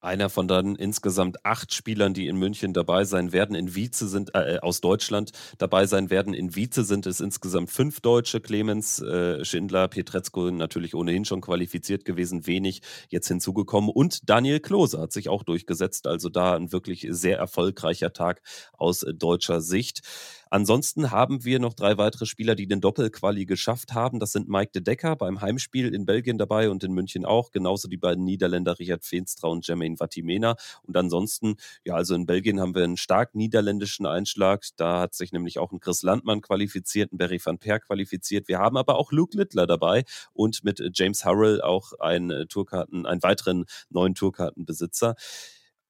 Einer 0.07 0.31
von 0.31 0.47
dann 0.47 0.77
insgesamt 0.77 1.45
acht 1.45 1.75
Spielern, 1.75 2.15
die 2.15 2.29
in 2.29 2.37
München 2.37 2.73
dabei 2.73 3.05
sein 3.05 3.33
werden. 3.33 3.57
In 3.57 3.75
Wietze 3.75 4.07
sind 4.07 4.37
äh, 4.37 4.59
aus 4.63 4.81
Deutschland 4.81 5.33
dabei 5.59 5.87
sein 5.87 6.11
werden. 6.11 6.33
In 6.33 6.55
Wietze 6.55 6.85
sind 6.85 7.07
es 7.07 7.19
insgesamt 7.19 7.71
fünf 7.71 8.01
Deutsche. 8.01 8.41
Clemens 8.41 9.01
äh, 9.01 9.45
Schindler, 9.45 9.89
Pietrezko 9.89 10.53
natürlich 10.53 10.95
ohnehin 10.95 11.25
schon 11.25 11.41
qualifiziert 11.41 12.05
gewesen, 12.05 12.47
wenig 12.47 12.83
jetzt 13.09 13.27
hinzugekommen. 13.27 13.91
Und 13.91 14.31
Daniel 14.31 14.61
Klose 14.61 15.01
hat 15.01 15.11
sich 15.11 15.29
auch 15.29 15.43
durchgesetzt. 15.43 16.07
Also 16.07 16.29
da 16.29 16.55
ein 16.55 16.71
wirklich 16.71 17.09
sehr 17.11 17.39
erfolgreicher 17.39 18.13
Tag 18.13 18.43
aus 18.79 19.03
äh, 19.03 19.13
deutscher 19.13 19.61
Sicht. 19.61 20.03
Ansonsten 20.49 21.11
haben 21.11 21.45
wir 21.45 21.59
noch 21.59 21.75
drei 21.75 21.99
weitere 21.99 22.25
Spieler, 22.25 22.55
die 22.55 22.69
den 22.69 22.81
Doppelquali 22.81 23.47
geschafft 23.47 23.95
haben. 23.95 24.21
Das 24.21 24.31
sind 24.31 24.49
Mike 24.49 24.71
de 24.73 24.83
Decker 24.83 25.17
beim 25.17 25.41
Heimspiel 25.41 25.93
in 25.93 26.07
Belgien 26.07 26.39
dabei 26.39 26.71
und 26.71 26.85
in 26.85 26.93
München 26.93 27.25
auch. 27.25 27.51
Genauso 27.51 27.89
die 27.89 27.97
beiden 27.97 28.25
Niederländer 28.25 28.79
Richard 28.79 29.05
Feenstra 29.05 29.49
und 29.49 29.67
Jermaine 29.67 29.97
Vatimena. 29.97 30.55
Und 30.83 30.97
ansonsten, 30.97 31.57
ja, 31.85 31.95
also 31.95 32.15
in 32.15 32.27
Belgien 32.27 32.61
haben 32.61 32.75
wir 32.75 32.85
einen 32.85 32.97
stark 32.97 33.35
niederländischen 33.35 34.07
Einschlag. 34.07 34.65
Da 34.77 35.01
hat 35.01 35.15
sich 35.15 35.33
nämlich 35.33 35.59
auch 35.59 35.73
ein 35.73 35.81
Chris 35.81 36.03
Landmann 36.03 36.43
qualifiziert, 36.43 37.13
ein 37.13 37.19
Barry 37.19 37.41
van 37.43 37.59
Per 37.59 37.81
qualifiziert. 37.81 38.47
Wir 38.47 38.59
haben 38.59 38.77
aber 38.77 38.97
auch 38.97 39.11
Luke 39.11 39.37
Littler 39.37 39.67
dabei 39.67 40.05
und 40.33 40.63
mit 40.63 40.81
James 40.95 41.25
Harrell 41.25 41.61
auch 41.61 41.93
einen 41.99 42.49
Tourkarten, 42.49 43.05
einen 43.05 43.23
weiteren 43.23 43.65
neuen 43.91 44.15
Tourkartenbesitzer. 44.15 45.17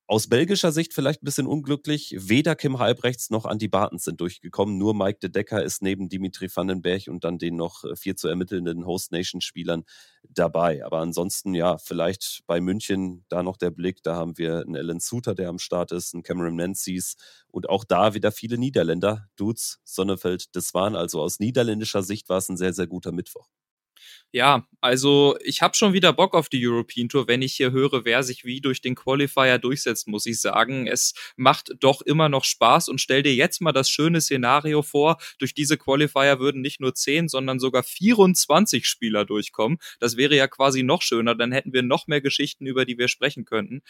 Aus 0.08 0.28
belgischer 0.28 0.70
Sicht 0.70 0.94
vielleicht 0.94 1.22
ein 1.22 1.24
bisschen 1.24 1.48
unglücklich. 1.48 2.14
Weder 2.16 2.54
Kim 2.54 2.78
Halbrechts 2.78 3.28
noch 3.30 3.44
Andy 3.44 3.66
Bartens 3.66 4.04
sind 4.04 4.20
durchgekommen. 4.20 4.78
Nur 4.78 4.94
Mike 4.94 5.18
de 5.18 5.30
Decker 5.30 5.64
ist 5.64 5.82
neben 5.82 6.08
Dimitri 6.08 6.48
Vandenberg 6.54 7.08
und 7.08 7.24
dann 7.24 7.38
den 7.38 7.56
noch 7.56 7.82
äh, 7.82 7.96
vier 7.96 8.14
zu 8.14 8.28
ermittelnden 8.28 8.86
Host 8.86 9.10
Nation 9.10 9.40
Spielern 9.40 9.82
dabei. 10.28 10.84
Aber 10.84 10.98
ansonsten, 10.98 11.54
ja, 11.54 11.76
vielleicht 11.78 12.42
bei 12.46 12.60
München 12.60 13.24
da 13.28 13.42
noch 13.42 13.56
der 13.56 13.72
Blick. 13.72 14.00
Da 14.04 14.14
haben 14.14 14.38
wir 14.38 14.60
einen 14.60 14.76
Alan 14.76 15.00
Suter, 15.00 15.34
der 15.34 15.48
am 15.48 15.58
Start 15.58 15.90
ist, 15.90 16.14
einen 16.14 16.22
Cameron 16.22 16.54
Menzies 16.54 17.16
und 17.48 17.68
auch 17.68 17.82
da 17.82 18.14
wieder 18.14 18.30
viele 18.30 18.58
Niederländer. 18.58 19.26
Dudes, 19.34 19.80
Sonnefeld, 19.82 20.54
das 20.54 20.72
waren 20.72 20.94
also 20.94 21.20
aus 21.20 21.40
niederländischer 21.40 22.04
Sicht 22.04 22.28
war 22.28 22.38
es 22.38 22.48
ein 22.48 22.56
sehr, 22.56 22.72
sehr 22.72 22.86
guter 22.86 23.10
Mittwoch. 23.10 23.48
Ja, 24.37 24.68
also 24.83 25.35
ich 25.42 25.62
habe 25.62 25.75
schon 25.75 25.94
wieder 25.94 26.12
Bock 26.12 26.35
auf 26.35 26.51
die 26.51 26.61
European 26.62 27.09
Tour, 27.09 27.27
wenn 27.27 27.40
ich 27.40 27.55
hier 27.55 27.72
höre, 27.72 28.05
wer 28.05 28.22
sich 28.22 28.44
wie 28.44 28.61
durch 28.61 28.83
den 28.83 28.94
Qualifier 28.94 29.57
durchsetzt, 29.57 30.09
muss 30.09 30.27
ich 30.27 30.42
sagen. 30.42 30.87
Es 30.87 31.14
macht 31.37 31.70
doch 31.81 32.03
immer 32.03 32.29
noch 32.29 32.44
Spaß 32.44 32.90
und 32.90 33.01
stell 33.01 33.22
dir 33.22 33.35
jetzt 33.35 33.62
mal 33.62 33.72
das 33.72 33.88
schöne 33.88 34.20
Szenario 34.20 34.83
vor. 34.83 35.16
Durch 35.38 35.55
diese 35.55 35.79
Qualifier 35.79 36.38
würden 36.38 36.61
nicht 36.61 36.83
nur 36.83 36.94
10, 36.94 37.29
sondern 37.29 37.59
sogar 37.59 37.83
24 37.83 38.87
Spieler 38.87 39.25
durchkommen. 39.25 39.79
Das 40.01 40.18
wäre 40.18 40.37
ja 40.37 40.49
quasi 40.49 40.83
noch 40.83 41.01
schöner, 41.01 41.35
dann 41.35 41.51
hätten 41.51 41.72
wir 41.72 41.83
noch 41.83 42.07
mehr 42.07 42.20
Geschichten, 42.20 42.66
über 42.66 42.85
die 42.85 42.99
wir 42.99 43.09
sprechen 43.09 43.46
könnten. 43.46 43.81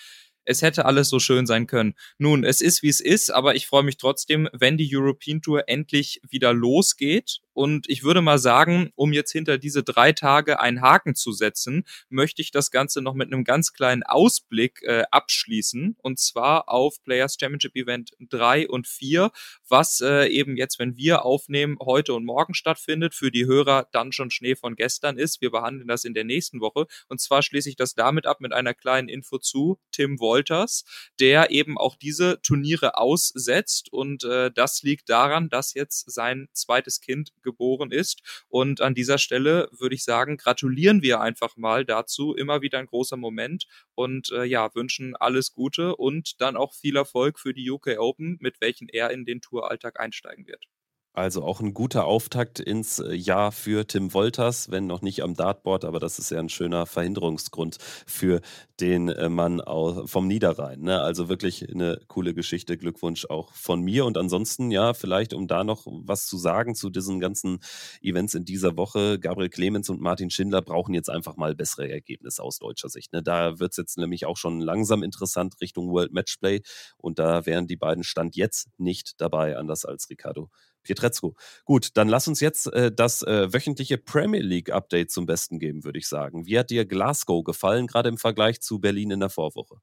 Es 0.45 0.63
hätte 0.63 0.85
alles 0.85 1.09
so 1.09 1.19
schön 1.19 1.47
sein 1.47 1.67
können. 1.67 1.95
Nun, 2.19 2.45
es 2.45 2.61
ist 2.61 2.85
wie 2.85 2.89
es 2.89 3.01
ist, 3.01 3.31
aber 3.31 3.57
ich 3.57 3.67
freue 3.67 3.83
mich 3.83 3.97
trotzdem, 3.97 4.49
wenn 4.53 4.77
die 4.77 4.89
European 4.97 5.43
Tour 5.43 5.69
endlich 5.69 6.21
wieder 6.31 6.53
losgeht 6.53 7.41
und 7.57 7.89
ich 7.89 8.05
würde 8.05 8.21
mal 8.21 8.39
sagen, 8.39 8.91
um 8.97 9.15
jetzt 9.15 9.33
hinter 9.33 9.57
diese 9.57 9.83
drei 9.83 10.13
Tage 10.13 10.61
einen 10.61 10.83
Haken 10.83 11.15
zu 11.15 11.33
setzen, 11.33 11.85
möchte 12.11 12.43
ich 12.43 12.51
das 12.51 12.71
Ganze 12.71 13.01
noch 13.01 13.15
mit 13.15 13.33
einem 13.33 13.45
ganz 13.45 13.73
kleinen 13.73 14.03
Ausblick 14.03 14.83
äh, 14.83 15.05
abschließen. 15.11 15.97
Und 16.03 16.19
zwar 16.19 16.69
auf 16.69 17.03
Players 17.03 17.39
Championship 17.41 17.75
Event 17.75 18.13
3 18.21 18.69
und 18.69 18.87
4, 18.87 19.31
was 19.67 20.03
äh, 20.03 20.27
eben 20.27 20.59
jetzt, 20.59 20.79
wenn 20.79 20.99
wir 20.99 21.25
aufnehmen, 21.25 21.79
heute 21.81 22.13
und 22.13 22.27
morgen 22.27 22.53
stattfindet. 22.53 23.15
Für 23.15 23.31
die 23.31 23.47
Hörer 23.47 23.89
dann 23.91 24.13
schon 24.13 24.31
Schnee 24.31 24.55
von 24.55 24.77
gestern 24.77 25.17
ist. 25.17 25.41
Wir 25.41 25.51
behandeln 25.51 25.89
das 25.89 26.05
in 26.05 26.13
der 26.13 26.25
nächsten 26.25 26.61
Woche. 26.61 26.87
Und 27.09 27.23
zwar 27.23 27.41
schließe 27.41 27.71
ich 27.71 27.77
das 27.77 27.95
damit 27.95 28.27
ab 28.27 28.43
mit 28.43 28.53
einer 28.53 28.75
kleinen 28.75 29.09
Info 29.09 29.39
zu 29.39 29.79
Tim 29.93 30.21
Wolters, 30.21 30.85
der 31.21 31.51
eben 31.51 31.79
auch 31.79 31.97
diese 31.97 32.39
Turniere 32.43 32.99
aussetzt. 32.99 33.91
Und 33.91 34.25
äh, 34.25 34.51
das 34.51 34.83
liegt 34.83 35.09
daran, 35.09 35.49
dass 35.49 35.73
jetzt 35.73 36.11
sein 36.11 36.51
zweites 36.53 37.01
Kind 37.01 37.33
geboren 37.47 37.93
ist. 37.93 38.45
Und 38.49 38.83
an 38.83 38.95
dieser 38.95 39.19
Stelle 39.19 39.71
würde 39.71 39.95
ich 39.95 40.05
sagen, 40.05 40.37
gratulieren 40.37 41.01
wir 41.01 41.21
einfach 41.21 41.57
mal 41.57 41.87
dazu. 41.87 42.35
Immer 42.35 42.61
wieder 42.61 42.79
ein 42.79 42.87
großer 42.87 43.17
Moment 43.17 43.67
und 43.95 44.31
äh, 44.33 44.45
ja, 44.45 44.75
wünschen 44.75 45.17
alles 45.17 45.53
Gute 45.53 45.97
und 45.97 46.41
dann 46.41 46.57
auch 46.57 46.75
viel 46.75 46.97
Erfolg 46.97 47.39
für 47.39 47.55
die 47.55 47.71
UK 47.71 47.99
Open, 47.99 48.37
mit 48.41 48.61
welchen 48.61 48.89
er 48.89 49.11
in 49.11 49.25
den 49.25 49.41
Touralltag 49.41 50.01
einsteigen 50.01 50.47
wird. 50.47 50.67
Also 51.17 51.43
auch 51.45 51.61
ein 51.61 51.73
guter 51.73 52.05
Auftakt 52.05 52.61
ins 52.61 52.99
äh, 52.99 53.15
Jahr 53.15 53.51
für 53.51 53.87
Tim 53.87 54.13
Wolters, 54.13 54.71
wenn 54.71 54.87
noch 54.87 55.01
nicht 55.01 55.23
am 55.23 55.35
Dartboard, 55.35 55.87
aber 55.87 55.99
das 55.99 56.19
ist 56.19 56.31
ja 56.31 56.39
ein 56.39 56.51
schöner 56.51 56.85
Verhinderungsgrund 56.85 57.79
für 58.07 58.43
den 58.81 59.09
äh, 59.09 59.31
Mann 59.31 59.63
vom 60.05 60.27
Niederrhein. 60.29 60.83
Ne? 60.83 61.01
Also 61.01 61.31
wirklich 61.31 61.71
eine 61.71 61.99
coole 62.09 62.35
Geschichte. 62.35 62.77
Glückwunsch 62.77 63.25
auch 63.31 63.55
von 63.55 63.81
mir. 63.81 64.05
Und 64.05 64.19
ansonsten, 64.19 64.71
ja, 64.71 64.93
vielleicht 64.93 65.33
um 65.33 65.47
da 65.47 65.65
noch 65.65 65.87
was 65.87 66.27
zu 66.27 66.37
sagen 66.37 66.75
zu 66.75 66.91
diesen 66.91 67.19
ganzen 67.19 67.61
Events 68.03 68.35
in 68.35 68.45
dieser 68.45 68.77
Woche. 68.77 69.19
Gabriel 69.19 69.49
Clemens 69.49 69.89
und 69.89 70.03
Martin 70.03 70.29
Schindler 70.29 70.61
brauchen 70.61 70.93
jetzt 70.93 71.09
einfach 71.09 71.39
mal 71.39 71.55
bessere 71.55 71.89
Ergebnisse 71.91 72.43
aus 72.43 72.59
deutscher 72.59 72.91
Sicht. 72.91 73.15
Ne? 73.15 73.23
Da 73.23 73.59
wird 73.59 73.71
es 73.71 73.79
jetzt 73.79 73.97
nämlich 73.97 74.27
auch 74.27 74.37
schon 74.37 74.61
langsam 74.61 75.03
interessant 75.03 75.55
Richtung 75.63 75.89
World 75.89 76.13
Matchplay. 76.13 76.61
Und 76.99 77.19
da 77.19 77.47
wären 77.47 77.67
die 77.67 77.77
beiden 77.77 78.05
Stand 78.05 78.37
jetzt 78.37 78.69
nicht 78.77 79.15
dabei, 79.19 79.57
anders 79.57 79.87
als 79.87 80.11
Ricardo 80.11 80.51
Pietrezco. 80.87 81.37
Gut, 81.65 81.91
dann 81.95 82.09
lass 82.09 82.29
uns 82.29 82.41
jetzt 82.41 82.73
äh, 82.73 82.93
das 82.93 83.23
äh, 83.23 83.53
wöchentliche 83.53 83.99
Premier 83.99 84.43
League 84.43 84.71
Update 84.71 85.11
zum 85.11 85.27
Besten 85.27 85.59
geben, 85.59 85.85
würde 85.85 85.99
ich 85.99 86.09
sagen. 86.09 86.47
Wie 86.47 86.59
hat 86.59 86.71
dir 86.71 86.85
Glasgow 86.85 87.45
gefallen, 87.45 87.87
gerade 87.87 88.09
im 88.09 88.19
Vergleich 88.19 88.61
zu 88.61 88.79
Berlin 88.79 89.11
in 89.11 89.21
der 89.21 89.31
Vorwoche? 89.31 89.81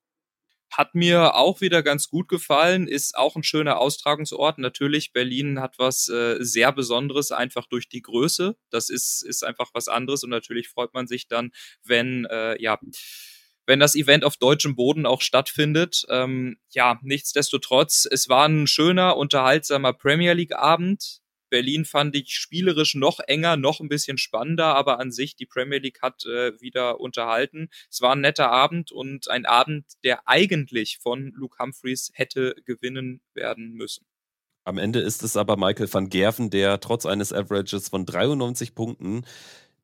Hat 0.74 0.96
mir 0.96 1.36
auch 1.36 1.62
wieder 1.62 1.84
ganz 1.84 2.10
gut 2.10 2.28
gefallen, 2.28 2.88
ist 2.88 3.16
auch 3.16 3.36
ein 3.36 3.44
schöner 3.44 3.78
Austragungsort. 3.78 4.58
Natürlich, 4.58 5.14
Berlin 5.14 5.60
hat 5.60 5.78
was 5.78 6.10
äh, 6.10 6.38
sehr 6.40 6.72
Besonderes, 6.72 7.32
einfach 7.32 7.68
durch 7.68 7.90
die 7.90 8.02
Größe. 8.02 8.58
Das 8.72 8.90
ist, 8.90 9.22
ist 9.22 9.44
einfach 9.44 9.70
was 9.74 9.88
anderes 9.88 10.24
und 10.24 10.32
natürlich 10.32 10.70
freut 10.70 10.96
man 10.96 11.06
sich 11.06 11.28
dann, 11.28 11.52
wenn, 11.84 12.26
äh, 12.26 12.60
ja, 12.60 12.80
wenn 13.66 13.80
das 13.80 13.96
Event 13.96 14.24
auf 14.24 14.38
deutschem 14.38 14.76
Boden 14.76 15.06
auch 15.06 15.22
stattfindet. 15.22 16.04
Ähm, 16.10 16.58
ja, 16.70 17.00
nichtsdestotrotz, 17.02 18.08
es 18.10 18.30
war 18.30 18.48
ein 18.48 18.68
schöner, 18.68 19.18
unterhaltsamer 19.18 19.94
Premier 19.94 20.34
League-Abend. 20.34 21.22
Berlin 21.50 21.86
fand 21.86 22.16
ich 22.16 22.34
spielerisch 22.34 22.96
noch 22.96 23.20
enger, 23.20 23.58
noch 23.58 23.80
ein 23.80 23.88
bisschen 23.88 24.18
spannender, 24.18 24.76
aber 24.76 25.00
an 25.00 25.12
sich 25.12 25.36
die 25.36 25.46
Premier 25.46 25.78
League 25.78 26.02
hat 26.02 26.26
äh, 26.26 26.60
wieder 26.60 27.00
unterhalten. 27.00 27.70
Es 27.92 28.02
war 28.02 28.16
ein 28.16 28.22
netter 28.22 28.50
Abend 28.50 28.92
und 28.92 29.30
ein 29.30 29.46
Abend, 29.46 29.86
der 30.04 30.28
eigentlich 30.28 30.98
von 30.98 31.32
Luke 31.36 31.58
Humphreys 31.60 32.10
hätte 32.16 32.56
gewinnen 32.66 33.22
werden 33.36 33.74
müssen. 33.74 34.08
Am 34.66 34.78
Ende 34.78 35.00
ist 35.00 35.24
es 35.24 35.38
aber 35.38 35.58
Michael 35.58 35.94
van 35.94 36.10
Gerven, 36.10 36.50
der 36.50 36.80
trotz 36.80 37.06
eines 37.06 37.34
Averages 37.34 37.90
von 37.90 38.06
93 38.06 38.74
Punkten 38.74 39.24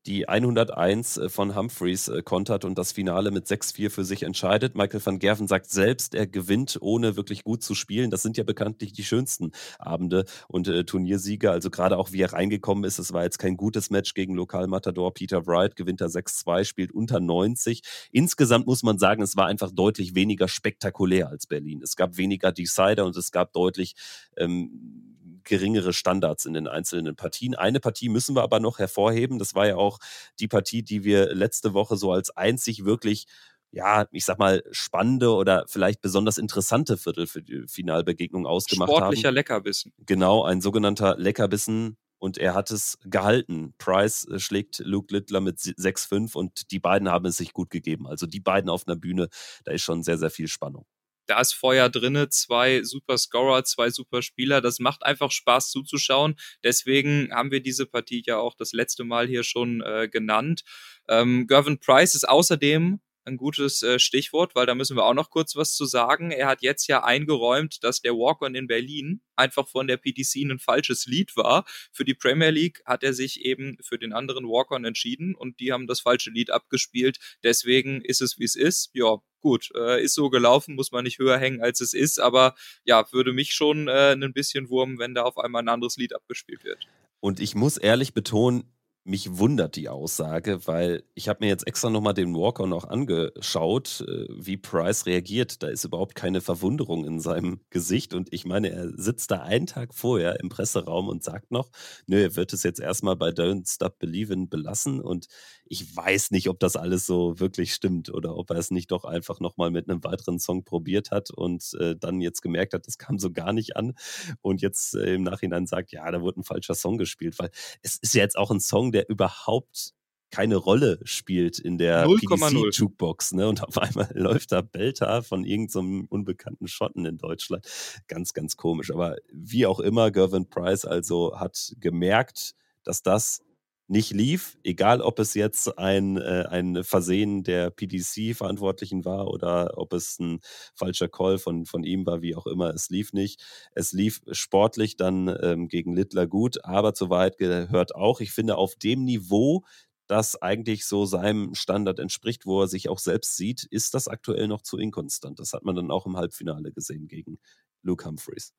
die 0.06 0.28
101 0.28 1.16
äh, 1.16 1.28
von 1.28 1.54
Humphreys 1.54 2.08
äh, 2.08 2.22
kontert 2.22 2.64
und 2.64 2.78
das 2.78 2.92
Finale 2.92 3.30
mit 3.30 3.46
6-4 3.46 3.90
für 3.90 4.04
sich 4.04 4.22
entscheidet. 4.22 4.74
Michael 4.74 5.04
van 5.04 5.18
Gerven 5.18 5.46
sagt 5.46 5.70
selbst, 5.70 6.14
er 6.14 6.26
gewinnt, 6.26 6.78
ohne 6.80 7.16
wirklich 7.16 7.44
gut 7.44 7.62
zu 7.62 7.74
spielen. 7.74 8.10
Das 8.10 8.22
sind 8.22 8.36
ja 8.36 8.44
bekanntlich 8.44 8.92
die 8.92 9.04
schönsten 9.04 9.52
Abende 9.78 10.24
und 10.48 10.68
äh, 10.68 10.84
Turniersiege. 10.84 11.50
Also 11.50 11.70
gerade 11.70 11.98
auch 11.98 12.12
wie 12.12 12.22
er 12.22 12.32
reingekommen 12.32 12.84
ist, 12.84 12.98
es 12.98 13.12
war 13.12 13.24
jetzt 13.24 13.38
kein 13.38 13.56
gutes 13.56 13.90
Match 13.90 14.14
gegen 14.14 14.34
Lokalmatador 14.34 15.12
Peter 15.12 15.46
Wright, 15.46 15.76
gewinnt 15.76 16.00
er 16.00 16.08
6-2, 16.08 16.64
spielt 16.64 16.92
unter 16.92 17.20
90. 17.20 17.82
Insgesamt 18.10 18.66
muss 18.66 18.82
man 18.82 18.98
sagen, 18.98 19.22
es 19.22 19.36
war 19.36 19.46
einfach 19.46 19.70
deutlich 19.70 20.14
weniger 20.14 20.48
spektakulär 20.48 21.28
als 21.28 21.46
Berlin. 21.46 21.82
Es 21.82 21.96
gab 21.96 22.16
weniger 22.16 22.52
Decider 22.52 23.04
und 23.04 23.16
es 23.16 23.32
gab 23.32 23.52
deutlich 23.52 23.94
ähm, 24.36 25.09
geringere 25.44 25.92
Standards 25.92 26.44
in 26.44 26.54
den 26.54 26.68
einzelnen 26.68 27.16
Partien. 27.16 27.54
Eine 27.54 27.80
Partie 27.80 28.08
müssen 28.08 28.34
wir 28.36 28.42
aber 28.42 28.60
noch 28.60 28.78
hervorheben. 28.78 29.38
Das 29.38 29.54
war 29.54 29.66
ja 29.66 29.76
auch 29.76 29.98
die 30.38 30.48
Partie, 30.48 30.82
die 30.82 31.04
wir 31.04 31.34
letzte 31.34 31.74
Woche 31.74 31.96
so 31.96 32.12
als 32.12 32.36
einzig 32.36 32.84
wirklich 32.84 33.26
ja, 33.72 34.06
ich 34.10 34.24
sag 34.24 34.38
mal, 34.38 34.64
spannende 34.72 35.32
oder 35.32 35.64
vielleicht 35.68 36.00
besonders 36.00 36.38
interessante 36.38 36.96
Viertel 36.96 37.26
für 37.26 37.42
die 37.42 37.64
Finalbegegnung 37.68 38.46
ausgemacht 38.46 38.88
Sportlicher 38.88 39.04
haben. 39.04 39.12
Sportlicher 39.12 39.32
Leckerbissen. 39.32 39.92
Genau, 39.98 40.42
ein 40.42 40.60
sogenannter 40.60 41.16
Leckerbissen. 41.16 41.96
Und 42.18 42.36
er 42.36 42.54
hat 42.54 42.70
es 42.70 42.98
gehalten. 43.04 43.74
Price 43.78 44.26
äh, 44.26 44.38
schlägt 44.38 44.80
Luke 44.80 45.14
Littler 45.14 45.40
mit 45.40 45.58
6-5 45.58 46.34
und 46.34 46.70
die 46.70 46.78
beiden 46.78 47.08
haben 47.08 47.24
es 47.26 47.38
sich 47.38 47.54
gut 47.54 47.70
gegeben. 47.70 48.06
Also 48.06 48.26
die 48.26 48.40
beiden 48.40 48.68
auf 48.68 48.86
einer 48.86 48.96
Bühne, 48.96 49.28
da 49.64 49.72
ist 49.72 49.82
schon 49.82 50.02
sehr, 50.02 50.18
sehr 50.18 50.30
viel 50.30 50.48
Spannung 50.48 50.84
da 51.30 51.40
ist 51.40 51.52
Feuer 51.52 51.88
drinne, 51.88 52.28
zwei 52.28 52.82
super 52.82 53.16
Scorer, 53.16 53.62
zwei 53.62 53.90
super 53.90 54.20
Spieler. 54.20 54.60
Das 54.60 54.80
macht 54.80 55.04
einfach 55.04 55.30
Spaß 55.30 55.70
zuzuschauen. 55.70 56.34
Deswegen 56.64 57.30
haben 57.32 57.52
wir 57.52 57.62
diese 57.62 57.86
Partie 57.86 58.24
ja 58.26 58.38
auch 58.38 58.54
das 58.54 58.72
letzte 58.72 59.04
Mal 59.04 59.28
hier 59.28 59.44
schon 59.44 59.80
äh, 59.80 60.08
genannt. 60.08 60.64
Ähm, 61.08 61.46
Gervin 61.46 61.78
Price 61.78 62.16
ist 62.16 62.28
außerdem 62.28 63.00
ein 63.24 63.36
gutes 63.36 63.82
äh, 63.82 63.98
Stichwort, 63.98 64.54
weil 64.54 64.66
da 64.66 64.74
müssen 64.74 64.96
wir 64.96 65.04
auch 65.04 65.14
noch 65.14 65.30
kurz 65.30 65.56
was 65.56 65.74
zu 65.74 65.84
sagen. 65.84 66.30
Er 66.30 66.48
hat 66.48 66.62
jetzt 66.62 66.86
ja 66.86 67.04
eingeräumt, 67.04 67.82
dass 67.82 68.00
der 68.00 68.14
Walk-on 68.14 68.54
in 68.54 68.66
Berlin 68.66 69.20
einfach 69.36 69.68
von 69.68 69.86
der 69.86 69.96
PTC 69.96 70.36
ein 70.42 70.58
falsches 70.58 71.06
Lied 71.06 71.36
war. 71.36 71.64
Für 71.92 72.04
die 72.04 72.14
Premier 72.14 72.50
League 72.50 72.82
hat 72.84 73.02
er 73.02 73.12
sich 73.14 73.44
eben 73.44 73.76
für 73.82 73.98
den 73.98 74.12
anderen 74.12 74.44
Walk-on 74.46 74.84
entschieden 74.84 75.34
und 75.34 75.60
die 75.60 75.72
haben 75.72 75.86
das 75.86 76.00
falsche 76.00 76.30
Lied 76.30 76.50
abgespielt. 76.50 77.18
Deswegen 77.42 78.02
ist 78.02 78.20
es, 78.20 78.38
wie 78.38 78.44
es 78.44 78.56
ist. 78.56 78.90
Ja, 78.94 79.18
gut, 79.40 79.70
äh, 79.74 80.02
ist 80.02 80.14
so 80.14 80.30
gelaufen, 80.30 80.74
muss 80.74 80.92
man 80.92 81.04
nicht 81.04 81.18
höher 81.18 81.38
hängen, 81.38 81.62
als 81.62 81.80
es 81.80 81.92
ist, 81.92 82.20
aber 82.20 82.54
ja, 82.84 83.10
würde 83.12 83.32
mich 83.32 83.52
schon 83.52 83.88
äh, 83.88 84.12
ein 84.12 84.32
bisschen 84.32 84.68
wurmen, 84.68 84.98
wenn 84.98 85.14
da 85.14 85.22
auf 85.22 85.38
einmal 85.38 85.62
ein 85.62 85.68
anderes 85.68 85.96
Lied 85.96 86.14
abgespielt 86.14 86.64
wird. 86.64 86.86
Und 87.20 87.40
ich 87.40 87.54
muss 87.54 87.76
ehrlich 87.76 88.14
betonen, 88.14 88.64
mich 89.04 89.38
wundert 89.38 89.76
die 89.76 89.88
Aussage, 89.88 90.66
weil 90.66 91.02
ich 91.14 91.28
habe 91.28 91.44
mir 91.44 91.48
jetzt 91.48 91.66
extra 91.66 91.90
nochmal 91.90 92.14
den 92.14 92.34
Walker 92.34 92.66
noch 92.66 92.84
angeschaut, 92.84 94.04
äh, 94.06 94.26
wie 94.30 94.56
Price 94.56 95.06
reagiert. 95.06 95.62
Da 95.62 95.68
ist 95.68 95.84
überhaupt 95.84 96.14
keine 96.14 96.40
Verwunderung 96.40 97.04
in 97.06 97.18
seinem 97.18 97.60
Gesicht. 97.70 98.12
Und 98.14 98.32
ich 98.32 98.44
meine, 98.44 98.70
er 98.70 98.90
sitzt 98.96 99.30
da 99.30 99.42
einen 99.42 99.66
Tag 99.66 99.94
vorher 99.94 100.38
im 100.40 100.50
Presseraum 100.50 101.08
und 101.08 101.24
sagt 101.24 101.50
noch, 101.50 101.70
nö, 102.06 102.22
er 102.22 102.36
wird 102.36 102.52
es 102.52 102.62
jetzt 102.62 102.80
erstmal 102.80 103.16
bei 103.16 103.30
Don't 103.30 103.72
Stop 103.72 103.98
Believin' 103.98 104.48
belassen. 104.48 105.00
Und 105.00 105.28
ich 105.72 105.96
weiß 105.96 106.32
nicht, 106.32 106.48
ob 106.48 106.58
das 106.58 106.74
alles 106.74 107.06
so 107.06 107.38
wirklich 107.38 107.72
stimmt 107.72 108.12
oder 108.12 108.36
ob 108.36 108.50
er 108.50 108.56
es 108.56 108.72
nicht 108.72 108.90
doch 108.90 109.04
einfach 109.04 109.38
nochmal 109.38 109.70
mit 109.70 109.88
einem 109.88 110.02
weiteren 110.02 110.40
Song 110.40 110.64
probiert 110.64 111.12
hat 111.12 111.30
und 111.30 111.74
äh, 111.78 111.94
dann 111.94 112.20
jetzt 112.20 112.42
gemerkt 112.42 112.74
hat, 112.74 112.88
das 112.88 112.98
kam 112.98 113.20
so 113.20 113.30
gar 113.30 113.52
nicht 113.52 113.76
an 113.76 113.94
und 114.42 114.62
jetzt 114.62 114.96
äh, 114.96 115.14
im 115.14 115.22
Nachhinein 115.22 115.68
sagt, 115.68 115.92
ja, 115.92 116.10
da 116.10 116.22
wurde 116.22 116.40
ein 116.40 116.44
falscher 116.44 116.74
Song 116.74 116.98
gespielt, 116.98 117.38
weil 117.38 117.50
es 117.82 117.96
ist 117.98 118.14
ja 118.14 118.22
jetzt 118.22 118.36
auch 118.36 118.50
ein 118.50 118.58
Song, 118.58 118.90
der 118.90 119.08
überhaupt 119.08 119.94
keine 120.32 120.56
Rolle 120.56 120.98
spielt 121.04 121.60
in 121.60 121.78
der 121.78 122.04
PDC-Jukebox. 122.04 123.32
Ne? 123.32 123.48
Und 123.48 123.62
auf 123.62 123.78
einmal 123.78 124.10
läuft 124.14 124.50
da 124.52 124.62
Belta 124.62 125.22
von 125.22 125.44
irgendeinem 125.44 126.02
so 126.02 126.06
unbekannten 126.08 126.66
Schotten 126.66 127.04
in 127.04 127.18
Deutschland. 127.18 127.66
Ganz, 128.08 128.32
ganz 128.32 128.56
komisch. 128.56 128.92
Aber 128.92 129.16
wie 129.32 129.66
auch 129.66 129.80
immer, 129.80 130.10
Gervin 130.10 130.48
Price 130.48 130.84
also 130.84 131.38
hat 131.38 131.74
gemerkt, 131.80 132.54
dass 132.84 133.02
das 133.02 133.42
nicht 133.90 134.12
lief, 134.12 134.56
egal 134.62 135.00
ob 135.00 135.18
es 135.18 135.34
jetzt 135.34 135.76
ein, 135.76 136.16
äh, 136.16 136.44
ein 136.48 136.84
Versehen 136.84 137.42
der 137.42 137.70
PDC-Verantwortlichen 137.70 139.04
war 139.04 139.26
oder 139.26 139.76
ob 139.78 139.92
es 139.92 140.20
ein 140.20 140.38
falscher 140.76 141.08
Call 141.08 141.38
von, 141.38 141.66
von 141.66 141.82
ihm 141.82 142.06
war, 142.06 142.22
wie 142.22 142.36
auch 142.36 142.46
immer, 142.46 142.72
es 142.72 142.88
lief 142.88 143.12
nicht. 143.12 143.42
Es 143.72 143.90
lief 143.90 144.20
sportlich 144.30 144.96
dann 144.96 145.26
ähm, 145.42 145.66
gegen 145.66 145.92
Littler 145.96 146.28
gut, 146.28 146.64
aber 146.64 146.94
zu 146.94 147.10
weit 147.10 147.36
gehört 147.36 147.96
auch. 147.96 148.20
Ich 148.20 148.30
finde, 148.30 148.56
auf 148.58 148.76
dem 148.76 149.04
Niveau, 149.04 149.64
das 150.06 150.40
eigentlich 150.40 150.86
so 150.86 151.04
seinem 151.04 151.54
Standard 151.56 151.98
entspricht, 151.98 152.46
wo 152.46 152.62
er 152.62 152.68
sich 152.68 152.88
auch 152.88 153.00
selbst 153.00 153.36
sieht, 153.36 153.64
ist 153.64 153.94
das 153.94 154.06
aktuell 154.06 154.46
noch 154.46 154.62
zu 154.62 154.78
inkonstant. 154.78 155.40
Das 155.40 155.52
hat 155.52 155.64
man 155.64 155.74
dann 155.74 155.90
auch 155.90 156.06
im 156.06 156.16
Halbfinale 156.16 156.70
gesehen 156.70 157.08
gegen 157.08 157.40
Luke 157.82 158.04
Humphreys. 158.04 158.54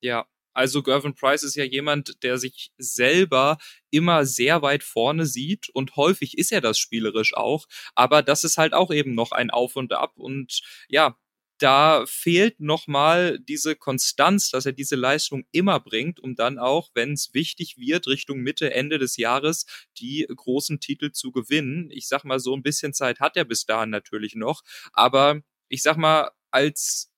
Ja, 0.00 0.26
also 0.56 0.82
Gervin 0.82 1.14
Price 1.14 1.42
ist 1.42 1.54
ja 1.54 1.64
jemand, 1.64 2.22
der 2.22 2.38
sich 2.38 2.72
selber 2.78 3.58
immer 3.90 4.24
sehr 4.24 4.62
weit 4.62 4.82
vorne 4.82 5.26
sieht 5.26 5.68
und 5.68 5.96
häufig 5.96 6.38
ist 6.38 6.50
er 6.50 6.62
das 6.62 6.78
spielerisch 6.78 7.34
auch, 7.34 7.66
aber 7.94 8.22
das 8.22 8.42
ist 8.42 8.56
halt 8.56 8.72
auch 8.72 8.90
eben 8.90 9.14
noch 9.14 9.32
ein 9.32 9.50
Auf 9.50 9.76
und 9.76 9.92
Ab 9.92 10.14
und 10.16 10.62
ja, 10.88 11.18
da 11.58 12.04
fehlt 12.06 12.58
nochmal 12.60 13.38
diese 13.38 13.76
Konstanz, 13.76 14.50
dass 14.50 14.66
er 14.66 14.72
diese 14.72 14.96
Leistung 14.96 15.44
immer 15.52 15.78
bringt, 15.78 16.20
um 16.20 16.34
dann 16.34 16.58
auch, 16.58 16.90
wenn 16.94 17.12
es 17.12 17.34
wichtig 17.34 17.76
wird, 17.78 18.06
Richtung 18.06 18.40
Mitte, 18.40 18.72
Ende 18.72 18.98
des 18.98 19.16
Jahres 19.18 19.66
die 19.98 20.26
großen 20.34 20.80
Titel 20.80 21.12
zu 21.12 21.32
gewinnen. 21.32 21.90
Ich 21.90 22.08
sag 22.08 22.24
mal, 22.24 22.40
so 22.40 22.54
ein 22.54 22.62
bisschen 22.62 22.94
Zeit 22.94 23.20
hat 23.20 23.36
er 23.36 23.44
bis 23.44 23.66
dahin 23.66 23.90
natürlich 23.90 24.34
noch, 24.34 24.62
aber 24.92 25.40
ich 25.68 25.82
sag 25.82 25.96
mal, 25.98 26.30
als 26.50 27.10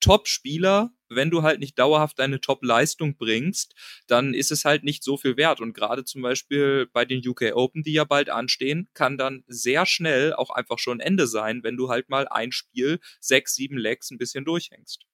Top-Spieler 0.00 0.95
wenn 1.08 1.30
du 1.30 1.42
halt 1.42 1.60
nicht 1.60 1.78
dauerhaft 1.78 2.18
deine 2.18 2.40
Top-Leistung 2.40 3.16
bringst, 3.16 3.74
dann 4.06 4.34
ist 4.34 4.50
es 4.52 4.64
halt 4.64 4.84
nicht 4.84 5.02
so 5.02 5.16
viel 5.16 5.36
wert. 5.36 5.60
Und 5.60 5.72
gerade 5.72 6.04
zum 6.04 6.22
Beispiel 6.22 6.88
bei 6.92 7.04
den 7.04 7.26
UK 7.26 7.52
Open, 7.54 7.82
die 7.82 7.92
ja 7.92 8.04
bald 8.04 8.30
anstehen, 8.30 8.88
kann 8.94 9.18
dann 9.18 9.44
sehr 9.46 9.86
schnell 9.86 10.32
auch 10.34 10.50
einfach 10.50 10.78
schon 10.78 11.00
Ende 11.00 11.26
sein, 11.26 11.62
wenn 11.62 11.76
du 11.76 11.88
halt 11.88 12.08
mal 12.08 12.28
ein 12.28 12.52
Spiel, 12.52 13.00
sechs, 13.20 13.54
sieben 13.54 13.78
Legs 13.78 14.10
ein 14.10 14.18
bisschen 14.18 14.44
durchhängst. 14.44 15.06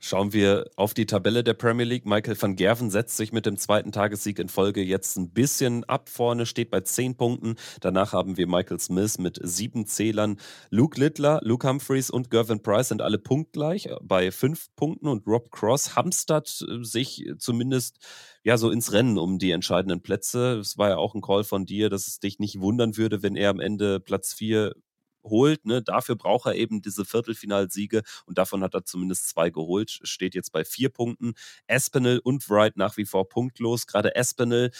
Schauen 0.00 0.32
wir 0.32 0.70
auf 0.76 0.94
die 0.94 1.06
Tabelle 1.06 1.42
der 1.42 1.54
Premier 1.54 1.84
League. 1.84 2.06
Michael 2.06 2.40
van 2.40 2.54
Gerven 2.54 2.88
setzt 2.90 3.16
sich 3.16 3.32
mit 3.32 3.46
dem 3.46 3.56
zweiten 3.56 3.90
Tagessieg 3.90 4.38
in 4.38 4.48
Folge 4.48 4.80
jetzt 4.80 5.16
ein 5.16 5.30
bisschen 5.30 5.82
ab 5.84 6.08
vorne, 6.08 6.46
steht 6.46 6.70
bei 6.70 6.80
zehn 6.80 7.16
Punkten. 7.16 7.56
Danach 7.80 8.12
haben 8.12 8.36
wir 8.36 8.46
Michael 8.46 8.78
Smith 8.78 9.18
mit 9.18 9.40
sieben 9.42 9.86
Zählern. 9.86 10.38
Luke 10.70 11.00
Littler, 11.00 11.40
Luke 11.42 11.68
Humphreys 11.68 12.10
und 12.10 12.30
Gervin 12.30 12.62
Price 12.62 12.88
sind 12.88 13.02
alle 13.02 13.18
punktgleich 13.18 13.86
äh, 13.86 13.96
bei 14.00 14.30
fünf 14.30 14.68
Punkten 14.76 15.08
und 15.08 15.26
Rob 15.26 15.50
Cross 15.50 15.96
hamstert 15.96 16.64
äh, 16.68 16.84
sich 16.84 17.26
zumindest 17.38 17.98
ja 18.44 18.56
so 18.56 18.70
ins 18.70 18.92
Rennen 18.92 19.18
um 19.18 19.38
die 19.40 19.50
entscheidenden 19.50 20.00
Plätze. 20.00 20.58
Es 20.58 20.78
war 20.78 20.90
ja 20.90 20.96
auch 20.96 21.16
ein 21.16 21.22
Call 21.22 21.42
von 21.42 21.66
dir, 21.66 21.90
dass 21.90 22.06
es 22.06 22.20
dich 22.20 22.38
nicht 22.38 22.60
wundern 22.60 22.96
würde, 22.96 23.24
wenn 23.24 23.34
er 23.34 23.50
am 23.50 23.58
Ende 23.58 23.98
Platz 23.98 24.32
vier 24.32 24.74
holt. 25.22 25.64
Ne? 25.64 25.82
Dafür 25.82 26.16
braucht 26.16 26.46
er 26.46 26.54
eben 26.54 26.82
diese 26.82 27.04
Viertelfinalsiege 27.04 28.02
und 28.26 28.38
davon 28.38 28.62
hat 28.62 28.74
er 28.74 28.84
zumindest 28.84 29.28
zwei 29.28 29.50
geholt. 29.50 30.00
Steht 30.02 30.34
jetzt 30.34 30.52
bei 30.52 30.64
vier 30.64 30.88
Punkten. 30.88 31.34
Espinel 31.66 32.18
und 32.18 32.48
Wright 32.50 32.76
nach 32.76 32.96
wie 32.96 33.06
vor 33.06 33.28
punktlos. 33.28 33.86
Gerade 33.86 34.14
Espinel 34.14 34.70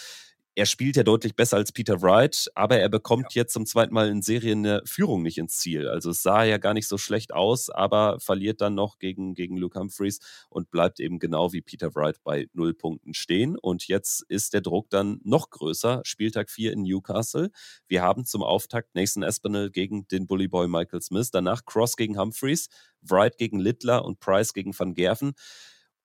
er 0.59 0.65
spielt 0.65 0.97
ja 0.97 1.03
deutlich 1.03 1.37
besser 1.37 1.55
als 1.55 1.71
Peter 1.71 2.01
Wright, 2.01 2.51
aber 2.53 2.77
er 2.77 2.89
bekommt 2.89 3.33
ja. 3.33 3.41
jetzt 3.41 3.53
zum 3.53 3.65
zweiten 3.65 3.93
Mal 3.93 4.09
in 4.09 4.21
Serie 4.21 4.51
eine 4.51 4.81
Führung 4.83 5.21
nicht 5.23 5.37
ins 5.37 5.57
Ziel. 5.57 5.87
Also 5.87 6.09
es 6.09 6.21
sah 6.21 6.43
ja 6.43 6.57
gar 6.57 6.73
nicht 6.73 6.89
so 6.89 6.97
schlecht 6.97 7.33
aus, 7.33 7.69
aber 7.69 8.19
verliert 8.19 8.59
dann 8.59 8.75
noch 8.75 8.99
gegen, 8.99 9.35
gegen 9.35 9.55
Luke 9.55 9.79
Humphreys 9.79 10.19
und 10.49 10.69
bleibt 10.69 10.99
eben 10.99 11.17
genau 11.17 11.53
wie 11.53 11.61
Peter 11.61 11.95
Wright 11.95 12.21
bei 12.25 12.49
null 12.51 12.73
Punkten 12.73 13.13
stehen. 13.13 13.57
Und 13.57 13.87
jetzt 13.87 14.25
ist 14.27 14.53
der 14.53 14.59
Druck 14.59 14.89
dann 14.89 15.21
noch 15.23 15.49
größer. 15.49 16.01
Spieltag 16.03 16.49
4 16.49 16.73
in 16.73 16.81
Newcastle. 16.81 17.51
Wir 17.87 18.01
haben 18.01 18.25
zum 18.25 18.43
Auftakt 18.43 18.95
Nathan 18.95 19.23
Espinel 19.23 19.71
gegen 19.71 20.09
den 20.09 20.27
Bullyboy 20.27 20.67
Michael 20.67 21.01
Smith, 21.01 21.31
danach 21.31 21.63
Cross 21.63 21.95
gegen 21.95 22.19
Humphreys, 22.19 22.67
Wright 23.01 23.37
gegen 23.37 23.59
Littler 23.59 24.03
und 24.03 24.19
Price 24.19 24.51
gegen 24.51 24.77
Van 24.77 24.93
Gerven. 24.93 25.35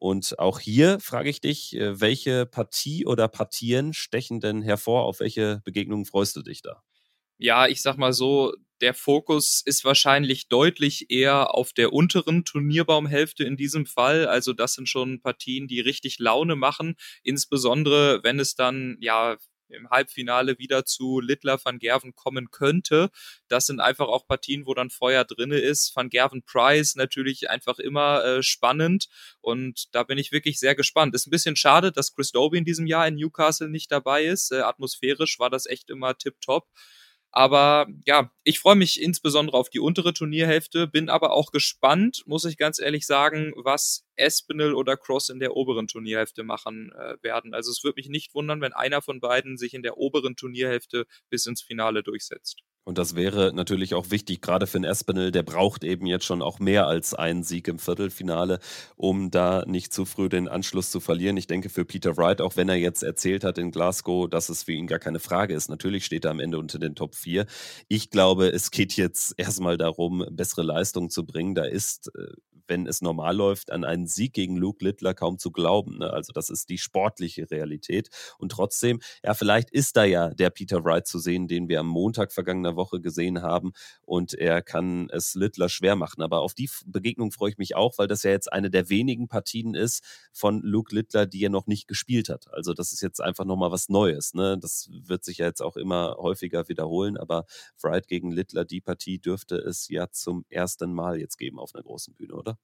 Und 0.04 0.38
auch 0.38 0.60
hier 0.60 1.00
frage 1.00 1.30
ich 1.30 1.40
dich, 1.40 1.74
äh, 1.76 1.98
welche 1.98 2.44
Partie 2.44 3.06
oder 3.06 3.26
Partien 3.26 3.94
stechen 3.94 4.38
denn 4.38 4.60
hervor? 4.60 5.04
Auf 5.06 5.20
welche 5.20 5.62
Begegnungen 5.64 6.04
freust 6.04 6.36
du 6.36 6.42
dich 6.42 6.60
da? 6.60 6.82
Ja, 7.38 7.66
ich 7.66 7.82
sag 7.82 7.96
mal 7.98 8.12
so, 8.12 8.54
der 8.80 8.94
Fokus 8.94 9.62
ist 9.64 9.84
wahrscheinlich 9.84 10.48
deutlich 10.48 11.10
eher 11.10 11.54
auf 11.54 11.72
der 11.72 11.92
unteren 11.92 12.44
Turnierbaumhälfte 12.44 13.44
in 13.44 13.56
diesem 13.56 13.86
Fall. 13.86 14.26
Also 14.26 14.52
das 14.52 14.74
sind 14.74 14.88
schon 14.88 15.20
Partien, 15.20 15.66
die 15.66 15.80
richtig 15.80 16.18
Laune 16.18 16.54
machen, 16.56 16.94
insbesondere 17.22 18.20
wenn 18.22 18.38
es 18.38 18.54
dann 18.54 18.96
ja 19.00 19.36
im 19.68 19.90
Halbfinale 19.90 20.58
wieder 20.58 20.84
zu 20.84 21.20
Littler 21.20 21.58
van 21.62 21.78
Gerven 21.78 22.14
kommen 22.14 22.50
könnte. 22.50 23.10
Das 23.48 23.66
sind 23.66 23.80
einfach 23.80 24.08
auch 24.08 24.26
Partien, 24.26 24.66
wo 24.66 24.74
dann 24.74 24.90
Feuer 24.90 25.24
drinne 25.24 25.58
ist. 25.58 25.94
Van 25.94 26.10
Gerven 26.10 26.42
Price 26.42 26.96
natürlich 26.96 27.50
einfach 27.50 27.78
immer 27.78 28.24
äh, 28.24 28.42
spannend 28.42 29.08
und 29.40 29.94
da 29.94 30.02
bin 30.02 30.18
ich 30.18 30.32
wirklich 30.32 30.58
sehr 30.58 30.74
gespannt. 30.74 31.14
Ist 31.14 31.26
ein 31.26 31.30
bisschen 31.30 31.56
schade, 31.56 31.92
dass 31.92 32.14
Chris 32.14 32.32
Doby 32.32 32.58
in 32.58 32.64
diesem 32.64 32.86
Jahr 32.86 33.06
in 33.06 33.16
Newcastle 33.16 33.68
nicht 33.68 33.90
dabei 33.90 34.24
ist. 34.24 34.52
Äh, 34.52 34.60
atmosphärisch 34.60 35.38
war 35.38 35.50
das 35.50 35.66
echt 35.66 35.90
immer 35.90 36.16
tipptopp. 36.16 36.68
Aber 37.36 37.88
ja, 38.06 38.30
ich 38.44 38.60
freue 38.60 38.76
mich 38.76 39.02
insbesondere 39.02 39.56
auf 39.56 39.68
die 39.68 39.80
untere 39.80 40.14
Turnierhälfte, 40.14 40.86
bin 40.86 41.08
aber 41.08 41.32
auch 41.32 41.50
gespannt, 41.50 42.22
muss 42.26 42.44
ich 42.44 42.56
ganz 42.56 42.78
ehrlich 42.78 43.06
sagen, 43.06 43.52
was 43.56 44.06
Espinel 44.16 44.74
oder 44.74 44.96
Cross 44.96 45.28
in 45.28 45.38
der 45.38 45.56
oberen 45.56 45.86
Turnierhälfte 45.86 46.44
machen 46.44 46.92
äh, 46.92 47.16
werden. 47.22 47.54
Also 47.54 47.70
es 47.70 47.84
würde 47.84 47.96
mich 47.96 48.08
nicht 48.08 48.34
wundern, 48.34 48.60
wenn 48.60 48.72
einer 48.72 49.02
von 49.02 49.20
beiden 49.20 49.56
sich 49.56 49.74
in 49.74 49.82
der 49.82 49.96
oberen 49.96 50.36
Turnierhälfte 50.36 51.06
bis 51.30 51.46
ins 51.46 51.62
Finale 51.62 52.02
durchsetzt. 52.02 52.62
Und 52.86 52.98
das 52.98 53.14
wäre 53.14 53.52
natürlich 53.54 53.94
auch 53.94 54.10
wichtig, 54.10 54.42
gerade 54.42 54.66
für 54.66 54.78
den 54.78 54.84
Espinel, 54.84 55.32
der 55.32 55.42
braucht 55.42 55.84
eben 55.84 56.04
jetzt 56.04 56.26
schon 56.26 56.42
auch 56.42 56.58
mehr 56.58 56.86
als 56.86 57.14
einen 57.14 57.42
Sieg 57.42 57.66
im 57.66 57.78
Viertelfinale, 57.78 58.60
um 58.96 59.30
da 59.30 59.64
nicht 59.66 59.94
zu 59.94 60.04
früh 60.04 60.28
den 60.28 60.48
Anschluss 60.48 60.90
zu 60.90 61.00
verlieren. 61.00 61.38
Ich 61.38 61.46
denke 61.46 61.70
für 61.70 61.86
Peter 61.86 62.18
Wright, 62.18 62.42
auch 62.42 62.56
wenn 62.56 62.68
er 62.68 62.76
jetzt 62.76 63.02
erzählt 63.02 63.42
hat 63.42 63.56
in 63.56 63.70
Glasgow, 63.70 64.28
dass 64.28 64.50
es 64.50 64.64
für 64.64 64.72
ihn 64.72 64.86
gar 64.86 64.98
keine 64.98 65.18
Frage 65.18 65.54
ist. 65.54 65.70
Natürlich 65.70 66.04
steht 66.04 66.26
er 66.26 66.32
am 66.32 66.40
Ende 66.40 66.58
unter 66.58 66.78
den 66.78 66.94
Top 66.94 67.14
4. 67.14 67.46
Ich 67.88 68.10
glaube, 68.10 68.48
es 68.48 68.70
geht 68.70 68.92
jetzt 68.96 69.32
erstmal 69.38 69.78
darum, 69.78 70.26
bessere 70.30 70.62
Leistungen 70.62 71.08
zu 71.08 71.24
bringen. 71.24 71.54
Da 71.54 71.64
ist 71.64 72.10
äh, 72.14 72.34
wenn 72.68 72.86
es 72.86 73.02
normal 73.02 73.36
läuft, 73.36 73.70
an 73.70 73.84
einen 73.84 74.06
Sieg 74.06 74.32
gegen 74.32 74.56
Luke 74.56 74.84
Littler 74.84 75.14
kaum 75.14 75.38
zu 75.38 75.50
glauben. 75.50 75.98
Ne? 75.98 76.10
Also 76.10 76.32
das 76.32 76.50
ist 76.50 76.68
die 76.68 76.78
sportliche 76.78 77.50
Realität. 77.50 78.08
Und 78.38 78.52
trotzdem, 78.52 79.00
ja, 79.22 79.34
vielleicht 79.34 79.70
ist 79.70 79.96
da 79.96 80.04
ja 80.04 80.30
der 80.30 80.50
Peter 80.50 80.84
Wright 80.84 81.06
zu 81.06 81.18
sehen, 81.18 81.48
den 81.48 81.68
wir 81.68 81.80
am 81.80 81.86
Montag 81.86 82.32
vergangener 82.32 82.76
Woche 82.76 83.00
gesehen 83.00 83.42
haben. 83.42 83.72
Und 84.02 84.34
er 84.34 84.62
kann 84.62 85.08
es 85.10 85.34
Littler 85.34 85.68
schwer 85.68 85.96
machen. 85.96 86.22
Aber 86.22 86.40
auf 86.40 86.54
die 86.54 86.68
Begegnung 86.86 87.32
freue 87.32 87.50
ich 87.50 87.58
mich 87.58 87.76
auch, 87.76 87.98
weil 87.98 88.08
das 88.08 88.22
ja 88.22 88.30
jetzt 88.30 88.52
eine 88.52 88.70
der 88.70 88.88
wenigen 88.88 89.28
Partien 89.28 89.74
ist 89.74 90.02
von 90.32 90.60
Luke 90.62 90.94
Littler, 90.94 91.26
die 91.26 91.44
er 91.44 91.50
noch 91.50 91.66
nicht 91.66 91.88
gespielt 91.88 92.28
hat. 92.28 92.52
Also 92.52 92.72
das 92.74 92.92
ist 92.92 93.02
jetzt 93.02 93.20
einfach 93.20 93.44
nochmal 93.44 93.70
was 93.70 93.88
Neues. 93.88 94.34
Ne? 94.34 94.58
Das 94.58 94.88
wird 94.90 95.24
sich 95.24 95.38
ja 95.38 95.46
jetzt 95.46 95.62
auch 95.62 95.76
immer 95.76 96.16
häufiger 96.18 96.68
wiederholen. 96.68 97.16
Aber 97.16 97.44
Wright 97.82 98.08
gegen 98.08 98.30
Littler, 98.30 98.64
die 98.64 98.80
Partie 98.80 99.18
dürfte 99.18 99.56
es 99.56 99.88
ja 99.88 100.10
zum 100.10 100.44
ersten 100.48 100.92
Mal 100.92 101.18
jetzt 101.18 101.38
geben 101.38 101.58
auf 101.58 101.74
einer 101.74 101.84
großen 101.84 102.14
Bühne, 102.14 102.34
oder? 102.34 102.58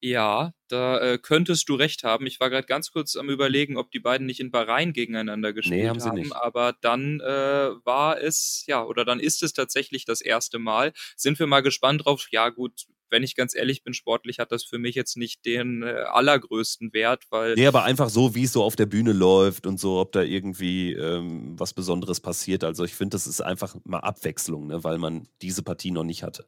Ja, 0.00 0.52
da 0.68 1.00
äh, 1.00 1.18
könntest 1.18 1.68
du 1.68 1.74
recht 1.74 2.04
haben. 2.04 2.26
Ich 2.26 2.38
war 2.38 2.50
gerade 2.50 2.66
ganz 2.66 2.90
kurz 2.90 3.16
am 3.16 3.30
überlegen, 3.30 3.76
ob 3.76 3.90
die 3.90 3.98
beiden 3.98 4.26
nicht 4.26 4.40
in 4.40 4.50
Bahrain 4.50 4.92
gegeneinander 4.92 5.52
gespielt 5.52 5.82
nee, 5.82 5.88
haben, 5.88 6.00
sie 6.00 6.12
nicht. 6.12 6.34
aber 6.34 6.74
dann 6.80 7.20
äh, 7.20 7.70
war 7.84 8.20
es, 8.20 8.64
ja, 8.66 8.84
oder 8.84 9.04
dann 9.04 9.20
ist 9.20 9.42
es 9.42 9.52
tatsächlich 9.52 10.04
das 10.04 10.20
erste 10.20 10.58
Mal. 10.58 10.92
Sind 11.16 11.38
wir 11.38 11.46
mal 11.46 11.62
gespannt 11.62 12.04
drauf. 12.04 12.28
Ja, 12.30 12.50
gut, 12.50 12.86
wenn 13.08 13.22
ich 13.22 13.36
ganz 13.36 13.54
ehrlich 13.54 13.84
bin, 13.84 13.94
sportlich 13.94 14.38
hat 14.38 14.52
das 14.52 14.64
für 14.64 14.78
mich 14.78 14.94
jetzt 14.94 15.16
nicht 15.16 15.46
den 15.46 15.82
äh, 15.82 16.04
allergrößten 16.10 16.92
Wert, 16.92 17.24
weil. 17.30 17.54
Nee, 17.54 17.66
aber 17.66 17.84
einfach 17.84 18.10
so, 18.10 18.34
wie 18.34 18.44
es 18.44 18.52
so 18.52 18.62
auf 18.62 18.76
der 18.76 18.86
Bühne 18.86 19.12
läuft 19.12 19.66
und 19.66 19.80
so, 19.80 19.98
ob 19.98 20.12
da 20.12 20.22
irgendwie 20.22 20.92
ähm, 20.92 21.58
was 21.58 21.72
Besonderes 21.72 22.20
passiert. 22.20 22.64
Also 22.64 22.84
ich 22.84 22.94
finde, 22.94 23.14
das 23.14 23.26
ist 23.26 23.40
einfach 23.40 23.76
mal 23.84 24.00
Abwechslung, 24.00 24.66
ne, 24.66 24.84
weil 24.84 24.98
man 24.98 25.28
diese 25.40 25.62
Partie 25.62 25.90
noch 25.90 26.04
nicht 26.04 26.22
hatte 26.22 26.44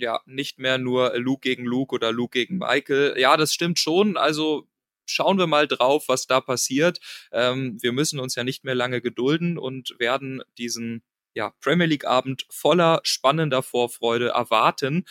ja, 0.00 0.20
nicht 0.26 0.58
mehr 0.58 0.78
nur 0.78 1.16
Luke 1.18 1.42
gegen 1.42 1.64
Luke 1.64 1.94
oder 1.94 2.12
Luke 2.12 2.32
gegen 2.32 2.58
Michael. 2.58 3.14
Ja, 3.18 3.36
das 3.36 3.52
stimmt 3.54 3.78
schon. 3.78 4.16
Also 4.16 4.66
schauen 5.06 5.38
wir 5.38 5.46
mal 5.46 5.66
drauf, 5.66 6.04
was 6.08 6.26
da 6.26 6.40
passiert. 6.40 7.00
Ähm, 7.32 7.78
wir 7.80 7.92
müssen 7.92 8.20
uns 8.20 8.34
ja 8.34 8.44
nicht 8.44 8.64
mehr 8.64 8.74
lange 8.74 9.00
gedulden 9.00 9.58
und 9.58 9.94
werden 9.98 10.42
diesen 10.58 11.02
ja, 11.34 11.52
Premier 11.60 11.86
League 11.86 12.06
Abend 12.06 12.46
voller 12.50 13.00
spannender 13.04 13.62
Vorfreude 13.62 14.28
erwarten. 14.28 15.04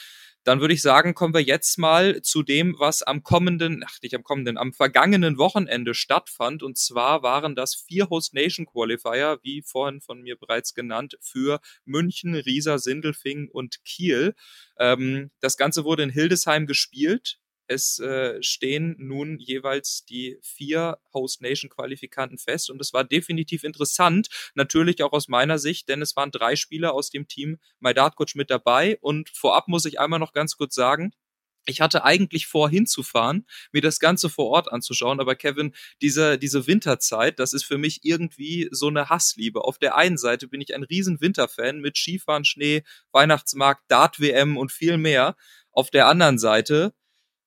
Dann 0.49 0.61
würde 0.61 0.73
ich 0.73 0.81
sagen, 0.81 1.13
kommen 1.13 1.35
wir 1.35 1.43
jetzt 1.43 1.77
mal 1.77 2.23
zu 2.23 2.41
dem, 2.41 2.73
was 2.79 3.03
am 3.03 3.21
kommenden, 3.21 3.83
ach 3.85 3.99
nicht 4.01 4.15
am 4.15 4.23
kommenden, 4.23 4.57
am 4.57 4.73
vergangenen 4.73 5.37
Wochenende 5.37 5.93
stattfand. 5.93 6.63
Und 6.63 6.75
zwar 6.75 7.21
waren 7.21 7.53
das 7.53 7.75
vier 7.75 8.09
Host 8.09 8.33
Nation 8.33 8.65
Qualifier, 8.65 9.37
wie 9.43 9.61
vorhin 9.61 10.01
von 10.01 10.23
mir 10.23 10.37
bereits 10.37 10.73
genannt, 10.73 11.19
für 11.21 11.59
München, 11.85 12.33
Riesa, 12.33 12.79
Sindelfing 12.79 13.47
und 13.47 13.85
Kiel. 13.85 14.33
Ähm, 14.79 15.29
das 15.39 15.55
Ganze 15.55 15.85
wurde 15.85 16.01
in 16.01 16.09
Hildesheim 16.09 16.65
gespielt. 16.65 17.37
Es 17.69 17.99
äh, 17.99 18.41
stehen 18.41 18.95
nun 18.97 19.37
jeweils 19.37 20.03
die 20.05 20.39
vier 20.41 20.97
Host 21.13 21.41
Nation 21.41 21.69
Qualifikanten 21.69 22.39
fest 22.39 22.71
und 22.71 22.81
es 22.81 22.93
war 22.93 23.03
definitiv 23.03 23.63
interessant, 23.63 24.27
natürlich 24.55 25.03
auch 25.03 25.11
aus 25.13 25.27
meiner 25.27 25.59
Sicht, 25.59 25.87
denn 25.87 26.01
es 26.01 26.15
waren 26.15 26.31
drei 26.31 26.55
Spieler 26.55 26.93
aus 26.93 27.11
dem 27.11 27.27
Team 27.27 27.59
Coach 28.15 28.33
mit 28.33 28.49
dabei 28.49 28.97
und 29.01 29.29
vorab 29.29 29.67
muss 29.67 29.85
ich 29.85 29.99
einmal 29.99 30.19
noch 30.19 30.33
ganz 30.33 30.57
kurz 30.57 30.73
sagen, 30.73 31.13
ich 31.65 31.81
hatte 31.81 32.03
eigentlich 32.03 32.47
vor, 32.47 32.69
hinzufahren, 32.69 33.45
mir 33.71 33.81
das 33.81 33.99
Ganze 33.99 34.29
vor 34.29 34.47
Ort 34.47 34.71
anzuschauen, 34.71 35.19
aber 35.19 35.35
Kevin, 35.35 35.75
diese, 36.01 36.39
diese 36.39 36.65
Winterzeit, 36.65 37.37
das 37.37 37.53
ist 37.53 37.65
für 37.65 37.77
mich 37.77 37.99
irgendwie 38.03 38.67
so 38.71 38.87
eine 38.87 39.09
Hassliebe. 39.09 39.63
Auf 39.63 39.77
der 39.77 39.95
einen 39.95 40.17
Seite 40.17 40.47
bin 40.47 40.61
ich 40.61 40.73
ein 40.73 40.83
riesen 40.83 41.21
Winterfan 41.21 41.79
mit 41.79 41.97
Skifahren, 41.97 42.45
Schnee, 42.45 42.83
Weihnachtsmarkt, 43.11 43.83
Dart-WM 43.89 44.57
und 44.57 44.71
viel 44.71 44.97
mehr. 44.97 45.35
Auf 45.71 45.91
der 45.91 46.07
anderen 46.07 46.39
Seite 46.39 46.93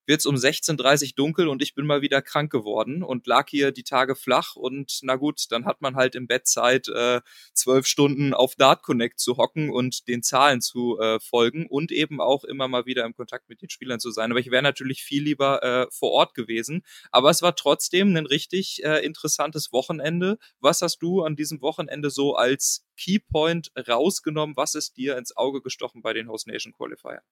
wird 0.06 0.20
es 0.20 0.26
um 0.26 0.34
16.30 0.34 1.04
Uhr 1.04 1.12
dunkel 1.16 1.48
und 1.48 1.62
ich 1.62 1.74
bin 1.74 1.86
mal 1.86 2.02
wieder 2.02 2.22
krank 2.22 2.50
geworden 2.50 3.02
und 3.02 3.26
lag 3.26 3.48
hier 3.48 3.72
die 3.72 3.84
Tage 3.84 4.16
flach 4.16 4.56
und 4.56 5.00
na 5.02 5.16
gut, 5.16 5.46
dann 5.50 5.64
hat 5.64 5.80
man 5.80 5.96
halt 5.96 6.14
im 6.14 6.26
Bett 6.26 6.46
Zeit, 6.46 6.88
äh, 6.88 7.20
zwölf 7.54 7.86
Stunden 7.86 8.34
auf 8.34 8.54
Dart 8.54 8.82
Connect 8.82 9.20
zu 9.20 9.36
hocken 9.36 9.70
und 9.70 10.08
den 10.08 10.22
Zahlen 10.22 10.60
zu 10.60 10.98
äh, 10.98 11.20
folgen 11.20 11.66
und 11.66 11.92
eben 11.92 12.20
auch 12.20 12.44
immer 12.44 12.68
mal 12.68 12.86
wieder 12.86 13.04
im 13.04 13.14
Kontakt 13.14 13.48
mit 13.48 13.62
den 13.62 13.70
Spielern 13.70 14.00
zu 14.00 14.10
sein. 14.10 14.30
Aber 14.30 14.40
ich 14.40 14.50
wäre 14.50 14.62
natürlich 14.62 15.02
viel 15.02 15.22
lieber 15.22 15.62
äh, 15.62 15.86
vor 15.90 16.10
Ort 16.12 16.34
gewesen. 16.34 16.82
Aber 17.10 17.30
es 17.30 17.42
war 17.42 17.54
trotzdem 17.54 18.16
ein 18.16 18.26
richtig 18.26 18.82
äh, 18.84 19.04
interessantes 19.04 19.72
Wochenende. 19.72 20.38
Was 20.60 20.82
hast 20.82 20.98
du 20.98 21.22
an 21.22 21.36
diesem 21.36 21.60
Wochenende 21.62 22.10
so 22.10 22.34
als 22.34 22.86
Keypoint 22.96 23.72
rausgenommen? 23.88 24.56
Was 24.56 24.74
ist 24.74 24.96
dir 24.96 25.16
ins 25.16 25.36
Auge 25.36 25.62
gestochen 25.62 26.02
bei 26.02 26.12
den 26.12 26.28
Host 26.28 26.46
Nation 26.46 26.72
Qualifier? 26.72 27.22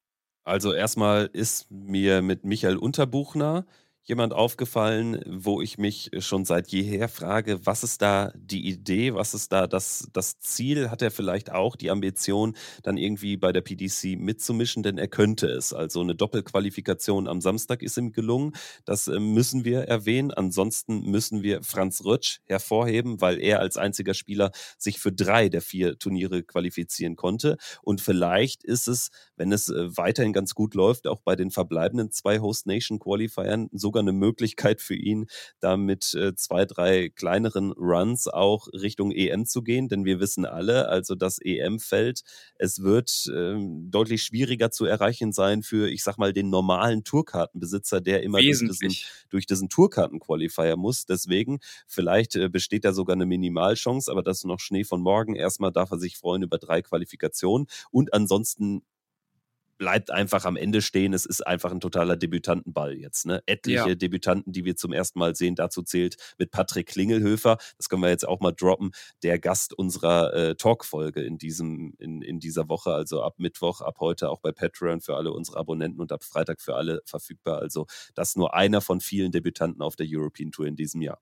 Also 0.43 0.73
erstmal 0.73 1.29
ist 1.33 1.69
mir 1.69 2.21
mit 2.21 2.43
Michael 2.43 2.77
Unterbuchner 2.77 3.65
jemand 4.03 4.33
aufgefallen, 4.33 5.21
wo 5.27 5.61
ich 5.61 5.77
mich 5.77 6.09
schon 6.19 6.43
seit 6.43 6.69
jeher 6.69 7.07
frage, 7.07 7.65
was 7.65 7.83
ist 7.83 8.01
da 8.01 8.33
die 8.35 8.67
Idee, 8.67 9.13
was 9.13 9.33
ist 9.33 9.51
da 9.51 9.67
das, 9.67 10.07
das 10.11 10.39
Ziel? 10.39 10.89
Hat 10.89 11.01
er 11.01 11.11
vielleicht 11.11 11.51
auch 11.51 11.75
die 11.75 11.91
Ambition, 11.91 12.55
dann 12.83 12.97
irgendwie 12.97 13.37
bei 13.37 13.51
der 13.51 13.61
PDC 13.61 14.17
mitzumischen? 14.17 14.81
Denn 14.81 14.97
er 14.97 15.07
könnte 15.07 15.47
es. 15.47 15.71
Also 15.71 16.01
eine 16.01 16.15
Doppelqualifikation 16.15 17.27
am 17.27 17.41
Samstag 17.41 17.83
ist 17.83 17.97
ihm 17.97 18.11
gelungen. 18.11 18.53
Das 18.85 19.07
äh, 19.07 19.19
müssen 19.19 19.65
wir 19.65 19.81
erwähnen. 19.81 20.31
Ansonsten 20.31 21.01
müssen 21.03 21.43
wir 21.43 21.61
Franz 21.63 22.03
Rötsch 22.03 22.39
hervorheben, 22.45 23.21
weil 23.21 23.39
er 23.39 23.59
als 23.59 23.77
einziger 23.77 24.15
Spieler 24.15 24.51
sich 24.77 24.99
für 24.99 25.11
drei 25.11 25.47
der 25.47 25.61
vier 25.61 25.99
Turniere 25.99 26.41
qualifizieren 26.43 27.15
konnte. 27.15 27.57
Und 27.83 28.01
vielleicht 28.01 28.63
ist 28.63 28.87
es, 28.87 29.09
wenn 29.35 29.51
es 29.51 29.69
äh, 29.69 29.95
weiterhin 29.95 30.33
ganz 30.33 30.55
gut 30.55 30.73
läuft, 30.73 31.07
auch 31.07 31.21
bei 31.21 31.35
den 31.35 31.51
verbleibenden 31.51 32.11
zwei 32.11 32.39
Host 32.39 32.65
Nation 32.65 32.97
Qualifiern 32.97 33.69
so 33.71 33.90
sogar 33.91 34.01
eine 34.01 34.13
Möglichkeit 34.13 34.81
für 34.81 34.95
ihn, 34.95 35.27
da 35.59 35.75
mit 35.75 36.13
äh, 36.13 36.33
zwei, 36.35 36.65
drei 36.65 37.09
kleineren 37.09 37.73
Runs 37.73 38.27
auch 38.27 38.67
Richtung 38.73 39.11
EM 39.11 39.45
zu 39.45 39.63
gehen. 39.63 39.89
Denn 39.89 40.05
wir 40.05 40.21
wissen 40.21 40.45
alle, 40.45 40.87
also 40.87 41.15
das 41.15 41.39
EM-Feld, 41.39 42.21
es 42.55 42.81
wird 42.81 43.27
äh, 43.27 43.55
deutlich 43.89 44.23
schwieriger 44.23 44.71
zu 44.71 44.85
erreichen 44.85 45.33
sein 45.33 45.61
für, 45.61 45.89
ich 45.89 46.03
sag 46.03 46.17
mal, 46.17 46.31
den 46.31 46.49
normalen 46.49 47.03
Tourkartenbesitzer, 47.03 47.99
der 47.99 48.23
immer 48.23 48.39
durch 48.39 48.59
diesen, 48.59 48.95
durch 49.29 49.45
diesen 49.45 49.67
Tourkarten-Qualifier 49.67 50.77
muss. 50.77 51.05
Deswegen, 51.05 51.59
vielleicht 51.87 52.35
äh, 52.37 52.47
besteht 52.47 52.85
da 52.85 52.93
sogar 52.93 53.15
eine 53.15 53.25
Minimalchance, 53.25 54.09
aber 54.09 54.23
das 54.23 54.37
ist 54.37 54.45
noch 54.45 54.59
Schnee 54.61 54.85
von 54.85 55.01
morgen. 55.01 55.35
Erstmal 55.35 55.73
darf 55.73 55.91
er 55.91 55.99
sich 55.99 56.17
freuen 56.17 56.43
über 56.43 56.57
drei 56.57 56.81
Qualifikationen 56.81 57.67
und 57.91 58.13
ansonsten 58.13 58.83
bleibt 59.81 60.11
einfach 60.11 60.45
am 60.45 60.57
Ende 60.57 60.79
stehen. 60.79 61.11
Es 61.11 61.25
ist 61.25 61.41
einfach 61.41 61.71
ein 61.71 61.79
totaler 61.79 62.15
Debütantenball 62.15 62.93
jetzt. 62.93 63.25
Ne? 63.25 63.41
Etliche 63.47 63.89
ja. 63.89 63.95
Debütanten, 63.95 64.53
die 64.53 64.63
wir 64.63 64.75
zum 64.75 64.93
ersten 64.93 65.17
Mal 65.17 65.35
sehen. 65.35 65.55
Dazu 65.55 65.81
zählt 65.81 66.17
mit 66.37 66.51
Patrick 66.51 66.85
Klingelhöfer, 66.85 67.57
das 67.77 67.89
können 67.89 68.03
wir 68.03 68.09
jetzt 68.09 68.27
auch 68.27 68.41
mal 68.41 68.51
droppen, 68.51 68.91
der 69.23 69.39
Gast 69.39 69.73
unserer 69.73 70.35
äh, 70.35 70.55
Talk-Folge 70.55 71.23
in, 71.23 71.39
in, 71.97 72.21
in 72.21 72.39
dieser 72.39 72.69
Woche, 72.69 72.93
also 72.93 73.23
ab 73.23 73.39
Mittwoch, 73.39 73.81
ab 73.81 73.97
heute 73.99 74.29
auch 74.29 74.39
bei 74.39 74.51
Patreon 74.51 75.01
für 75.01 75.15
alle 75.15 75.31
unsere 75.31 75.57
Abonnenten 75.57 75.99
und 75.99 76.11
ab 76.11 76.23
Freitag 76.23 76.61
für 76.61 76.75
alle 76.75 77.01
verfügbar. 77.05 77.57
Also 77.57 77.87
das 78.13 78.35
nur 78.35 78.53
einer 78.53 78.81
von 78.81 79.01
vielen 79.01 79.31
Debütanten 79.31 79.81
auf 79.81 79.95
der 79.95 80.05
European 80.07 80.51
Tour 80.51 80.67
in 80.67 80.75
diesem 80.75 81.01
Jahr. 81.01 81.19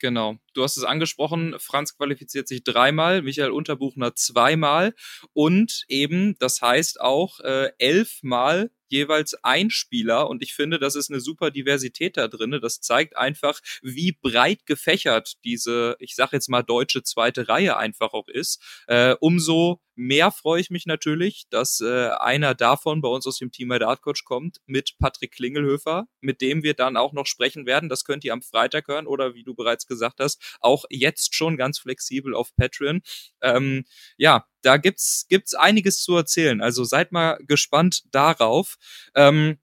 Genau. 0.00 0.38
Du 0.54 0.62
hast 0.62 0.76
es 0.76 0.84
angesprochen, 0.84 1.56
Franz 1.58 1.96
qualifiziert 1.96 2.46
sich 2.46 2.62
dreimal, 2.62 3.22
Michael 3.22 3.50
Unterbuchner 3.50 4.14
zweimal 4.14 4.94
und 5.32 5.84
eben, 5.88 6.36
das 6.38 6.62
heißt 6.62 7.00
auch 7.00 7.40
äh, 7.40 7.70
elfmal 7.78 8.70
jeweils 8.88 9.34
ein 9.44 9.70
Spieler 9.70 10.28
und 10.30 10.42
ich 10.42 10.54
finde, 10.54 10.78
das 10.78 10.94
ist 10.94 11.10
eine 11.10 11.20
super 11.20 11.50
Diversität 11.50 12.16
da 12.16 12.28
drin. 12.28 12.58
Das 12.62 12.80
zeigt 12.80 13.16
einfach, 13.16 13.60
wie 13.82 14.12
breit 14.12 14.66
gefächert 14.66 15.36
diese, 15.44 15.96
ich 15.98 16.14
sag 16.14 16.32
jetzt 16.32 16.48
mal 16.48 16.62
deutsche 16.62 17.02
zweite 17.02 17.48
Reihe 17.48 17.76
einfach 17.76 18.12
auch 18.12 18.28
ist. 18.28 18.62
Äh, 18.86 19.14
umso 19.20 19.80
mehr 19.98 20.30
freue 20.30 20.60
ich 20.60 20.70
mich 20.70 20.86
natürlich, 20.86 21.48
dass 21.50 21.80
äh, 21.80 22.10
einer 22.20 22.54
davon 22.54 23.00
bei 23.00 23.08
uns 23.08 23.26
aus 23.26 23.38
dem 23.38 23.50
Team 23.50 23.72
Art 23.72 24.00
Coach 24.00 24.24
kommt 24.24 24.58
mit 24.66 24.96
Patrick 24.98 25.32
Klingelhöfer, 25.32 26.06
mit 26.20 26.40
dem 26.40 26.62
wir 26.62 26.74
dann 26.74 26.96
auch 26.96 27.12
noch 27.12 27.26
sprechen 27.26 27.66
werden. 27.66 27.88
Das 27.88 28.04
könnt 28.04 28.24
ihr 28.24 28.32
am 28.32 28.40
Freitag 28.40 28.86
hören 28.86 29.08
oder 29.08 29.34
wie 29.34 29.42
du 29.42 29.54
bereits 29.54 29.86
gesagt 29.86 30.20
hast, 30.20 30.40
auch 30.60 30.84
jetzt 30.88 31.34
schon 31.34 31.56
ganz 31.56 31.80
flexibel 31.80 32.34
auf 32.34 32.54
Patreon. 32.54 33.02
Ähm, 33.42 33.84
ja, 34.16 34.46
da 34.62 34.76
gibt's 34.76 35.26
gibt's 35.28 35.54
einiges 35.54 36.02
zu 36.02 36.16
erzählen. 36.16 36.60
Also 36.60 36.84
seid 36.84 37.10
mal 37.10 37.38
gespannt 37.46 38.04
darauf. 38.12 38.76
Ähm, 39.16 39.58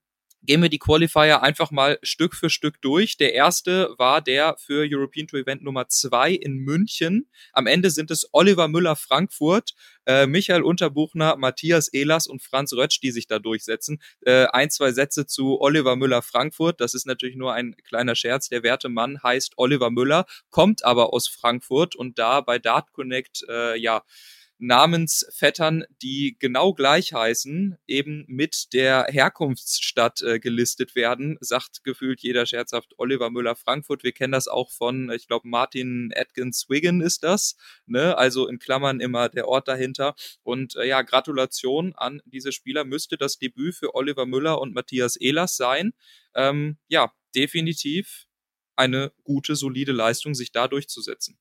gehen 0.45 0.61
wir 0.61 0.69
die 0.69 0.79
Qualifier 0.79 1.41
einfach 1.41 1.71
mal 1.71 1.99
Stück 2.03 2.35
für 2.35 2.49
Stück 2.49 2.81
durch. 2.81 3.17
Der 3.17 3.33
erste 3.33 3.93
war 3.97 4.21
der 4.21 4.55
für 4.57 4.85
European 4.89 5.27
Tour 5.27 5.39
Event 5.39 5.63
Nummer 5.63 5.87
zwei 5.87 6.31
in 6.31 6.57
München. 6.57 7.29
Am 7.53 7.67
Ende 7.67 7.89
sind 7.89 8.11
es 8.11 8.27
Oliver 8.31 8.67
Müller 8.67 8.95
Frankfurt, 8.95 9.73
äh, 10.05 10.27
Michael 10.27 10.63
Unterbuchner, 10.63 11.35
Matthias 11.35 11.91
Ehlers 11.91 12.27
und 12.27 12.43
Franz 12.43 12.73
Rötsch, 12.73 12.99
die 13.01 13.11
sich 13.11 13.27
da 13.27 13.39
durchsetzen. 13.39 14.01
Äh, 14.21 14.45
ein, 14.53 14.69
zwei 14.69 14.91
Sätze 14.91 15.25
zu 15.25 15.59
Oliver 15.59 15.95
Müller 15.95 16.21
Frankfurt. 16.21 16.79
Das 16.79 16.93
ist 16.93 17.05
natürlich 17.05 17.35
nur 17.35 17.53
ein 17.53 17.75
kleiner 17.87 18.15
Scherz. 18.15 18.49
Der 18.49 18.63
werte 18.63 18.89
Mann 18.89 19.21
heißt 19.23 19.53
Oliver 19.57 19.89
Müller, 19.89 20.25
kommt 20.49 20.83
aber 20.83 21.13
aus 21.13 21.27
Frankfurt 21.27 21.95
und 21.95 22.19
da 22.19 22.41
bei 22.41 22.59
Dart 22.59 22.91
Connect, 22.93 23.45
äh, 23.49 23.77
ja, 23.77 24.03
Namensvettern, 24.57 25.83
die 26.01 26.37
genau 26.39 26.73
gleich 26.73 27.13
heißen, 27.13 27.77
eben 27.87 28.23
mit 28.27 28.73
der 28.73 29.07
Herkunftsstadt 29.09 30.21
äh, 30.21 30.39
gelistet 30.39 30.95
werden, 30.95 31.37
sagt 31.41 31.83
gefühlt 31.83 32.21
jeder 32.21 32.45
scherzhaft 32.45 32.93
Oliver 32.97 33.29
Müller 33.29 33.55
Frankfurt. 33.55 34.03
Wir 34.03 34.13
kennen 34.13 34.31
das 34.31 34.47
auch 34.47 34.71
von, 34.71 35.11
ich 35.11 35.27
glaube, 35.27 35.47
Martin 35.47 36.13
Atkins 36.15 36.69
Wigan 36.69 37.01
ist 37.01 37.23
das, 37.23 37.57
ne? 37.85 38.17
Also 38.17 38.47
in 38.47 38.59
Klammern 38.59 38.99
immer 39.01 39.29
der 39.29 39.47
Ort 39.47 39.67
dahinter. 39.67 40.15
Und 40.43 40.75
äh, 40.75 40.87
ja, 40.87 41.01
Gratulation 41.01 41.93
an 41.95 42.21
diese 42.25 42.51
Spieler. 42.51 42.85
Müsste 42.85 43.17
das 43.17 43.37
Debüt 43.37 43.75
für 43.75 43.95
Oliver 43.95 44.25
Müller 44.25 44.61
und 44.61 44.73
Matthias 44.73 45.15
Ehlers 45.15 45.57
sein. 45.57 45.93
Ähm, 46.33 46.77
ja, 46.87 47.11
definitiv 47.35 48.25
eine 48.75 49.11
gute, 49.23 49.55
solide 49.55 49.91
Leistung, 49.91 50.35
sich 50.35 50.51
da 50.51 50.67
durchzusetzen 50.67 51.37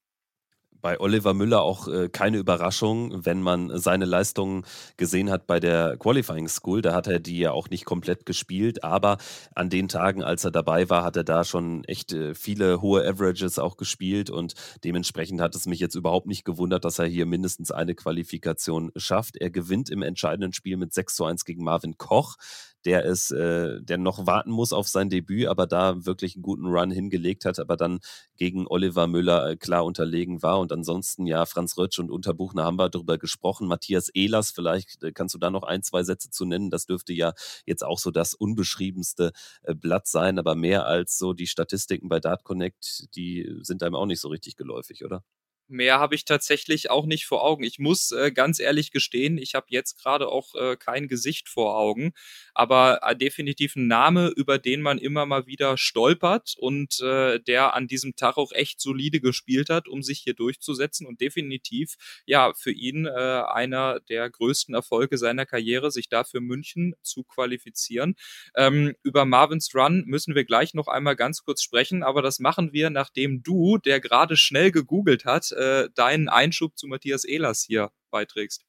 bei 0.84 1.00
Oliver 1.00 1.32
Müller 1.32 1.62
auch 1.62 1.88
äh, 1.88 2.10
keine 2.10 2.36
Überraschung, 2.36 3.24
wenn 3.24 3.40
man 3.40 3.78
seine 3.78 4.04
Leistungen 4.04 4.66
gesehen 4.98 5.30
hat 5.30 5.46
bei 5.46 5.58
der 5.58 5.96
Qualifying 5.96 6.46
School. 6.46 6.82
Da 6.82 6.92
hat 6.92 7.06
er 7.06 7.20
die 7.20 7.38
ja 7.38 7.52
auch 7.52 7.70
nicht 7.70 7.86
komplett 7.86 8.26
gespielt, 8.26 8.84
aber 8.84 9.16
an 9.54 9.70
den 9.70 9.88
Tagen, 9.88 10.22
als 10.22 10.44
er 10.44 10.50
dabei 10.50 10.90
war, 10.90 11.02
hat 11.02 11.16
er 11.16 11.24
da 11.24 11.42
schon 11.44 11.84
echt 11.84 12.12
äh, 12.12 12.34
viele 12.34 12.82
hohe 12.82 13.02
Averages 13.02 13.58
auch 13.58 13.78
gespielt 13.78 14.28
und 14.28 14.52
dementsprechend 14.84 15.40
hat 15.40 15.54
es 15.54 15.64
mich 15.64 15.80
jetzt 15.80 15.94
überhaupt 15.94 16.26
nicht 16.26 16.44
gewundert, 16.44 16.84
dass 16.84 16.98
er 16.98 17.06
hier 17.06 17.24
mindestens 17.24 17.70
eine 17.70 17.94
Qualifikation 17.94 18.92
schafft. 18.94 19.38
Er 19.38 19.48
gewinnt 19.48 19.88
im 19.88 20.02
entscheidenden 20.02 20.52
Spiel 20.52 20.76
mit 20.76 20.92
6 20.92 21.14
zu 21.14 21.24
1 21.24 21.46
gegen 21.46 21.64
Marvin 21.64 21.96
Koch 21.96 22.36
der 22.84 23.04
ist, 23.04 23.30
äh, 23.30 23.80
der 23.82 23.98
noch 23.98 24.26
warten 24.26 24.50
muss 24.50 24.72
auf 24.72 24.88
sein 24.88 25.08
Debüt, 25.10 25.46
aber 25.46 25.66
da 25.66 26.04
wirklich 26.04 26.36
einen 26.36 26.42
guten 26.42 26.66
Run 26.66 26.90
hingelegt 26.90 27.44
hat, 27.44 27.58
aber 27.58 27.76
dann 27.76 28.00
gegen 28.36 28.66
Oliver 28.66 29.06
Müller 29.06 29.50
äh, 29.50 29.56
klar 29.56 29.84
unterlegen 29.84 30.42
war. 30.42 30.60
Und 30.60 30.72
ansonsten, 30.72 31.26
ja, 31.26 31.46
Franz 31.46 31.76
Rötsch 31.78 31.98
und 31.98 32.10
Unterbuchner 32.10 32.64
haben 32.64 32.76
wir 32.78 32.88
darüber 32.90 33.18
gesprochen. 33.18 33.68
Matthias 33.68 34.08
Ehlers, 34.10 34.50
vielleicht 34.50 35.02
äh, 35.02 35.12
kannst 35.12 35.34
du 35.34 35.38
da 35.38 35.50
noch 35.50 35.62
ein, 35.62 35.82
zwei 35.82 36.02
Sätze 36.02 36.30
zu 36.30 36.44
nennen. 36.44 36.70
Das 36.70 36.86
dürfte 36.86 37.12
ja 37.12 37.32
jetzt 37.66 37.84
auch 37.84 37.98
so 37.98 38.10
das 38.10 38.34
unbeschriebenste 38.34 39.32
äh, 39.62 39.74
Blatt 39.74 40.06
sein, 40.06 40.38
aber 40.38 40.54
mehr 40.54 40.86
als 40.86 41.18
so 41.18 41.32
die 41.32 41.46
Statistiken 41.46 42.08
bei 42.08 42.20
Dart 42.20 42.44
Connect, 42.44 43.06
die 43.16 43.58
sind 43.62 43.82
einem 43.82 43.94
auch 43.94 44.06
nicht 44.06 44.20
so 44.20 44.28
richtig 44.28 44.56
geläufig, 44.56 45.04
oder? 45.04 45.22
Mehr 45.68 45.98
habe 45.98 46.14
ich 46.14 46.26
tatsächlich 46.26 46.90
auch 46.90 47.06
nicht 47.06 47.24
vor 47.24 47.42
Augen. 47.42 47.64
Ich 47.64 47.78
muss 47.78 48.10
äh, 48.10 48.30
ganz 48.30 48.60
ehrlich 48.60 48.90
gestehen, 48.90 49.38
ich 49.38 49.54
habe 49.54 49.66
jetzt 49.70 49.98
gerade 49.98 50.28
auch 50.28 50.54
äh, 50.54 50.76
kein 50.76 51.08
Gesicht 51.08 51.48
vor 51.48 51.78
Augen, 51.78 52.12
aber 52.52 53.00
äh, 53.02 53.16
definitiv 53.16 53.74
ein 53.74 53.86
Name, 53.86 54.28
über 54.36 54.58
den 54.58 54.82
man 54.82 54.98
immer 54.98 55.24
mal 55.24 55.46
wieder 55.46 55.78
stolpert 55.78 56.54
und 56.58 57.00
äh, 57.00 57.40
der 57.40 57.74
an 57.74 57.86
diesem 57.88 58.14
Tag 58.14 58.36
auch 58.36 58.52
echt 58.52 58.78
solide 58.78 59.20
gespielt 59.20 59.70
hat, 59.70 59.88
um 59.88 60.02
sich 60.02 60.18
hier 60.20 60.34
durchzusetzen 60.34 61.06
und 61.06 61.22
definitiv 61.22 61.94
ja 62.26 62.52
für 62.54 62.72
ihn 62.72 63.06
äh, 63.06 63.10
einer 63.10 64.00
der 64.00 64.28
größten 64.28 64.74
Erfolge 64.74 65.16
seiner 65.16 65.46
Karriere, 65.46 65.90
sich 65.90 66.10
da 66.10 66.24
für 66.24 66.42
München 66.42 66.94
zu 67.00 67.24
qualifizieren. 67.24 68.16
Ähm, 68.54 68.94
über 69.02 69.24
Marvins 69.24 69.74
Run 69.74 70.04
müssen 70.04 70.34
wir 70.34 70.44
gleich 70.44 70.74
noch 70.74 70.88
einmal 70.88 71.16
ganz 71.16 71.42
kurz 71.42 71.62
sprechen, 71.62 72.02
aber 72.02 72.20
das 72.20 72.38
machen 72.38 72.74
wir, 72.74 72.90
nachdem 72.90 73.42
du, 73.42 73.78
der 73.78 74.00
gerade 74.00 74.36
schnell 74.36 74.70
gegoogelt 74.70 75.24
hat, 75.24 75.53
äh, 75.54 75.88
deinen 75.94 76.28
Einschub 76.28 76.76
zu 76.76 76.86
Matthias 76.86 77.24
Ehlers 77.24 77.62
hier 77.62 77.90
beiträgst. 78.10 78.64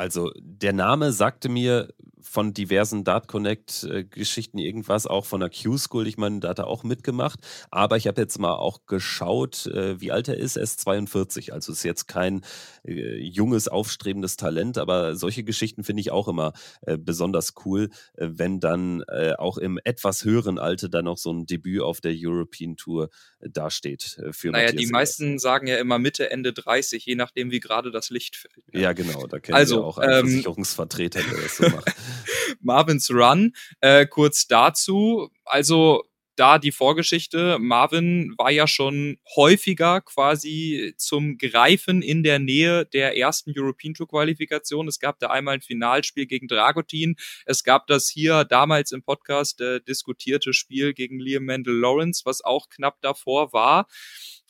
Also 0.00 0.32
der 0.40 0.72
Name 0.72 1.12
sagte 1.12 1.50
mir 1.50 1.88
von 2.22 2.54
diversen 2.54 3.04
Dart 3.04 3.28
Connect 3.28 3.82
äh, 3.84 4.04
Geschichten 4.04 4.58
irgendwas, 4.58 5.06
auch 5.06 5.24
von 5.24 5.40
der 5.40 5.50
Q-School. 5.50 6.06
Ich 6.06 6.16
meine, 6.16 6.40
da 6.40 6.50
hat 6.50 6.58
er 6.58 6.68
auch 6.68 6.84
mitgemacht. 6.84 7.40
Aber 7.70 7.96
ich 7.96 8.06
habe 8.06 8.20
jetzt 8.20 8.38
mal 8.38 8.54
auch 8.54 8.86
geschaut, 8.86 9.66
äh, 9.66 10.00
wie 10.00 10.12
alt 10.12 10.28
er 10.28 10.36
ist. 10.36 10.56
Er 10.56 10.62
ist 10.62 10.80
42. 10.80 11.52
Also 11.52 11.72
ist 11.72 11.82
jetzt 11.82 12.06
kein 12.06 12.42
äh, 12.84 13.16
junges, 13.16 13.68
aufstrebendes 13.68 14.36
Talent. 14.36 14.78
Aber 14.78 15.16
solche 15.16 15.44
Geschichten 15.44 15.84
finde 15.84 16.00
ich 16.00 16.12
auch 16.12 16.28
immer 16.28 16.52
besonders 16.98 17.54
cool, 17.64 17.90
wenn 18.16 18.60
dann 18.60 19.04
auch 19.38 19.58
im 19.58 19.78
etwas 19.84 20.24
höheren 20.24 20.58
Alter 20.58 20.88
dann 20.88 21.04
noch 21.04 21.18
so 21.18 21.32
ein 21.32 21.46
Debüt 21.46 21.82
auf 21.82 22.00
der 22.00 22.14
European 22.16 22.76
Tour 22.76 23.10
dasteht. 23.40 24.20
für 24.30 24.50
naja, 24.50 24.66
Matthias 24.66 24.82
die 24.82 24.90
meisten 24.90 25.38
sagen 25.38 25.66
ja 25.66 25.76
immer 25.76 25.98
Mitte, 25.98 26.30
Ende 26.30 26.52
30, 26.52 27.04
je 27.04 27.14
nachdem, 27.14 27.50
wie 27.50 27.60
gerade 27.60 27.90
das 27.90 28.10
Licht 28.10 28.36
fällt. 28.36 28.64
Ja, 28.72 28.80
ja 28.80 28.92
genau. 28.92 29.26
Da 29.26 29.40
kennen 29.40 29.56
also, 29.56 29.76
wir 29.76 29.84
auch 29.84 29.89
auch 29.90 29.98
ein 29.98 30.10
ähm, 30.10 30.26
Versicherungsvertreter, 30.26 31.20
der 31.22 31.42
das 31.42 31.56
so 31.56 31.68
macht. 31.68 31.94
Marvins 32.60 33.10
Run, 33.10 33.54
äh, 33.80 34.06
kurz 34.06 34.46
dazu. 34.46 35.30
Also 35.44 36.04
da 36.40 36.58
die 36.58 36.72
Vorgeschichte. 36.72 37.58
Marvin 37.58 38.34
war 38.38 38.50
ja 38.50 38.66
schon 38.66 39.18
häufiger 39.36 40.00
quasi 40.00 40.94
zum 40.96 41.36
Greifen 41.36 42.00
in 42.00 42.22
der 42.22 42.38
Nähe 42.38 42.86
der 42.86 43.18
ersten 43.18 43.52
European 43.54 43.92
Tour 43.92 44.08
Qualifikation. 44.08 44.88
Es 44.88 44.98
gab 45.00 45.18
da 45.18 45.28
einmal 45.28 45.54
ein 45.54 45.60
Finalspiel 45.60 46.24
gegen 46.24 46.48
Dragutin. 46.48 47.16
Es 47.44 47.62
gab 47.62 47.86
das 47.88 48.08
hier 48.08 48.44
damals 48.44 48.92
im 48.92 49.02
Podcast 49.02 49.60
äh, 49.60 49.82
diskutierte 49.82 50.54
Spiel 50.54 50.94
gegen 50.94 51.20
Liam 51.20 51.44
Mendel 51.44 51.78
Lawrence, 51.78 52.22
was 52.24 52.42
auch 52.42 52.70
knapp 52.70 53.02
davor 53.02 53.52
war. 53.52 53.86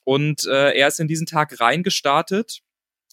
Und 0.04 0.46
äh, 0.46 0.78
er 0.78 0.86
ist 0.86 1.00
in 1.00 1.08
diesen 1.08 1.26
Tag 1.26 1.58
reingestartet 1.58 2.62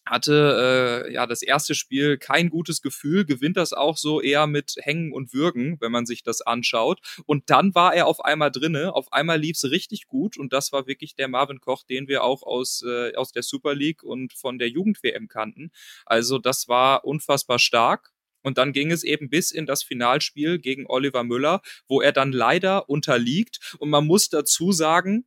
hatte 0.10 1.06
äh, 1.08 1.14
ja 1.14 1.26
das 1.28 1.42
erste 1.42 1.76
Spiel 1.76 2.18
kein 2.18 2.50
gutes 2.50 2.82
Gefühl, 2.82 3.26
gewinnt 3.26 3.58
das 3.58 3.74
auch 3.74 3.98
so 3.98 4.22
eher 4.22 4.48
mit 4.48 4.76
Hängen 4.80 5.14
und 5.14 5.34
Würgen, 5.34 5.78
wenn 5.80 5.92
man 5.92 6.06
sich 6.06 6.24
das 6.24 6.42
anschaut. 6.42 7.00
Und 7.26 7.50
dann 7.50 7.76
war 7.76 7.94
er 7.94 8.08
auf 8.08 8.24
einmal 8.24 8.52
drinne, 8.52 8.94
auf 8.94 9.12
einmal 9.14 9.40
lief 9.40 9.58
es 9.58 9.70
richtig 9.72 10.08
gut 10.08 10.38
und 10.38 10.54
das 10.54 10.72
war 10.72 10.88
wirklich 10.88 11.16
der 11.16 11.28
Marvin 11.28 11.60
Koch, 11.60 11.84
den 11.84 12.08
wir 12.08 12.24
auch 12.24 12.44
aus, 12.44 12.84
äh, 12.88 13.16
aus 13.16 13.32
der 13.32 13.44
Super 13.44 13.76
League 13.76 14.04
und 14.04 14.34
von 14.34 14.60
der 14.60 14.70
Jugend-WM 14.70 15.28
kannten. 15.28 15.72
Also 16.06 16.38
das 16.38 16.68
war 16.68 17.06
unfassbar 17.06 17.60
stark. 17.60 18.14
Und 18.44 18.58
dann 18.58 18.72
ging 18.72 18.92
es 18.92 19.04
eben 19.04 19.30
bis 19.30 19.52
in 19.52 19.66
das 19.66 19.84
Finalspiel 19.84 20.60
gegen 20.60 20.86
Oliver 20.88 21.26
Müller, 21.26 21.62
wo 21.90 22.00
er 22.02 22.14
dann 22.14 22.32
leider 22.32 22.88
unterliegt. 22.88 23.76
Und 23.80 23.90
man 23.90 24.06
muss 24.06 24.30
dazu 24.30 24.72
sagen, 24.72 25.26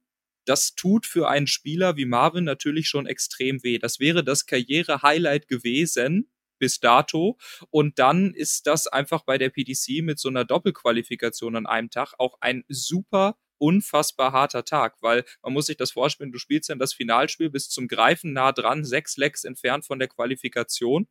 das 0.50 0.74
tut 0.74 1.06
für 1.06 1.28
einen 1.28 1.46
Spieler 1.46 1.96
wie 1.96 2.06
Marvin 2.06 2.42
natürlich 2.42 2.88
schon 2.88 3.06
extrem 3.06 3.62
weh. 3.62 3.78
Das 3.78 4.00
wäre 4.00 4.24
das 4.24 4.46
Karriere-Highlight 4.46 5.46
gewesen 5.46 6.28
bis 6.58 6.80
dato. 6.80 7.38
Und 7.70 8.00
dann 8.00 8.34
ist 8.34 8.66
das 8.66 8.88
einfach 8.88 9.22
bei 9.22 9.38
der 9.38 9.50
PDC 9.50 10.02
mit 10.02 10.18
so 10.18 10.28
einer 10.28 10.44
Doppelqualifikation 10.44 11.54
an 11.54 11.66
einem 11.66 11.88
Tag 11.88 12.14
auch 12.18 12.36
ein 12.40 12.64
super 12.68 13.38
unfassbar 13.58 14.32
harter 14.32 14.64
Tag, 14.64 14.96
weil 15.02 15.24
man 15.40 15.52
muss 15.52 15.66
sich 15.66 15.76
das 15.76 15.92
vorstellen, 15.92 16.32
du 16.32 16.38
spielst 16.38 16.68
dann 16.68 16.80
das 16.80 16.94
Finalspiel 16.94 17.48
bis 17.48 17.68
zum 17.68 17.86
Greifen 17.86 18.32
nah 18.32 18.50
dran, 18.50 18.84
sechs 18.84 19.16
Lecks 19.16 19.44
entfernt 19.44 19.86
von 19.86 20.00
der 20.00 20.08
Qualifikation. 20.08 21.06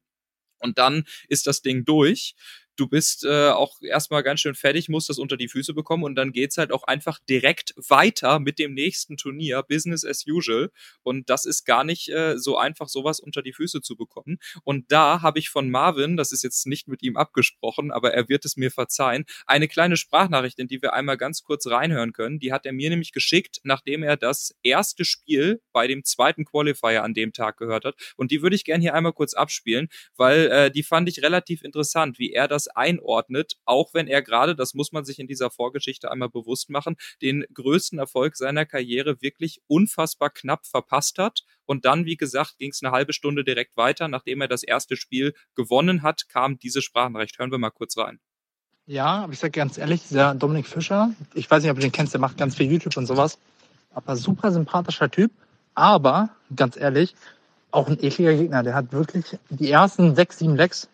Und 0.59 0.77
dann 0.77 1.05
ist 1.29 1.47
das 1.47 1.61
Ding 1.61 1.85
durch 1.85 2.35
du 2.79 2.87
bist 2.87 3.25
äh, 3.25 3.49
auch 3.49 3.81
erstmal 3.81 4.23
ganz 4.23 4.39
schön 4.39 4.55
fertig, 4.55 4.89
musst 4.89 5.09
das 5.09 5.19
unter 5.19 5.37
die 5.37 5.49
Füße 5.49 5.73
bekommen 5.73 6.03
und 6.03 6.15
dann 6.15 6.31
geht's 6.31 6.57
halt 6.57 6.71
auch 6.71 6.83
einfach 6.83 7.19
direkt 7.27 7.73
weiter 7.89 8.39
mit 8.39 8.59
dem 8.59 8.73
nächsten 8.73 9.17
Turnier, 9.17 9.63
Business 9.63 10.05
as 10.05 10.25
usual. 10.25 10.71
Und 11.03 11.29
das 11.29 11.45
ist 11.45 11.65
gar 11.65 11.83
nicht 11.83 12.09
äh, 12.09 12.37
so 12.37 12.57
einfach, 12.57 12.87
sowas 12.87 13.19
unter 13.19 13.41
die 13.41 13.53
Füße 13.53 13.81
zu 13.81 13.95
bekommen. 13.95 14.37
Und 14.63 14.91
da 14.91 15.21
habe 15.21 15.39
ich 15.39 15.49
von 15.49 15.69
Marvin, 15.69 16.15
das 16.15 16.31
ist 16.31 16.43
jetzt 16.43 16.67
nicht 16.67 16.87
mit 16.87 17.03
ihm 17.03 17.17
abgesprochen, 17.17 17.91
aber 17.91 18.13
er 18.13 18.29
wird 18.29 18.45
es 18.45 18.55
mir 18.55 18.71
verzeihen, 18.71 19.25
eine 19.45 19.67
kleine 19.67 19.97
Sprachnachricht, 19.97 20.59
in 20.59 20.67
die 20.67 20.81
wir 20.81 20.93
einmal 20.93 21.17
ganz 21.17 21.43
kurz 21.43 21.67
reinhören 21.67 22.13
können. 22.13 22.39
Die 22.39 22.53
hat 22.53 22.65
er 22.65 22.71
mir 22.71 22.89
nämlich 22.89 23.11
geschickt, 23.11 23.59
nachdem 23.63 24.03
er 24.03 24.15
das 24.15 24.55
erste 24.63 25.03
Spiel 25.03 25.61
bei 25.73 25.87
dem 25.87 26.03
zweiten 26.05 26.45
Qualifier 26.45 27.03
an 27.03 27.13
dem 27.13 27.33
Tag 27.33 27.57
gehört 27.57 27.83
hat. 27.83 27.95
Und 28.15 28.31
die 28.31 28.41
würde 28.41 28.55
ich 28.55 28.63
gerne 28.63 28.81
hier 28.81 28.93
einmal 28.93 29.13
kurz 29.13 29.33
abspielen, 29.33 29.89
weil 30.15 30.47
äh, 30.47 30.71
die 30.71 30.83
fand 30.83 31.09
ich 31.09 31.21
relativ 31.21 31.61
interessant, 31.63 32.19
wie 32.19 32.31
er 32.31 32.47
das 32.47 32.68
einordnet, 32.75 33.57
auch 33.65 33.93
wenn 33.93 34.07
er 34.07 34.21
gerade, 34.21 34.55
das 34.55 34.73
muss 34.73 34.91
man 34.91 35.05
sich 35.05 35.19
in 35.19 35.27
dieser 35.27 35.49
Vorgeschichte 35.49 36.11
einmal 36.11 36.29
bewusst 36.29 36.69
machen, 36.69 36.95
den 37.21 37.45
größten 37.53 37.99
Erfolg 37.99 38.35
seiner 38.35 38.65
Karriere 38.65 39.21
wirklich 39.21 39.61
unfassbar 39.67 40.29
knapp 40.29 40.65
verpasst 40.65 41.17
hat. 41.17 41.41
Und 41.65 41.85
dann, 41.85 42.05
wie 42.05 42.17
gesagt, 42.17 42.57
ging 42.57 42.71
es 42.71 42.81
eine 42.83 42.91
halbe 42.91 43.13
Stunde 43.13 43.43
direkt 43.43 43.77
weiter. 43.77 44.07
Nachdem 44.07 44.41
er 44.41 44.47
das 44.47 44.63
erste 44.63 44.95
Spiel 44.95 45.33
gewonnen 45.55 46.01
hat, 46.01 46.27
kam 46.29 46.57
diese 46.57 46.81
Sprachenrecht. 46.81 47.39
Hören 47.39 47.51
wir 47.51 47.57
mal 47.57 47.69
kurz 47.69 47.97
rein. 47.97 48.19
Ja, 48.85 49.23
aber 49.23 49.33
ich 49.33 49.39
sage 49.39 49.51
ganz 49.51 49.77
ehrlich, 49.77 50.01
dieser 50.07 50.33
Dominik 50.33 50.65
Fischer, 50.65 51.11
ich 51.35 51.49
weiß 51.49 51.61
nicht, 51.61 51.69
ob 51.69 51.77
du 51.77 51.81
den 51.81 51.91
kennst, 51.91 52.13
der 52.13 52.21
macht 52.21 52.37
ganz 52.37 52.55
viel 52.55 52.71
YouTube 52.71 52.97
und 52.97 53.05
sowas, 53.05 53.37
aber 53.91 54.15
super 54.15 54.51
sympathischer 54.51 55.11
Typ. 55.11 55.31
Aber, 55.75 56.31
ganz 56.55 56.75
ehrlich, 56.75 57.13
auch 57.71 57.87
ein 57.87 58.03
ekliger 58.03 58.33
Gegner. 58.33 58.63
Der 58.63 58.73
hat 58.73 58.91
wirklich 58.91 59.37
die 59.49 59.69
ersten 59.69 60.15
sechs, 60.15 60.39
sieben 60.39 60.55
Lecks 60.55 60.89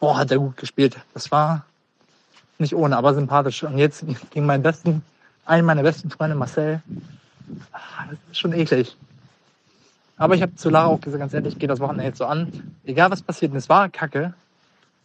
boah, 0.00 0.18
hat 0.18 0.30
er 0.30 0.38
gut 0.38 0.56
gespielt. 0.56 0.96
Das 1.14 1.30
war 1.30 1.64
nicht 2.58 2.74
ohne, 2.74 2.96
aber 2.96 3.14
sympathisch. 3.14 3.62
Und 3.62 3.78
jetzt 3.78 4.04
gegen 4.30 4.46
meinen 4.46 4.62
besten, 4.62 5.02
einen 5.44 5.66
meiner 5.66 5.82
besten 5.82 6.10
Freunde, 6.10 6.36
Marcel, 6.36 6.82
ah, 7.72 8.06
das 8.10 8.18
ist 8.30 8.38
schon 8.38 8.52
eklig. 8.52 8.96
Aber 10.16 10.34
ich 10.34 10.42
habe 10.42 10.54
zu 10.56 10.68
Lara 10.68 10.88
auch 10.88 11.00
gesagt, 11.00 11.20
ganz 11.20 11.32
ehrlich, 11.32 11.54
ich 11.54 11.58
gehe 11.58 11.68
das 11.68 11.78
Wochenende 11.78 12.04
jetzt 12.04 12.18
so 12.18 12.26
an. 12.26 12.74
Egal 12.84 13.10
was 13.10 13.22
passiert, 13.22 13.54
es 13.54 13.68
war 13.68 13.88
Kacke. 13.88 14.34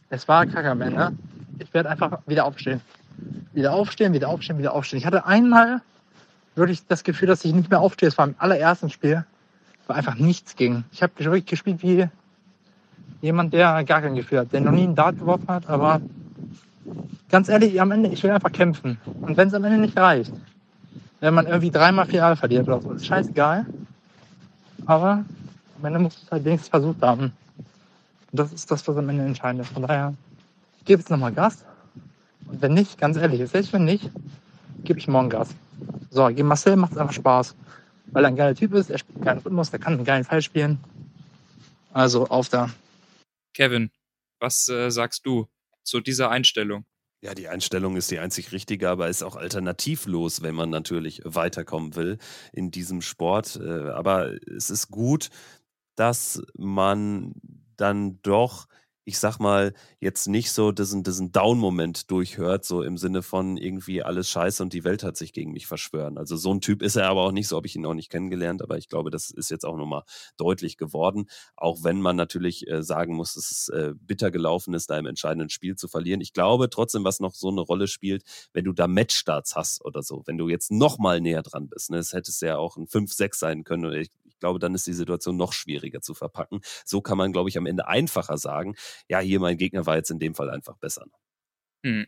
Es 0.10 0.28
war 0.28 0.46
Kacke 0.48 0.72
am 0.72 0.82
Ende. 0.82 1.14
Ich 1.60 1.72
werde 1.74 1.90
einfach 1.90 2.20
wieder 2.26 2.46
aufstehen. 2.46 2.82
Wieder 3.54 3.74
aufstehen, 3.74 4.14
wieder 4.14 4.30
aufstehen, 4.30 4.58
wieder 4.58 4.74
aufstehen. 4.74 4.98
Ich 4.98 5.06
hatte 5.06 5.26
einmal 5.26 5.82
wirklich 6.56 6.86
das 6.88 7.04
Gefühl, 7.04 7.28
dass 7.28 7.46
ich 7.46 7.54
nicht 7.54 7.70
mehr 7.70 7.80
aufstehe. 7.80 8.10
Es 8.10 8.18
war 8.18 8.28
im 8.28 8.36
allerersten 8.40 8.90
Spiel, 8.90 9.24
weil 9.86 9.98
einfach 9.98 10.16
nichts 10.16 10.56
ging. 10.56 10.84
Ich 10.92 11.04
habe 11.04 11.14
wirklich 11.18 11.46
gespielt 11.46 11.84
wie 11.84 12.10
Jemand, 13.24 13.54
der 13.54 13.86
gar 13.86 14.02
kein 14.02 14.16
Gefühl 14.16 14.40
hat, 14.40 14.52
der 14.52 14.60
noch 14.60 14.74
nie 14.74 14.84
einen 14.84 14.96
Dart 14.96 15.18
geworfen 15.18 15.48
hat, 15.48 15.70
aber 15.70 16.02
ganz 17.30 17.48
ehrlich, 17.48 17.80
am 17.80 17.90
Ende, 17.92 18.10
ich 18.10 18.22
will 18.22 18.32
einfach 18.32 18.52
kämpfen. 18.52 18.98
Und 19.22 19.38
wenn 19.38 19.48
es 19.48 19.54
am 19.54 19.64
Ende 19.64 19.78
nicht 19.78 19.96
reicht, 19.98 20.34
wenn 21.22 21.34
man 21.34 21.48
irgendwie 21.48 21.72
dreimal 21.72 22.06
vier 22.06 22.36
verliert 22.36 22.68
oder 22.68 22.82
so, 22.82 22.92
ist 22.92 23.06
scheißegal. 23.06 23.66
Aber 24.86 25.24
am 25.78 25.86
Ende 25.86 26.00
muss 26.00 26.22
es 26.22 26.30
halt 26.30 26.44
wenigstens 26.44 26.68
versucht 26.68 27.02
haben. 27.02 27.32
Und 28.32 28.40
das 28.40 28.52
ist 28.52 28.70
das, 28.70 28.86
was 28.90 28.98
am 28.98 29.08
Ende 29.08 29.24
entscheidend 29.24 29.62
ist. 29.62 29.72
Von 29.72 29.84
daher, 29.84 30.14
ich 30.80 30.84
gebe 30.84 31.00
jetzt 31.00 31.10
nochmal 31.10 31.32
Gas. 31.32 31.64
Und 32.48 32.62
wenn 32.62 32.74
nicht, 32.74 32.98
ganz 32.98 33.16
ehrlich, 33.16 33.50
selbst 33.50 33.72
wenn 33.72 33.86
nicht, 33.86 34.10
gebe 34.84 35.00
ich 35.00 35.08
morgen 35.08 35.30
Gas. 35.30 35.48
So, 36.10 36.28
gegen 36.28 36.50
Marcel 36.50 36.76
macht 36.76 36.92
es 36.92 36.98
einfach 36.98 37.14
Spaß. 37.14 37.56
Weil 38.08 38.26
er 38.26 38.28
ein 38.28 38.36
geiler 38.36 38.54
Typ 38.54 38.74
ist, 38.74 38.90
er 38.90 38.98
spielt 38.98 39.16
einen 39.16 39.26
geilen 39.26 39.40
Rhythmus, 39.40 39.72
der 39.72 39.80
kann 39.80 39.94
einen 39.94 40.04
geilen 40.04 40.26
Fall 40.26 40.42
spielen. 40.42 40.78
Also 41.94 42.28
auf 42.28 42.50
da. 42.50 42.70
Kevin, 43.54 43.92
was 44.40 44.68
äh, 44.70 44.90
sagst 44.92 45.26
du 45.26 45.48
zu 45.84 46.00
dieser 46.02 46.30
Einstellung? 46.30 46.86
Ja, 47.22 47.34
die 47.34 47.48
Einstellung 47.48 47.96
ist 47.96 48.12
die 48.12 48.20
einzig 48.20 48.52
richtige, 48.52 48.90
aber 48.90 49.08
ist 49.08 49.24
auch 49.24 49.38
alternativlos, 49.38 50.42
wenn 50.42 50.56
man 50.56 50.70
natürlich 50.70 51.22
weiterkommen 51.24 51.96
will 51.96 52.18
in 52.52 52.70
diesem 52.70 53.02
Sport. 53.02 53.56
Äh, 53.64 53.90
aber 53.92 54.34
es 54.46 54.70
ist 54.70 54.90
gut, 54.90 55.30
dass 55.96 56.44
man 56.58 57.34
dann 57.78 58.22
doch 58.24 58.68
ich 59.06 59.20
sag 59.20 59.40
mal, 59.40 59.74
jetzt 60.00 60.28
nicht 60.28 60.52
so 60.52 60.72
diesen, 60.72 61.04
diesen 61.04 61.32
Down-Moment 61.32 62.12
durchhört, 62.12 62.66
so 62.66 62.84
im 62.84 62.98
Sinne 62.98 63.22
von 63.22 63.58
irgendwie 63.58 64.04
alles 64.04 64.30
scheiße 64.30 64.64
und 64.64 64.74
die 64.74 64.84
Welt 64.84 65.04
hat 65.04 65.18
sich 65.18 65.34
gegen 65.34 65.52
mich 65.52 65.68
verschwören. 65.68 66.18
Also 66.18 66.38
so 66.38 66.54
ein 66.54 66.62
Typ 66.62 66.82
ist 66.82 66.96
er 66.96 67.08
aber 67.08 67.22
auch 67.22 67.32
nicht, 67.32 67.48
so 67.48 67.56
habe 67.56 67.68
ich 67.68 67.76
ihn 67.76 67.86
auch 67.86 67.94
nicht 67.94 68.10
kennengelernt, 68.10 68.62
aber 68.62 68.78
ich 68.78 68.90
glaube, 68.90 69.12
das 69.12 69.30
ist 69.30 69.52
jetzt 69.52 69.66
auch 69.66 69.78
nochmal 69.78 70.04
deutlich 70.38 70.78
geworden, 70.78 71.26
auch 71.56 71.84
wenn 71.84 72.02
man 72.02 72.16
natürlich 72.16 72.68
äh, 72.68 72.84
sagen 72.84 73.16
muss, 73.16 73.36
dass 73.36 73.52
es 73.52 73.70
äh, 73.70 73.94
bitter 73.96 74.32
gelaufen 74.32 74.74
ist, 74.74 74.90
da 74.90 74.98
im 74.98 75.06
entscheidenden 75.06 75.50
Spiel 75.50 75.76
zu 75.76 75.88
verlieren. 75.88 76.22
Ich 76.22 76.34
glaube 76.34 76.70
trotzdem, 76.70 77.04
was 77.04 77.20
noch 77.20 77.36
so 77.36 77.50
eine 77.50 77.62
Rolle 77.62 77.88
spielt, 77.88 78.24
wenn 78.54 78.66
du 78.66 78.74
da 78.74 78.88
Matchstarts 78.88 79.56
hast 79.56 79.84
oder 79.84 80.02
so, 80.02 80.24
wenn 80.26 80.38
du 80.38 80.50
jetzt 80.50 80.72
nochmal 80.72 81.22
näher 81.22 81.44
dran 81.44 81.70
bist, 81.70 81.92
ne, 81.92 81.98
es 81.98 82.14
hätte 82.14 82.32
es 82.32 82.40
ja 82.42 82.58
auch 82.58 82.78
ein 82.78 82.88
5-6 82.88 83.36
sein 83.38 83.64
können 83.64 83.84
ich, 83.94 84.10
ich 84.23 84.23
glaube, 84.44 84.60
dann 84.60 84.76
ist 84.76 84.86
die 84.88 84.94
Situation 84.94 85.38
noch 85.38 85.54
schwieriger 85.54 86.02
zu 86.02 86.14
verpacken. 86.14 86.60
So 86.86 87.02
kann 87.02 87.18
man, 87.18 87.32
glaube 87.32 87.50
ich, 87.50 87.58
am 87.58 87.66
Ende 87.66 87.88
einfacher 87.88 88.38
sagen, 88.38 88.76
ja, 89.08 89.20
hier 89.20 89.40
mein 89.40 89.58
Gegner 89.58 89.86
war 89.86 89.96
jetzt 89.96 90.12
in 90.12 90.20
dem 90.20 90.36
Fall 90.36 90.50
einfach 90.50 90.76
besser. 90.78 91.06
Hm. 91.86 92.08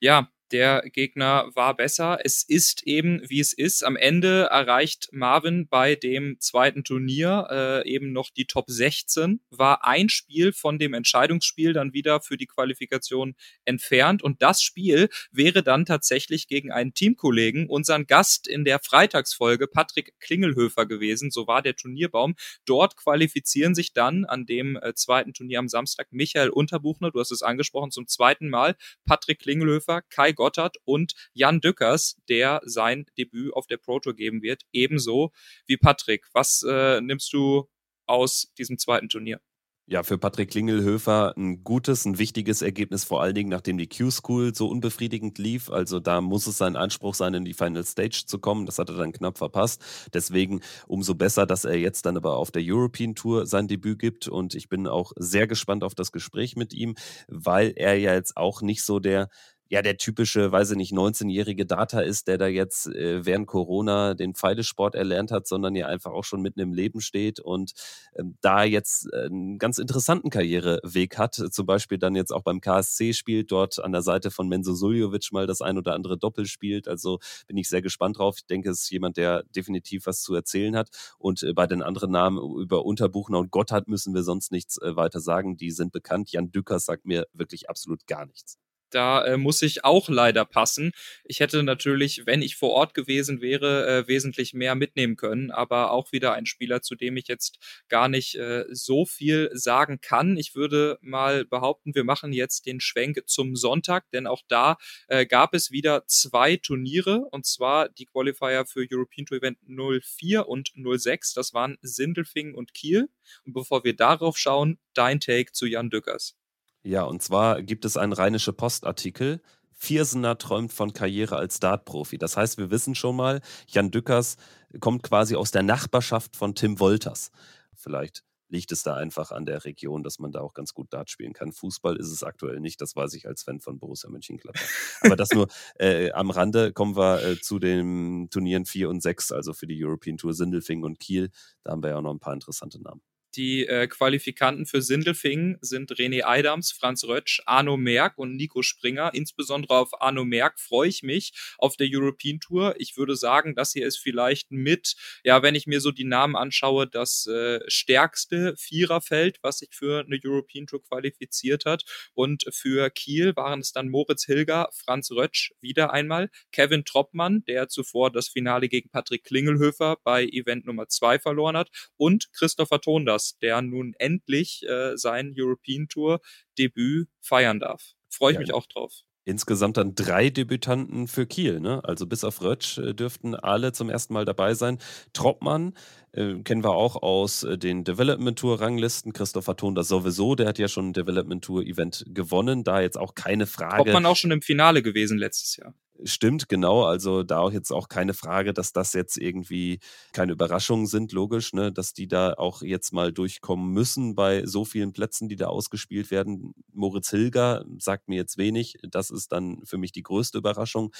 Ja, 0.00 0.30
der 0.52 0.82
Gegner 0.92 1.50
war 1.54 1.76
besser. 1.76 2.18
Es 2.24 2.42
ist 2.42 2.82
eben, 2.86 3.20
wie 3.28 3.40
es 3.40 3.52
ist. 3.52 3.84
Am 3.84 3.96
Ende 3.96 4.48
erreicht 4.50 5.08
Marvin 5.12 5.68
bei 5.68 5.94
dem 5.94 6.36
zweiten 6.40 6.84
Turnier 6.84 7.46
äh, 7.50 7.88
eben 7.88 8.12
noch 8.12 8.30
die 8.30 8.46
Top 8.46 8.66
16. 8.68 9.40
War 9.50 9.84
ein 9.84 10.08
Spiel 10.08 10.52
von 10.52 10.78
dem 10.78 10.94
Entscheidungsspiel 10.94 11.72
dann 11.72 11.92
wieder 11.92 12.20
für 12.20 12.36
die 12.36 12.46
Qualifikation 12.46 13.34
entfernt. 13.64 14.22
Und 14.22 14.42
das 14.42 14.62
Spiel 14.62 15.08
wäre 15.30 15.62
dann 15.62 15.84
tatsächlich 15.84 16.48
gegen 16.48 16.72
einen 16.72 16.94
Teamkollegen, 16.94 17.68
unseren 17.68 18.06
Gast 18.06 18.48
in 18.48 18.64
der 18.64 18.80
Freitagsfolge, 18.80 19.66
Patrick 19.66 20.14
Klingelhöfer 20.20 20.86
gewesen. 20.86 21.30
So 21.30 21.46
war 21.46 21.62
der 21.62 21.76
Turnierbaum. 21.76 22.34
Dort 22.64 22.96
qualifizieren 22.96 23.74
sich 23.74 23.92
dann 23.92 24.24
an 24.24 24.46
dem 24.46 24.76
äh, 24.76 24.94
zweiten 24.94 25.32
Turnier 25.32 25.58
am 25.58 25.68
Samstag 25.68 26.08
Michael 26.10 26.50
Unterbuchner, 26.50 27.10
du 27.10 27.20
hast 27.20 27.30
es 27.30 27.42
angesprochen, 27.42 27.90
zum 27.90 28.06
zweiten 28.06 28.48
Mal. 28.48 28.76
Patrick 29.06 29.40
Klingelhöfer, 29.40 30.02
Kai 30.10 30.32
Gotthard 30.40 30.78
und 30.84 31.12
Jan 31.34 31.60
Dückers, 31.60 32.16
der 32.30 32.62
sein 32.64 33.04
Debüt 33.18 33.52
auf 33.52 33.66
der 33.66 33.76
Pro 33.76 34.00
Tour 34.00 34.14
geben 34.14 34.40
wird, 34.40 34.62
ebenso 34.72 35.32
wie 35.66 35.76
Patrick. 35.76 36.28
Was 36.32 36.64
äh, 36.66 37.02
nimmst 37.02 37.30
du 37.34 37.68
aus 38.06 38.50
diesem 38.56 38.78
zweiten 38.78 39.10
Turnier? 39.10 39.38
Ja, 39.86 40.04
für 40.04 40.18
Patrick 40.18 40.52
Klingelhöfer 40.52 41.34
ein 41.36 41.64
gutes, 41.64 42.04
ein 42.04 42.16
wichtiges 42.16 42.62
Ergebnis, 42.62 43.02
vor 43.02 43.20
allen 43.22 43.34
Dingen 43.34 43.50
nachdem 43.50 43.76
die 43.76 43.88
Q-School 43.88 44.54
so 44.54 44.68
unbefriedigend 44.68 45.36
lief. 45.38 45.68
Also 45.68 45.98
da 45.98 46.20
muss 46.20 46.46
es 46.46 46.58
sein 46.58 46.76
Anspruch 46.76 47.14
sein, 47.14 47.34
in 47.34 47.44
die 47.44 47.54
Final 47.54 47.84
Stage 47.84 48.22
zu 48.24 48.38
kommen. 48.38 48.66
Das 48.66 48.78
hat 48.78 48.88
er 48.88 48.96
dann 48.96 49.10
knapp 49.10 49.36
verpasst. 49.36 49.82
Deswegen 50.14 50.60
umso 50.86 51.16
besser, 51.16 51.44
dass 51.44 51.64
er 51.64 51.76
jetzt 51.76 52.06
dann 52.06 52.16
aber 52.16 52.36
auf 52.36 52.52
der 52.52 52.62
European 52.64 53.16
Tour 53.16 53.46
sein 53.46 53.66
Debüt 53.66 53.98
gibt. 53.98 54.28
Und 54.28 54.54
ich 54.54 54.68
bin 54.68 54.86
auch 54.86 55.10
sehr 55.16 55.48
gespannt 55.48 55.82
auf 55.82 55.96
das 55.96 56.12
Gespräch 56.12 56.54
mit 56.54 56.72
ihm, 56.72 56.94
weil 57.26 57.72
er 57.74 57.98
ja 57.98 58.14
jetzt 58.14 58.36
auch 58.36 58.62
nicht 58.62 58.84
so 58.84 59.00
der 59.00 59.28
ja 59.70 59.82
der 59.82 59.96
typische, 59.96 60.50
weiß 60.50 60.72
ich 60.72 60.76
nicht, 60.76 60.92
19-jährige 60.92 61.64
Data 61.64 62.00
ist, 62.00 62.26
der 62.26 62.38
da 62.38 62.48
jetzt 62.48 62.88
äh, 62.88 63.24
während 63.24 63.46
Corona 63.46 64.14
den 64.14 64.34
Pfeilesport 64.34 64.96
erlernt 64.96 65.30
hat, 65.30 65.46
sondern 65.46 65.76
ja 65.76 65.86
einfach 65.86 66.10
auch 66.10 66.24
schon 66.24 66.42
mitten 66.42 66.58
im 66.58 66.72
Leben 66.72 67.00
steht 67.00 67.38
und 67.38 67.72
ähm, 68.16 68.36
da 68.40 68.64
jetzt 68.64 69.08
äh, 69.12 69.26
einen 69.26 69.58
ganz 69.58 69.78
interessanten 69.78 70.28
Karriereweg 70.28 71.16
hat. 71.18 71.34
Zum 71.34 71.66
Beispiel 71.66 71.98
dann 71.98 72.16
jetzt 72.16 72.32
auch 72.32 72.42
beim 72.42 72.60
KSC 72.60 73.12
spielt, 73.12 73.52
dort 73.52 73.78
an 73.78 73.92
der 73.92 74.02
Seite 74.02 74.32
von 74.32 74.48
Menzo 74.48 74.74
Suljovic 74.74 75.30
mal 75.30 75.46
das 75.46 75.62
ein 75.62 75.78
oder 75.78 75.94
andere 75.94 76.18
Doppel 76.18 76.46
spielt. 76.46 76.88
Also 76.88 77.20
bin 77.46 77.56
ich 77.56 77.68
sehr 77.68 77.80
gespannt 77.80 78.18
drauf. 78.18 78.38
Ich 78.38 78.46
denke, 78.46 78.70
es 78.70 78.82
ist 78.82 78.90
jemand, 78.90 79.16
der 79.18 79.44
definitiv 79.54 80.06
was 80.06 80.22
zu 80.22 80.34
erzählen 80.34 80.74
hat. 80.74 80.88
Und 81.16 81.44
äh, 81.44 81.52
bei 81.52 81.68
den 81.68 81.82
anderen 81.82 82.10
Namen 82.10 82.38
über 82.60 82.84
Unterbuchner 82.84 83.38
und 83.38 83.52
Gotthard 83.52 83.86
müssen 83.86 84.14
wir 84.14 84.24
sonst 84.24 84.50
nichts 84.50 84.78
äh, 84.78 84.96
weiter 84.96 85.20
sagen. 85.20 85.56
Die 85.56 85.70
sind 85.70 85.92
bekannt. 85.92 86.32
Jan 86.32 86.50
Dückers 86.50 86.86
sagt 86.86 87.06
mir 87.06 87.28
wirklich 87.32 87.70
absolut 87.70 88.08
gar 88.08 88.26
nichts. 88.26 88.58
Da 88.90 89.24
äh, 89.24 89.36
muss 89.36 89.62
ich 89.62 89.84
auch 89.84 90.08
leider 90.08 90.44
passen. 90.44 90.92
Ich 91.24 91.40
hätte 91.40 91.62
natürlich, 91.62 92.26
wenn 92.26 92.42
ich 92.42 92.56
vor 92.56 92.70
Ort 92.70 92.94
gewesen 92.94 93.40
wäre, 93.40 93.86
äh, 93.86 94.08
wesentlich 94.08 94.54
mehr 94.54 94.74
mitnehmen 94.74 95.16
können, 95.16 95.50
aber 95.50 95.92
auch 95.92 96.12
wieder 96.12 96.32
ein 96.34 96.46
Spieler, 96.46 96.82
zu 96.82 96.94
dem 96.94 97.16
ich 97.16 97.28
jetzt 97.28 97.58
gar 97.88 98.08
nicht 98.08 98.34
äh, 98.34 98.64
so 98.70 99.04
viel 99.06 99.50
sagen 99.52 100.00
kann. 100.00 100.36
Ich 100.36 100.54
würde 100.54 100.98
mal 101.00 101.44
behaupten, 101.44 101.94
wir 101.94 102.04
machen 102.04 102.32
jetzt 102.32 102.66
den 102.66 102.80
Schwenk 102.80 103.22
zum 103.26 103.56
Sonntag, 103.56 104.10
denn 104.10 104.26
auch 104.26 104.42
da 104.48 104.76
äh, 105.08 105.26
gab 105.26 105.54
es 105.54 105.70
wieder 105.70 106.06
zwei 106.06 106.56
Turniere 106.56 107.26
und 107.30 107.46
zwar 107.46 107.88
die 107.88 108.06
Qualifier 108.06 108.66
für 108.66 108.86
European 108.90 109.26
Tour 109.26 109.38
Event 109.38 109.58
04 109.66 110.48
und 110.48 110.72
06. 110.74 111.34
Das 111.34 111.54
waren 111.54 111.78
Sindelfingen 111.82 112.54
und 112.54 112.74
Kiel. 112.74 113.08
Und 113.44 113.52
bevor 113.52 113.84
wir 113.84 113.94
darauf 113.94 114.38
schauen, 114.38 114.78
dein 114.94 115.20
Take 115.20 115.52
zu 115.52 115.66
Jan 115.66 115.90
Dückers. 115.90 116.39
Ja, 116.82 117.04
und 117.04 117.22
zwar 117.22 117.62
gibt 117.62 117.84
es 117.84 117.96
einen 117.96 118.12
Rheinische 118.12 118.52
Postartikel. 118.52 119.40
Viersener 119.72 120.38
träumt 120.38 120.72
von 120.72 120.92
Karriere 120.92 121.36
als 121.36 121.60
Dartprofi. 121.60 122.18
Das 122.18 122.36
heißt, 122.36 122.58
wir 122.58 122.70
wissen 122.70 122.94
schon 122.94 123.16
mal, 123.16 123.40
Jan 123.68 123.90
Dückers 123.90 124.36
kommt 124.80 125.02
quasi 125.02 125.36
aus 125.36 125.50
der 125.50 125.62
Nachbarschaft 125.62 126.36
von 126.36 126.54
Tim 126.54 126.80
Wolters. 126.80 127.30
Vielleicht 127.74 128.24
liegt 128.50 128.72
es 128.72 128.82
da 128.82 128.94
einfach 128.94 129.30
an 129.30 129.46
der 129.46 129.64
Region, 129.64 130.02
dass 130.02 130.18
man 130.18 130.32
da 130.32 130.40
auch 130.40 130.54
ganz 130.54 130.74
gut 130.74 130.92
Dart 130.92 131.08
spielen 131.08 131.32
kann. 131.32 131.52
Fußball 131.52 131.96
ist 131.96 132.10
es 132.10 132.22
aktuell 132.22 132.60
nicht, 132.60 132.80
das 132.80 132.96
weiß 132.96 133.14
ich 133.14 133.26
als 133.26 133.42
Fan 133.42 133.60
von 133.60 133.78
Borussia 133.78 134.10
Mönchengladbach. 134.10 134.60
Aber 135.02 135.16
das 135.16 135.30
nur 135.30 135.46
äh, 135.78 136.10
am 136.12 136.30
Rande 136.30 136.72
kommen 136.72 136.96
wir 136.96 137.22
äh, 137.22 137.40
zu 137.40 137.58
den 137.58 138.28
Turnieren 138.30 138.66
4 138.66 138.90
und 138.90 139.02
6, 139.02 139.32
also 139.32 139.52
für 139.52 139.66
die 139.66 139.82
European 139.82 140.18
Tour 140.18 140.34
Sindelfing 140.34 140.82
und 140.82 140.98
Kiel. 140.98 141.30
Da 141.62 141.72
haben 141.72 141.82
wir 141.82 141.90
ja 141.90 141.96
auch 141.96 142.02
noch 142.02 142.12
ein 142.12 142.20
paar 142.20 142.34
interessante 142.34 142.82
Namen. 142.82 143.02
Die 143.36 143.64
äh, 143.66 143.86
Qualifikanten 143.86 144.66
für 144.66 144.82
Sindelfingen 144.82 145.56
sind 145.60 145.92
René 145.92 146.24
Eidams, 146.24 146.72
Franz 146.72 147.04
Rötsch, 147.04 147.40
Arno 147.46 147.76
Merck 147.76 148.18
und 148.18 148.34
Nico 148.34 148.62
Springer. 148.62 149.12
Insbesondere 149.14 149.76
auf 149.78 150.02
Arno 150.02 150.24
Merck 150.24 150.58
freue 150.58 150.88
ich 150.88 151.04
mich 151.04 151.32
auf 151.56 151.76
der 151.76 151.86
European 151.88 152.40
Tour. 152.40 152.74
Ich 152.78 152.96
würde 152.96 153.14
sagen, 153.14 153.54
das 153.54 153.72
hier 153.72 153.86
ist 153.86 153.98
vielleicht 153.98 154.50
mit, 154.50 154.96
ja, 155.22 155.42
wenn 155.42 155.54
ich 155.54 155.68
mir 155.68 155.80
so 155.80 155.92
die 155.92 156.04
Namen 156.04 156.34
anschaue, 156.34 156.88
das 156.88 157.26
äh, 157.26 157.60
stärkste 157.68 158.56
Viererfeld, 158.56 159.38
was 159.42 159.58
sich 159.58 159.70
für 159.72 160.00
eine 160.00 160.18
European 160.24 160.66
Tour 160.66 160.82
qualifiziert 160.82 161.66
hat. 161.66 161.84
Und 162.14 162.44
für 162.50 162.90
Kiel 162.90 163.36
waren 163.36 163.60
es 163.60 163.72
dann 163.72 163.90
Moritz 163.90 164.24
Hilger, 164.24 164.68
Franz 164.72 165.12
Rötsch 165.12 165.52
wieder 165.60 165.92
einmal, 165.92 166.30
Kevin 166.50 166.84
Troppmann, 166.84 167.44
der 167.44 167.68
zuvor 167.68 168.10
das 168.10 168.28
Finale 168.28 168.68
gegen 168.68 168.90
Patrick 168.90 169.22
Klingelhöfer 169.22 169.98
bei 170.02 170.24
Event 170.24 170.66
Nummer 170.66 170.88
zwei 170.88 171.20
verloren 171.20 171.56
hat, 171.56 171.70
und 171.96 172.32
Christopher 172.32 172.80
Tondas 172.80 173.19
Lukas, 173.20 173.38
der 173.40 173.62
nun 173.62 173.94
endlich 173.98 174.62
äh, 174.68 174.96
sein 174.96 175.34
European 175.36 175.88
Tour 175.88 176.20
Debüt 176.58 177.08
feiern 177.20 177.60
darf. 177.60 177.92
Freue 178.08 178.32
ich 178.32 178.34
ja. 178.36 178.40
mich 178.40 178.54
auch 178.54 178.66
drauf. 178.66 178.92
Insgesamt 179.24 179.76
dann 179.76 179.94
drei 179.94 180.30
Debütanten 180.30 181.06
für 181.06 181.26
Kiel, 181.26 181.60
ne? 181.60 181.84
Also 181.84 182.06
bis 182.06 182.24
auf 182.24 182.42
Rötsch 182.42 182.78
äh, 182.78 182.94
dürften 182.94 183.34
alle 183.34 183.72
zum 183.72 183.90
ersten 183.90 184.14
Mal 184.14 184.24
dabei 184.24 184.54
sein. 184.54 184.78
Troppmann 185.12 185.74
äh, 186.12 186.36
kennen 186.42 186.64
wir 186.64 186.70
auch 186.72 186.96
aus 186.96 187.44
äh, 187.44 187.58
den 187.58 187.84
Development 187.84 188.38
Tour 188.38 188.60
Ranglisten. 188.60 189.12
Christopher 189.12 189.56
Thon 189.56 189.74
das 189.74 189.88
sowieso, 189.88 190.34
der 190.34 190.48
hat 190.48 190.58
ja 190.58 190.68
schon 190.68 190.88
ein 190.88 190.92
Development 190.94 191.44
Tour 191.44 191.62
Event 191.62 192.04
gewonnen. 192.08 192.64
Da 192.64 192.80
jetzt 192.80 192.96
auch 192.96 193.14
keine 193.14 193.46
Frage. 193.46 193.76
Troppmann 193.76 194.06
auch 194.06 194.16
schon 194.16 194.30
im 194.30 194.42
Finale 194.42 194.82
gewesen 194.82 195.18
letztes 195.18 195.56
Jahr. 195.56 195.74
Stimmt, 196.04 196.48
genau. 196.48 196.84
Also 196.84 197.22
da 197.22 197.38
auch 197.40 197.52
jetzt 197.52 197.70
auch 197.72 197.88
keine 197.88 198.14
Frage, 198.14 198.54
dass 198.54 198.72
das 198.72 198.92
jetzt 198.94 199.16
irgendwie 199.18 199.80
keine 200.12 200.32
Überraschungen 200.32 200.86
sind, 200.86 201.12
logisch, 201.12 201.52
ne, 201.52 201.72
dass 201.72 201.92
die 201.92 202.08
da 202.08 202.34
auch 202.34 202.62
jetzt 202.62 202.92
mal 202.92 203.12
durchkommen 203.12 203.72
müssen 203.72 204.14
bei 204.14 204.46
so 204.46 204.64
vielen 204.64 204.92
Plätzen, 204.92 205.28
die 205.28 205.36
da 205.36 205.46
ausgespielt 205.48 206.10
werden. 206.10 206.54
Moritz 206.72 207.10
Hilger 207.10 207.64
sagt 207.78 208.08
mir 208.08 208.16
jetzt 208.16 208.38
wenig. 208.38 208.78
Das 208.82 209.10
ist 209.10 209.32
dann 209.32 209.60
für 209.64 209.76
mich 209.78 209.92
die 209.92 210.02
größte 210.02 210.38
Überraschung. 210.38 210.92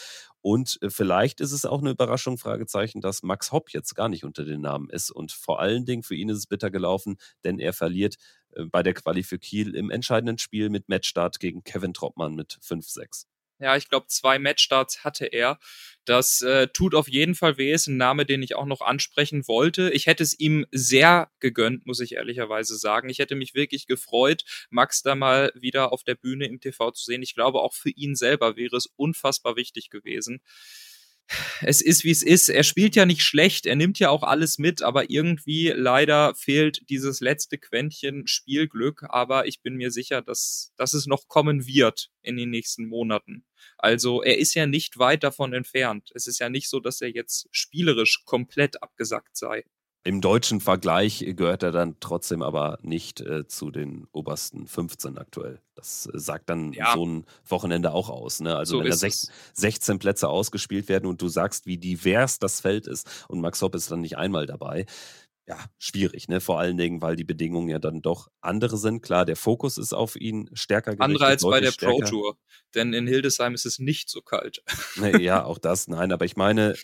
Und 0.42 0.78
äh, 0.82 0.90
vielleicht 0.90 1.40
ist 1.40 1.52
es 1.52 1.64
auch 1.64 1.80
eine 1.80 1.90
Überraschung, 1.90 2.36
Fragezeichen, 2.36 3.00
dass 3.00 3.22
Max 3.22 3.52
Hopp 3.52 3.70
jetzt 3.70 3.94
gar 3.94 4.08
nicht 4.08 4.24
unter 4.24 4.44
den 4.44 4.60
Namen 4.60 4.90
ist. 4.90 5.10
Und 5.10 5.32
vor 5.32 5.60
allen 5.60 5.84
Dingen 5.86 6.02
für 6.02 6.14
ihn 6.14 6.28
ist 6.28 6.38
es 6.38 6.46
bitter 6.46 6.70
gelaufen, 6.70 7.16
denn 7.44 7.58
er 7.58 7.72
verliert 7.72 8.16
äh, 8.52 8.64
bei 8.64 8.82
der 8.82 8.94
Quali 8.94 9.22
für 9.22 9.38
Kiel 9.38 9.74
im 9.74 9.90
entscheidenden 9.90 10.38
Spiel 10.38 10.68
mit 10.68 10.88
Matchstart 10.88 11.40
gegen 11.40 11.64
Kevin 11.64 11.94
Troppmann 11.94 12.34
mit 12.34 12.58
5-6. 12.62 13.26
Ja, 13.60 13.76
ich 13.76 13.88
glaube, 13.88 14.06
zwei 14.08 14.38
Matchstarts 14.38 15.04
hatte 15.04 15.26
er. 15.26 15.58
Das 16.06 16.40
äh, 16.40 16.68
tut 16.68 16.94
auf 16.94 17.08
jeden 17.08 17.34
Fall 17.34 17.58
weh. 17.58 17.72
Ist 17.72 17.86
ein 17.88 17.98
Name, 17.98 18.24
den 18.24 18.42
ich 18.42 18.56
auch 18.56 18.64
noch 18.64 18.80
ansprechen 18.80 19.46
wollte. 19.46 19.90
Ich 19.90 20.06
hätte 20.06 20.22
es 20.22 20.38
ihm 20.38 20.66
sehr 20.72 21.30
gegönnt, 21.40 21.86
muss 21.86 22.00
ich 22.00 22.14
ehrlicherweise 22.14 22.76
sagen. 22.76 23.10
Ich 23.10 23.18
hätte 23.18 23.34
mich 23.36 23.54
wirklich 23.54 23.86
gefreut, 23.86 24.44
Max 24.70 25.02
da 25.02 25.14
mal 25.14 25.52
wieder 25.54 25.92
auf 25.92 26.02
der 26.02 26.14
Bühne 26.14 26.46
im 26.46 26.58
TV 26.60 26.90
zu 26.92 27.04
sehen. 27.04 27.22
Ich 27.22 27.34
glaube, 27.34 27.60
auch 27.60 27.74
für 27.74 27.90
ihn 27.90 28.14
selber 28.16 28.56
wäre 28.56 28.76
es 28.76 28.86
unfassbar 28.96 29.56
wichtig 29.56 29.90
gewesen 29.90 30.40
es 31.62 31.80
ist, 31.80 32.04
wie 32.04 32.10
es 32.10 32.22
ist. 32.22 32.48
Er 32.48 32.62
spielt 32.62 32.96
ja 32.96 33.06
nicht 33.06 33.22
schlecht, 33.22 33.66
er 33.66 33.76
nimmt 33.76 33.98
ja 33.98 34.10
auch 34.10 34.22
alles 34.22 34.58
mit, 34.58 34.82
aber 34.82 35.10
irgendwie 35.10 35.68
leider 35.68 36.34
fehlt 36.34 36.88
dieses 36.90 37.20
letzte 37.20 37.58
Quäntchen 37.58 38.26
Spielglück. 38.26 39.04
Aber 39.08 39.46
ich 39.46 39.62
bin 39.62 39.76
mir 39.76 39.90
sicher, 39.90 40.22
dass, 40.22 40.72
dass 40.76 40.92
es 40.92 41.06
noch 41.06 41.28
kommen 41.28 41.66
wird 41.66 42.10
in 42.22 42.36
den 42.36 42.50
nächsten 42.50 42.86
Monaten. 42.86 43.44
Also 43.78 44.22
er 44.22 44.38
ist 44.38 44.54
ja 44.54 44.66
nicht 44.66 44.98
weit 44.98 45.22
davon 45.22 45.52
entfernt. 45.52 46.10
Es 46.14 46.26
ist 46.26 46.38
ja 46.38 46.48
nicht 46.48 46.68
so, 46.68 46.80
dass 46.80 47.00
er 47.00 47.10
jetzt 47.10 47.48
spielerisch 47.50 48.22
komplett 48.24 48.82
abgesackt 48.82 49.36
sei. 49.36 49.64
Im 50.02 50.22
deutschen 50.22 50.60
Vergleich 50.60 51.24
gehört 51.36 51.62
er 51.62 51.72
dann 51.72 51.96
trotzdem 52.00 52.40
aber 52.40 52.78
nicht 52.80 53.20
äh, 53.20 53.46
zu 53.46 53.70
den 53.70 54.06
obersten 54.12 54.66
15 54.66 55.18
aktuell. 55.18 55.60
Das 55.74 56.06
äh, 56.06 56.18
sagt 56.18 56.48
dann 56.48 56.72
ja. 56.72 56.94
so 56.94 57.04
ein 57.04 57.26
Wochenende 57.46 57.92
auch 57.92 58.08
aus. 58.08 58.40
Ne? 58.40 58.56
Also 58.56 58.78
so 58.78 58.84
wenn 58.84 58.90
da 58.90 58.96
16, 58.96 59.34
16 59.52 59.98
Plätze 59.98 60.28
ausgespielt 60.30 60.88
werden 60.88 61.06
und 61.06 61.20
du 61.20 61.28
sagst, 61.28 61.66
wie 61.66 61.76
divers 61.76 62.38
das 62.38 62.62
Feld 62.62 62.86
ist 62.86 63.26
und 63.28 63.42
Max 63.42 63.60
Hopp 63.60 63.74
ist 63.74 63.90
dann 63.90 64.00
nicht 64.00 64.16
einmal 64.16 64.46
dabei, 64.46 64.86
ja, 65.50 65.58
schwierig, 65.78 66.28
ne? 66.28 66.40
Vor 66.40 66.60
allen 66.60 66.76
Dingen, 66.76 67.02
weil 67.02 67.16
die 67.16 67.24
Bedingungen 67.24 67.68
ja 67.68 67.80
dann 67.80 68.02
doch 68.02 68.28
andere 68.40 68.76
sind. 68.76 69.02
Klar, 69.02 69.24
der 69.24 69.34
Fokus 69.34 69.78
ist 69.78 69.92
auf 69.92 70.14
ihn 70.14 70.48
stärker 70.52 70.92
gerichtet. 70.92 71.04
Andere 71.04 71.26
als 71.26 71.42
bei 71.42 71.58
der 71.58 71.72
stärker. 71.72 72.04
Pro 72.04 72.08
Tour. 72.08 72.38
Denn 72.76 72.92
in 72.92 73.08
Hildesheim 73.08 73.54
ist 73.54 73.66
es 73.66 73.80
nicht 73.80 74.08
so 74.08 74.20
kalt. 74.20 74.62
Nee, 74.94 75.18
ja, 75.18 75.42
auch 75.44 75.58
das, 75.58 75.88
nein. 75.88 76.12
Aber 76.12 76.24
ich 76.24 76.36
meine, 76.36 76.76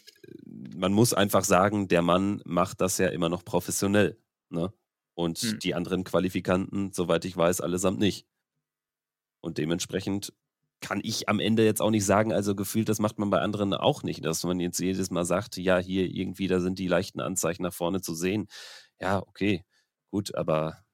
man 0.45 0.93
muss 0.93 1.15
einfach 1.15 1.45
sagen, 1.45 1.87
der 1.87 2.03
Mann 2.03 2.43
macht 2.45 2.81
das 2.81 2.99
ja 2.99 3.07
immer 3.07 3.29
noch 3.29 3.45
professionell. 3.45 4.19
Ne? 4.49 4.73
Und 5.15 5.39
hm. 5.39 5.61
die 5.61 5.77
anderen 5.77 6.03
Qualifikanten, 6.03 6.91
soweit 6.93 7.25
ich 7.25 7.37
weiß, 7.37 7.61
allesamt 7.61 8.01
nicht. 8.01 8.27
Und 9.41 9.59
dementsprechend 9.59 10.33
kann 10.87 11.01
ich 11.03 11.29
am 11.29 11.41
Ende 11.41 11.65
jetzt 11.65 11.83
auch 11.83 11.91
nicht 11.91 12.05
sagen, 12.05 12.33
also 12.33 12.55
gefühlt, 12.55 12.89
das 12.89 13.01
macht 13.01 13.19
man 13.19 13.29
bei 13.29 13.41
anderen 13.41 13.75
auch 13.75 14.05
nicht, 14.05 14.25
dass 14.25 14.45
man 14.45 14.61
jetzt 14.61 14.79
jedes 14.79 15.11
Mal 15.11 15.25
sagt, 15.25 15.57
ja, 15.57 15.79
hier 15.79 16.07
irgendwie, 16.07 16.47
da 16.47 16.61
sind 16.61 16.79
die 16.79 16.87
leichten 16.87 17.21
Anzeichen 17.21 17.65
nach 17.65 17.75
vorne 17.75 18.01
zu 18.03 18.15
sehen. 18.15 18.47
Ja, 19.01 19.19
okay, 19.19 19.65
gut, 20.13 20.37
aber 20.37 20.85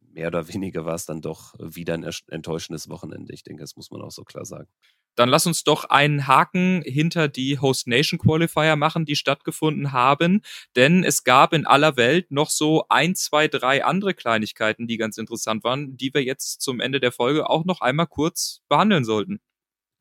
mehr 0.00 0.26
oder 0.28 0.46
weniger 0.48 0.84
war 0.84 0.94
es 0.94 1.06
dann 1.06 1.22
doch 1.22 1.54
wieder 1.58 1.94
ein 1.94 2.06
enttäuschendes 2.28 2.90
Wochenende. 2.90 3.32
Ich 3.32 3.42
denke, 3.42 3.62
das 3.62 3.76
muss 3.76 3.90
man 3.90 4.02
auch 4.02 4.10
so 4.10 4.24
klar 4.24 4.44
sagen. 4.44 4.68
Dann 5.16 5.28
lass 5.28 5.46
uns 5.46 5.64
doch 5.64 5.84
einen 5.84 6.26
Haken 6.26 6.82
hinter 6.84 7.28
die 7.28 7.58
Host 7.58 7.86
Nation 7.86 8.18
Qualifier 8.18 8.76
machen, 8.76 9.04
die 9.04 9.16
stattgefunden 9.16 9.92
haben. 9.92 10.42
Denn 10.76 11.04
es 11.04 11.24
gab 11.24 11.52
in 11.52 11.66
aller 11.66 11.96
Welt 11.96 12.30
noch 12.30 12.50
so 12.50 12.84
ein, 12.88 13.14
zwei, 13.14 13.48
drei 13.48 13.84
andere 13.84 14.14
Kleinigkeiten, 14.14 14.86
die 14.86 14.96
ganz 14.96 15.18
interessant 15.18 15.64
waren, 15.64 15.96
die 15.96 16.12
wir 16.14 16.22
jetzt 16.22 16.62
zum 16.62 16.80
Ende 16.80 17.00
der 17.00 17.12
Folge 17.12 17.48
auch 17.50 17.64
noch 17.64 17.80
einmal 17.80 18.06
kurz 18.06 18.62
behandeln 18.68 19.04
sollten. 19.04 19.40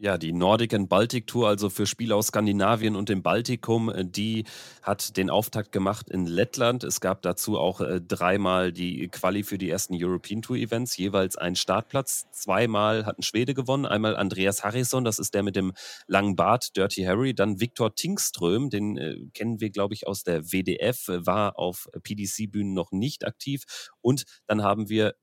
Ja, 0.01 0.17
die 0.17 0.31
Nordic 0.31 0.73
and 0.73 0.87
Baltic 0.87 1.27
Tour, 1.27 1.49
also 1.49 1.69
für 1.69 1.85
Spiele 1.85 2.15
aus 2.15 2.27
Skandinavien 2.27 2.95
und 2.95 3.09
dem 3.09 3.21
Baltikum, 3.21 3.89
äh, 3.89 4.05
die 4.05 4.45
hat 4.81 5.17
den 5.17 5.29
Auftakt 5.29 5.73
gemacht 5.73 6.09
in 6.09 6.25
Lettland. 6.25 6.85
Es 6.85 7.01
gab 7.01 7.21
dazu 7.21 7.59
auch 7.59 7.81
äh, 7.81 7.99
dreimal 7.99 8.71
die 8.71 9.09
Quali 9.09 9.43
für 9.43 9.57
die 9.57 9.69
ersten 9.69 9.93
European 10.01 10.41
Tour 10.41 10.55
Events, 10.55 10.95
jeweils 10.95 11.35
ein 11.35 11.57
Startplatz. 11.57 12.27
Zweimal 12.31 13.05
hat 13.05 13.19
ein 13.19 13.23
Schwede 13.23 13.53
gewonnen, 13.53 13.85
einmal 13.85 14.15
Andreas 14.15 14.63
Harrison, 14.63 15.03
das 15.03 15.19
ist 15.19 15.33
der 15.33 15.43
mit 15.43 15.57
dem 15.57 15.73
langen 16.07 16.37
Bart, 16.37 16.77
Dirty 16.77 17.03
Harry, 17.03 17.33
dann 17.33 17.59
Viktor 17.59 17.93
Tingström, 17.93 18.69
den 18.69 18.95
äh, 18.95 19.17
kennen 19.33 19.59
wir, 19.59 19.69
glaube 19.69 19.95
ich, 19.95 20.07
aus 20.07 20.23
der 20.23 20.45
WDF, 20.53 21.09
war 21.09 21.59
auf 21.59 21.89
PDC-Bühnen 22.03 22.73
noch 22.73 22.93
nicht 22.93 23.27
aktiv. 23.27 23.63
Und 23.99 24.23
dann 24.47 24.63
haben 24.63 24.87
wir 24.87 25.15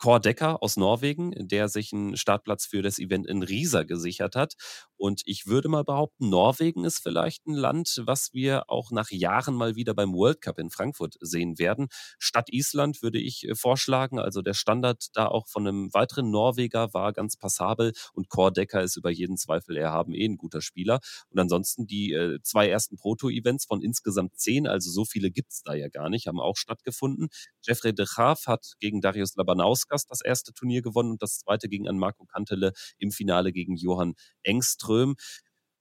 Kor 0.00 0.18
Decker 0.18 0.62
aus 0.62 0.78
Norwegen, 0.78 1.32
der 1.36 1.68
sich 1.68 1.92
einen 1.92 2.16
Startplatz 2.16 2.64
für 2.64 2.80
das 2.80 2.98
Event 2.98 3.26
in 3.26 3.42
Riesa 3.42 3.82
gesichert 3.82 4.34
hat. 4.34 4.54
Und 4.96 5.22
ich 5.26 5.46
würde 5.46 5.68
mal 5.68 5.84
behaupten, 5.84 6.30
Norwegen 6.30 6.84
ist 6.84 7.00
vielleicht 7.02 7.46
ein 7.46 7.54
Land, 7.54 8.02
was 8.04 8.30
wir 8.32 8.68
auch 8.70 8.90
nach 8.90 9.10
Jahren 9.10 9.54
mal 9.54 9.76
wieder 9.76 9.94
beim 9.94 10.12
World 10.14 10.40
Cup 10.40 10.58
in 10.58 10.70
Frankfurt 10.70 11.16
sehen 11.20 11.58
werden. 11.58 11.88
Statt 12.18 12.48
Island 12.50 13.02
würde 13.02 13.18
ich 13.18 13.46
äh, 13.46 13.54
vorschlagen. 13.54 14.18
Also 14.18 14.42
der 14.42 14.54
Standard 14.54 15.08
da 15.14 15.26
auch 15.26 15.46
von 15.48 15.66
einem 15.66 15.92
weiteren 15.92 16.30
Norweger 16.30 16.92
war 16.94 17.12
ganz 17.12 17.36
passabel 17.36 17.92
und 18.14 18.28
Kor 18.30 18.52
Decker 18.52 18.82
ist 18.82 18.96
über 18.96 19.10
jeden 19.10 19.36
Zweifel 19.36 19.76
erhaben 19.76 20.14
eh 20.14 20.26
ein 20.26 20.36
guter 20.36 20.62
Spieler. 20.62 21.00
Und 21.30 21.38
ansonsten 21.38 21.86
die 21.86 22.12
äh, 22.12 22.38
zwei 22.42 22.68
ersten 22.68 22.96
Proto-Events 22.96 23.66
von 23.66 23.82
insgesamt 23.82 24.38
zehn, 24.38 24.66
also 24.66 24.90
so 24.90 25.04
viele 25.04 25.30
gibt 25.30 25.52
es 25.52 25.62
da 25.62 25.74
ja 25.74 25.88
gar 25.88 26.08
nicht, 26.08 26.26
haben 26.26 26.40
auch 26.40 26.56
stattgefunden. 26.56 27.28
Jeffrey 27.62 27.94
de 27.94 28.06
Graaf 28.06 28.46
hat 28.46 28.74
gegen 28.80 29.00
Darius 29.00 29.34
Labanauskas 29.90 30.06
das 30.06 30.20
erste 30.20 30.52
Turnier 30.52 30.82
gewonnen 30.82 31.12
und 31.12 31.22
das 31.22 31.38
zweite 31.38 31.68
gegen 31.68 31.88
an 31.88 31.98
Marco 31.98 32.24
Kantele 32.24 32.72
im 32.98 33.10
Finale 33.10 33.52
gegen 33.52 33.76
Johann 33.76 34.14
Engström. 34.42 35.16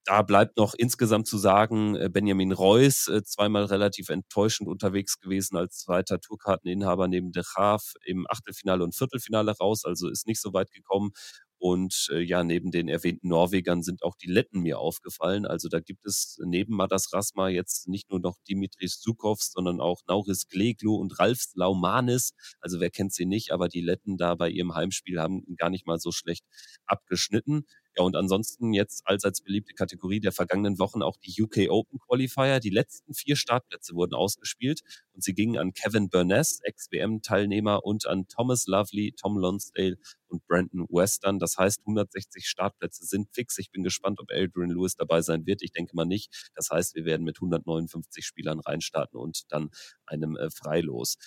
Da 0.06 0.24
bleibt 0.24 0.58
noch 0.58 0.74
insgesamt 0.76 1.28
zu 1.28 1.38
sagen, 1.38 1.96
äh, 1.96 2.10
Benjamin 2.10 2.52
Reus, 2.52 3.08
äh, 3.10 3.22
zweimal 3.24 3.66
relativ 3.66 4.10
enttäuschend 4.10 4.68
unterwegs 4.68 5.20
gewesen 5.20 5.56
als 5.58 5.80
zweiter 5.80 6.20
Tourkarteninhaber 6.20 7.08
neben 7.08 7.32
De 7.32 7.44
Graaf 7.46 7.94
im 8.06 8.26
Achtelfinale 8.30 8.84
und 8.84 8.96
Viertelfinale 8.96 9.52
raus, 9.58 9.86
also 9.86 10.10
ist 10.10 10.26
nicht 10.26 10.42
so 10.42 10.54
weit 10.54 10.72
gekommen. 10.72 11.12
Und 11.60 12.08
äh, 12.12 12.22
ja, 12.22 12.44
neben 12.44 12.72
den 12.72 12.88
erwähnten 12.88 13.28
Norwegern 13.28 13.84
sind 13.84 14.02
auch 14.04 14.16
die 14.16 14.30
Letten 14.32 14.62
mir 14.62 14.80
aufgefallen. 14.80 15.46
Also 15.46 15.68
da 15.68 15.82
gibt 15.82 16.06
es 16.06 16.38
neben 16.46 16.76
Madas 16.76 17.12
Rasma 17.12 17.50
jetzt 17.50 17.90
nicht 17.90 18.10
nur 18.10 18.20
noch 18.22 18.38
Dimitris 18.48 19.00
Zukovs, 19.00 19.52
sondern 19.52 19.82
auch 19.82 20.00
Nauris 20.08 20.48
Gleglu 20.48 20.96
und 20.96 21.20
Ralf 21.20 21.44
Laumanis. 21.56 22.32
Also 22.62 22.80
wer 22.80 22.90
kennt 22.90 23.14
sie 23.14 23.26
nicht, 23.26 23.52
aber 23.52 23.68
die 23.68 23.82
Letten 23.82 24.18
da 24.18 24.36
bei 24.36 24.50
ihrem 24.50 24.74
Heimspiel 24.74 25.20
haben 25.20 25.44
gar 25.58 25.70
nicht 25.70 25.86
mal 25.86 26.00
so 26.00 26.12
schlecht 26.12 26.46
abgeschnitten. 26.86 27.66
Ja, 28.00 28.06
und 28.06 28.16
ansonsten 28.16 28.72
jetzt 28.72 29.02
allseits 29.06 29.42
beliebte 29.42 29.74
Kategorie 29.74 30.22
der 30.22 30.32
vergangenen 30.32 30.80
Wochen 30.80 31.02
auch 31.02 31.18
die 31.18 31.42
UK 31.42 31.70
Open 31.70 32.00
Qualifier. 32.00 32.62
Die 32.62 32.70
letzten 32.70 33.14
vier 33.14 33.36
Startplätze 33.36 33.94
wurden 33.94 34.14
ausgespielt 34.14 34.84
und 35.12 35.22
sie 35.22 35.34
gingen 35.34 35.58
an 35.58 35.74
Kevin 35.74 36.08
Burness, 36.08 36.62
Ex-WM-Teilnehmer, 36.64 37.84
und 37.84 38.08
an 38.08 38.26
Thomas 38.30 38.68
Lovely, 38.68 39.12
Tom 39.20 39.38
Lonsdale 39.38 39.98
und 40.30 40.48
Brandon 40.48 40.86
Western. 40.90 41.40
Das 41.40 41.58
heißt, 41.58 41.82
160 41.82 42.48
Startplätze 42.48 43.04
sind 43.04 43.28
fix. 43.34 43.58
Ich 43.58 43.70
bin 43.70 43.84
gespannt, 43.84 44.22
ob 44.22 44.28
Adrian 44.32 44.70
Lewis 44.70 44.96
dabei 44.96 45.22
sein 45.22 45.46
wird. 45.46 45.62
Ich 45.62 45.74
denke 45.74 45.94
mal 45.94 46.06
nicht. 46.06 46.52
Das 46.56 46.70
heißt, 46.70 46.96
wir 46.96 47.04
werden 47.04 47.26
mit 47.26 47.36
159 47.40 48.26
Spielern 48.26 48.62
reinstarten 48.62 49.20
und 49.20 49.52
dann 49.52 49.72
einem 50.06 50.38
äh, 50.38 50.50
Freilos. 50.52 51.18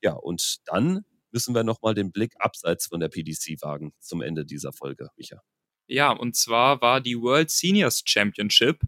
Ja, 0.00 0.12
und 0.12 0.58
dann 0.66 1.04
müssen 1.32 1.56
wir 1.56 1.64
nochmal 1.64 1.94
den 1.94 2.12
Blick 2.12 2.34
abseits 2.38 2.86
von 2.86 3.00
der 3.00 3.08
PDC 3.08 3.60
wagen 3.62 3.94
zum 3.98 4.22
Ende 4.22 4.46
dieser 4.46 4.72
Folge, 4.72 5.08
Micha. 5.16 5.42
Ja, 5.90 6.12
und 6.12 6.36
zwar 6.36 6.80
war 6.80 7.00
die 7.00 7.20
World 7.20 7.50
Seniors 7.50 8.02
Championship, 8.06 8.80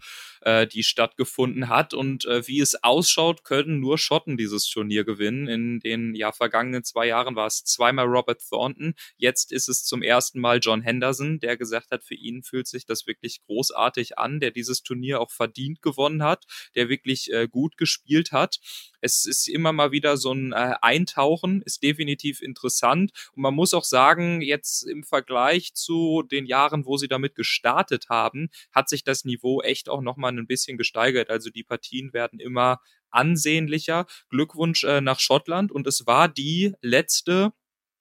äh, 0.42 0.66
die 0.66 0.82
stattgefunden 0.82 1.68
hat. 1.68 1.94
Und 1.94 2.24
äh, 2.26 2.46
wie 2.46 2.60
es 2.60 2.82
ausschaut, 2.82 3.44
können 3.44 3.80
nur 3.80 3.98
Schotten 3.98 4.36
dieses 4.36 4.68
Turnier 4.68 5.04
gewinnen. 5.04 5.48
In 5.48 5.80
den 5.80 6.14
ja, 6.14 6.32
vergangenen 6.32 6.84
zwei 6.84 7.06
Jahren 7.06 7.36
war 7.36 7.46
es 7.46 7.64
zweimal 7.64 8.06
Robert 8.06 8.42
Thornton. 8.48 8.94
Jetzt 9.16 9.52
ist 9.52 9.68
es 9.68 9.84
zum 9.84 10.02
ersten 10.02 10.40
Mal 10.40 10.58
John 10.60 10.82
Henderson, 10.82 11.40
der 11.40 11.56
gesagt 11.56 11.90
hat, 11.90 12.04
für 12.04 12.14
ihn 12.14 12.42
fühlt 12.42 12.66
sich 12.66 12.86
das 12.86 13.06
wirklich 13.06 13.42
großartig 13.46 14.18
an, 14.18 14.40
der 14.40 14.50
dieses 14.50 14.82
Turnier 14.82 15.20
auch 15.20 15.30
verdient 15.30 15.82
gewonnen 15.82 16.22
hat, 16.22 16.44
der 16.74 16.88
wirklich 16.88 17.32
äh, 17.32 17.48
gut 17.48 17.76
gespielt 17.76 18.32
hat. 18.32 18.58
Es 19.00 19.24
ist 19.24 19.48
immer 19.48 19.72
mal 19.72 19.90
wieder 19.90 20.16
so 20.16 20.32
ein 20.32 20.52
äh, 20.52 20.74
Eintauchen, 20.80 21.62
ist 21.62 21.82
definitiv 21.82 22.40
interessant. 22.40 23.12
Und 23.34 23.42
man 23.42 23.54
muss 23.54 23.74
auch 23.74 23.84
sagen, 23.84 24.40
jetzt 24.42 24.82
im 24.84 25.02
Vergleich 25.02 25.74
zu 25.74 26.22
den 26.22 26.46
Jahren, 26.46 26.86
wo 26.86 26.96
sie 26.96 27.08
damit 27.08 27.34
gestartet 27.34 28.08
haben, 28.08 28.48
hat 28.72 28.88
sich 28.88 29.02
das 29.02 29.24
Niveau 29.24 29.60
echt 29.60 29.88
auch 29.88 30.00
nochmal 30.00 30.31
ein 30.38 30.46
bisschen 30.46 30.78
gesteigert. 30.78 31.30
Also 31.30 31.50
die 31.50 31.64
Partien 31.64 32.12
werden 32.12 32.40
immer 32.40 32.80
ansehnlicher. 33.10 34.06
Glückwunsch 34.30 34.84
äh, 34.84 35.00
nach 35.00 35.20
Schottland. 35.20 35.72
Und 35.72 35.86
es 35.86 36.06
war 36.06 36.28
die 36.28 36.72
letzte, 36.80 37.52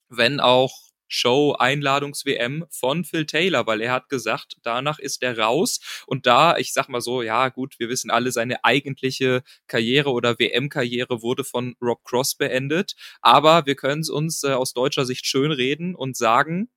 wenn 0.09 0.39
auch 0.39 0.91
Show-Einladungs-WM 1.11 2.65
von 2.69 3.03
Phil 3.03 3.25
Taylor, 3.25 3.67
weil 3.67 3.81
er 3.81 3.91
hat 3.91 4.09
gesagt, 4.09 4.55
danach 4.63 4.97
ist 4.97 5.21
er 5.21 5.37
raus. 5.37 6.03
Und 6.07 6.25
da, 6.25 6.57
ich 6.57 6.73
sag 6.73 6.87
mal 6.87 7.01
so, 7.01 7.21
ja 7.21 7.49
gut, 7.49 7.75
wir 7.79 7.89
wissen 7.89 8.09
alle, 8.09 8.31
seine 8.31 8.63
eigentliche 8.63 9.43
Karriere 9.67 10.11
oder 10.11 10.39
WM-Karriere 10.39 11.21
wurde 11.21 11.43
von 11.43 11.75
Rob 11.81 12.03
Cross 12.05 12.35
beendet. 12.35 12.95
Aber 13.21 13.65
wir 13.65 13.75
können 13.75 14.01
es 14.01 14.09
uns 14.09 14.43
äh, 14.43 14.53
aus 14.53 14.73
deutscher 14.73 15.05
Sicht 15.05 15.25
schön 15.25 15.51
reden 15.51 15.95
und 15.95 16.15
sagen, 16.15 16.69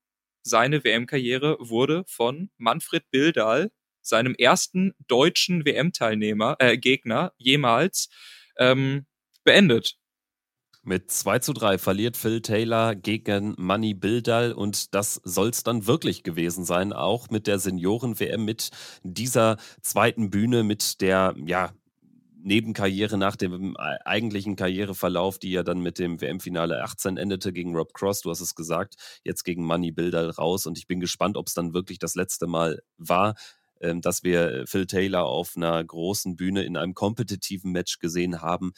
seine 0.42 0.84
WM-Karriere 0.84 1.57
wurde 1.61 2.05
von 2.07 2.50
Manfred 2.59 3.11
Bildahl, 3.11 3.70
seinem 4.05 4.34
ersten 4.34 4.92
deutschen 5.09 5.64
WM-Teilnehmer, 5.64 6.57
äh, 6.59 6.78
Gegner 6.78 7.32
jemals, 7.38 8.09
ähm, 8.59 9.07
beendet. 9.44 9.96
Mit 10.86 11.11
2 11.11 11.38
zu 11.38 11.55
3 11.55 11.78
verliert 11.78 12.14
Phil 12.14 12.42
Taylor 12.42 12.94
gegen 12.94 13.55
Manny 13.57 13.94
Bildal 13.94 14.52
und 14.52 14.94
das 14.94 15.18
soll 15.24 15.48
es 15.48 15.62
dann 15.62 15.86
wirklich 15.86 16.24
gewesen 16.24 16.66
sein, 16.66 16.92
auch 16.92 17.30
mit 17.30 17.46
der 17.46 17.59
Senioren-WM, 17.59 18.44
mit 18.44 18.70
dieser 19.02 19.57
zweiten 19.80 20.28
Bühne, 20.28 20.62
mit 20.62 21.00
der, 21.00 21.34
ja, 21.46 21.72
Nebenkarriere 22.44 23.16
nach 23.16 23.36
dem 23.36 23.74
eigentlichen 23.74 24.55
Karriereverlauf, 24.55 25.38
die 25.38 25.52
ja 25.52 25.62
dann 25.62 25.80
mit 25.80 25.98
dem 25.98 26.20
WM-Finale 26.20 26.82
18 26.82 27.16
endete 27.16 27.55
gegen 27.55 27.74
Rob 27.74 27.94
Cross. 27.94 28.20
Du 28.20 28.28
hast 28.28 28.42
es 28.42 28.55
gesagt, 28.55 28.96
jetzt 29.24 29.44
gegen 29.44 29.64
Manny 29.64 29.92
Bildal 29.92 30.28
raus 30.28 30.66
und 30.66 30.76
ich 30.76 30.86
bin 30.86 31.00
gespannt, 31.00 31.38
ob 31.38 31.46
es 31.46 31.55
dann 31.55 31.72
wirklich 31.72 31.98
das 31.98 32.14
letzte 32.14 32.46
Mal 32.46 32.82
war, 32.98 33.34
dass 33.81 34.22
wir 34.22 34.64
Phil 34.66 34.87
Taylor 34.87 35.25
auf 35.25 35.57
einer 35.57 35.83
großen 35.83 36.37
Bühne 36.37 36.64
in 36.64 36.77
einem 36.77 36.95
kompetitiven 36.95 37.72
Match 37.72 37.99
gesehen 37.99 38.41
haben 38.41 38.72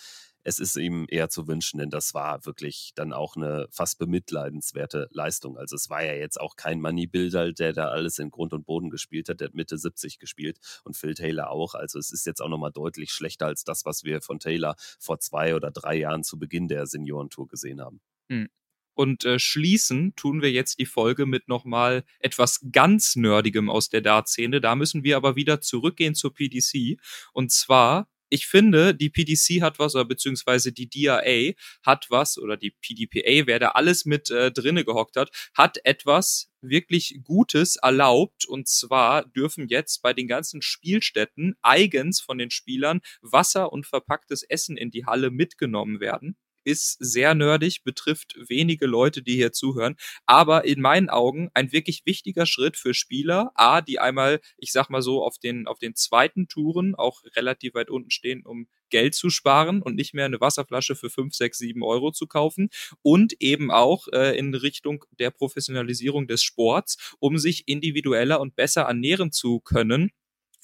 es 0.46 0.60
ist 0.60 0.76
ihm 0.76 1.06
eher 1.08 1.28
zu 1.28 1.48
wünschen, 1.48 1.78
denn 1.78 1.90
das 1.90 2.14
war 2.14 2.46
wirklich 2.46 2.92
dann 2.94 3.12
auch 3.12 3.34
eine 3.34 3.66
fast 3.72 3.98
bemitleidenswerte 3.98 5.08
Leistung. 5.10 5.58
Also 5.58 5.74
es 5.74 5.90
war 5.90 6.04
ja 6.04 6.12
jetzt 6.12 6.40
auch 6.40 6.54
kein 6.54 6.80
Money 6.80 7.08
Builder, 7.08 7.52
der 7.52 7.72
da 7.72 7.88
alles 7.88 8.20
in 8.20 8.30
Grund 8.30 8.52
und 8.52 8.64
Boden 8.64 8.88
gespielt 8.88 9.28
hat. 9.28 9.40
Der 9.40 9.48
hat 9.48 9.54
Mitte 9.54 9.76
70 9.76 10.20
gespielt 10.20 10.60
und 10.84 10.96
Phil 10.96 11.14
Taylor 11.14 11.50
auch. 11.50 11.74
Also 11.74 11.98
es 11.98 12.12
ist 12.12 12.26
jetzt 12.26 12.40
auch 12.40 12.48
nochmal 12.48 12.70
deutlich 12.70 13.10
schlechter 13.10 13.46
als 13.46 13.64
das, 13.64 13.84
was 13.84 14.04
wir 14.04 14.20
von 14.22 14.38
Taylor 14.38 14.76
vor 15.00 15.18
zwei 15.18 15.56
oder 15.56 15.72
drei 15.72 15.96
Jahren 15.96 16.22
zu 16.22 16.38
Beginn 16.38 16.68
der 16.68 16.86
Seniorentour 16.86 17.48
gesehen 17.48 17.80
haben. 17.80 18.00
Hm. 18.30 18.48
Und 18.96 19.26
äh, 19.26 19.38
schließen 19.38 20.16
tun 20.16 20.40
wir 20.40 20.50
jetzt 20.50 20.78
die 20.78 20.86
Folge 20.86 21.26
mit 21.26 21.48
nochmal 21.48 22.02
etwas 22.18 22.60
ganz 22.72 23.14
Nerdigem 23.14 23.68
aus 23.68 23.90
der 23.90 24.00
Dartszene. 24.00 24.62
Da 24.62 24.74
müssen 24.74 25.04
wir 25.04 25.18
aber 25.18 25.36
wieder 25.36 25.60
zurückgehen 25.60 26.14
zur 26.14 26.32
PDC. 26.32 26.98
Und 27.34 27.52
zwar 27.52 28.08
ich 28.28 28.48
finde, 28.48 28.92
die 28.92 29.08
PDC 29.08 29.62
hat 29.62 29.78
was, 29.78 29.94
oder 29.94 30.04
beziehungsweise 30.04 30.72
die 30.72 30.88
DIA 30.88 31.52
hat 31.84 32.06
was, 32.10 32.38
oder 32.38 32.56
die 32.56 32.72
PDPA, 32.72 33.46
wer 33.46 33.60
da 33.60 33.68
alles 33.68 34.04
mit 34.04 34.30
äh, 34.30 34.50
drinne 34.50 34.84
gehockt 34.84 35.16
hat, 35.16 35.30
hat 35.54 35.78
etwas 35.84 36.50
wirklich 36.60 37.20
Gutes 37.22 37.76
erlaubt. 37.76 38.44
Und 38.44 38.66
zwar 38.66 39.24
dürfen 39.26 39.68
jetzt 39.68 40.02
bei 40.02 40.12
den 40.12 40.26
ganzen 40.26 40.60
Spielstätten 40.60 41.54
eigens 41.62 42.20
von 42.20 42.38
den 42.38 42.50
Spielern 42.50 43.00
Wasser 43.20 43.72
und 43.72 43.86
verpacktes 43.86 44.42
Essen 44.42 44.76
in 44.76 44.90
die 44.90 45.06
Halle 45.06 45.30
mitgenommen 45.30 46.00
werden 46.00 46.36
ist 46.66 46.96
sehr 47.00 47.34
nerdig, 47.34 47.84
betrifft 47.84 48.36
wenige 48.48 48.86
Leute, 48.86 49.22
die 49.22 49.34
hier 49.34 49.52
zuhören, 49.52 49.96
aber 50.26 50.64
in 50.64 50.80
meinen 50.80 51.08
Augen 51.08 51.48
ein 51.54 51.72
wirklich 51.72 52.02
wichtiger 52.04 52.44
Schritt 52.44 52.76
für 52.76 52.92
Spieler, 52.92 53.52
A, 53.54 53.80
die 53.80 53.98
einmal, 54.00 54.40
ich 54.58 54.72
sag 54.72 54.90
mal 54.90 55.02
so, 55.02 55.24
auf 55.24 55.38
den, 55.38 55.66
auf 55.66 55.78
den 55.78 55.94
zweiten 55.94 56.48
Touren 56.48 56.94
auch 56.94 57.22
relativ 57.36 57.74
weit 57.74 57.90
unten 57.90 58.10
stehen, 58.10 58.44
um 58.44 58.68
Geld 58.90 59.14
zu 59.14 59.30
sparen 59.30 59.82
und 59.82 59.96
nicht 59.96 60.14
mehr 60.14 60.26
eine 60.26 60.40
Wasserflasche 60.40 60.94
für 60.96 61.10
5, 61.10 61.34
6, 61.34 61.58
7 61.58 61.82
Euro 61.82 62.12
zu 62.12 62.26
kaufen. 62.26 62.68
Und 63.02 63.40
eben 63.40 63.70
auch 63.70 64.06
äh, 64.12 64.38
in 64.38 64.54
Richtung 64.54 65.04
der 65.18 65.30
Professionalisierung 65.30 66.26
des 66.28 66.42
Sports, 66.42 67.16
um 67.18 67.38
sich 67.38 67.66
individueller 67.66 68.40
und 68.40 68.54
besser 68.56 68.82
ernähren 68.82 69.32
zu 69.32 69.60
können 69.60 70.12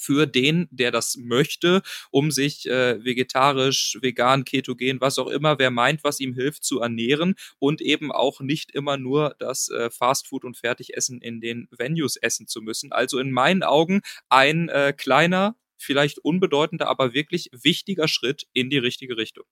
für 0.02 0.26
den, 0.26 0.68
der 0.70 0.90
das 0.90 1.16
möchte, 1.16 1.82
um 2.10 2.30
sich 2.30 2.66
äh, 2.66 3.02
vegetarisch, 3.04 3.98
vegan, 4.00 4.44
ketogen, 4.44 5.00
was 5.00 5.18
auch 5.18 5.28
immer, 5.28 5.58
wer 5.58 5.70
meint, 5.70 6.02
was 6.04 6.20
ihm 6.20 6.34
hilft, 6.34 6.64
zu 6.64 6.80
ernähren 6.80 7.34
und 7.58 7.80
eben 7.80 8.10
auch 8.10 8.40
nicht 8.40 8.72
immer 8.72 8.96
nur 8.96 9.36
das 9.38 9.68
äh, 9.68 9.90
Fastfood 9.90 10.44
und 10.44 10.56
Fertigessen 10.56 11.20
in 11.20 11.40
den 11.40 11.68
Venues 11.70 12.16
essen 12.16 12.46
zu 12.46 12.60
müssen. 12.60 12.92
Also 12.92 13.18
in 13.18 13.30
meinen 13.30 13.62
Augen 13.62 14.00
ein 14.28 14.68
äh, 14.68 14.92
kleiner, 14.96 15.56
vielleicht 15.76 16.18
unbedeutender, 16.18 16.88
aber 16.88 17.14
wirklich 17.14 17.50
wichtiger 17.52 18.08
Schritt 18.08 18.46
in 18.52 18.70
die 18.70 18.78
richtige 18.78 19.16
Richtung. 19.16 19.44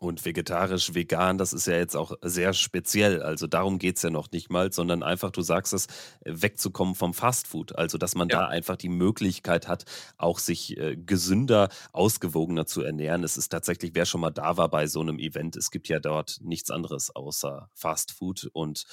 Und 0.00 0.24
vegetarisch, 0.24 0.94
vegan, 0.94 1.36
das 1.36 1.52
ist 1.52 1.66
ja 1.66 1.74
jetzt 1.74 1.94
auch 1.94 2.14
sehr 2.22 2.54
speziell. 2.54 3.22
Also 3.22 3.46
darum 3.46 3.78
geht 3.78 3.96
es 3.98 4.02
ja 4.02 4.08
noch 4.08 4.30
nicht 4.32 4.48
mal, 4.48 4.72
sondern 4.72 5.02
einfach, 5.02 5.30
du 5.30 5.42
sagst 5.42 5.74
es, 5.74 5.88
wegzukommen 6.24 6.94
vom 6.94 7.12
Fastfood. 7.12 7.76
Also, 7.76 7.98
dass 7.98 8.14
man 8.14 8.30
ja. 8.30 8.38
da 8.38 8.46
einfach 8.48 8.76
die 8.76 8.88
Möglichkeit 8.88 9.68
hat, 9.68 9.84
auch 10.16 10.38
sich 10.38 10.78
äh, 10.78 10.96
gesünder, 10.96 11.68
ausgewogener 11.92 12.64
zu 12.64 12.80
ernähren. 12.80 13.24
Es 13.24 13.36
ist 13.36 13.50
tatsächlich, 13.50 13.90
wer 13.94 14.06
schon 14.06 14.22
mal 14.22 14.30
da 14.30 14.56
war 14.56 14.70
bei 14.70 14.86
so 14.86 15.02
einem 15.02 15.18
Event, 15.18 15.54
es 15.54 15.70
gibt 15.70 15.88
ja 15.88 16.00
dort 16.00 16.38
nichts 16.40 16.70
anderes 16.70 17.14
außer 17.14 17.68
Fastfood. 17.74 18.48
Und 18.54 18.86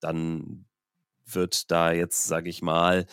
dann 0.00 0.64
wird 1.34 1.70
da 1.70 1.92
jetzt, 1.92 2.24
sage 2.24 2.50
ich 2.50 2.62
mal, 2.62 3.06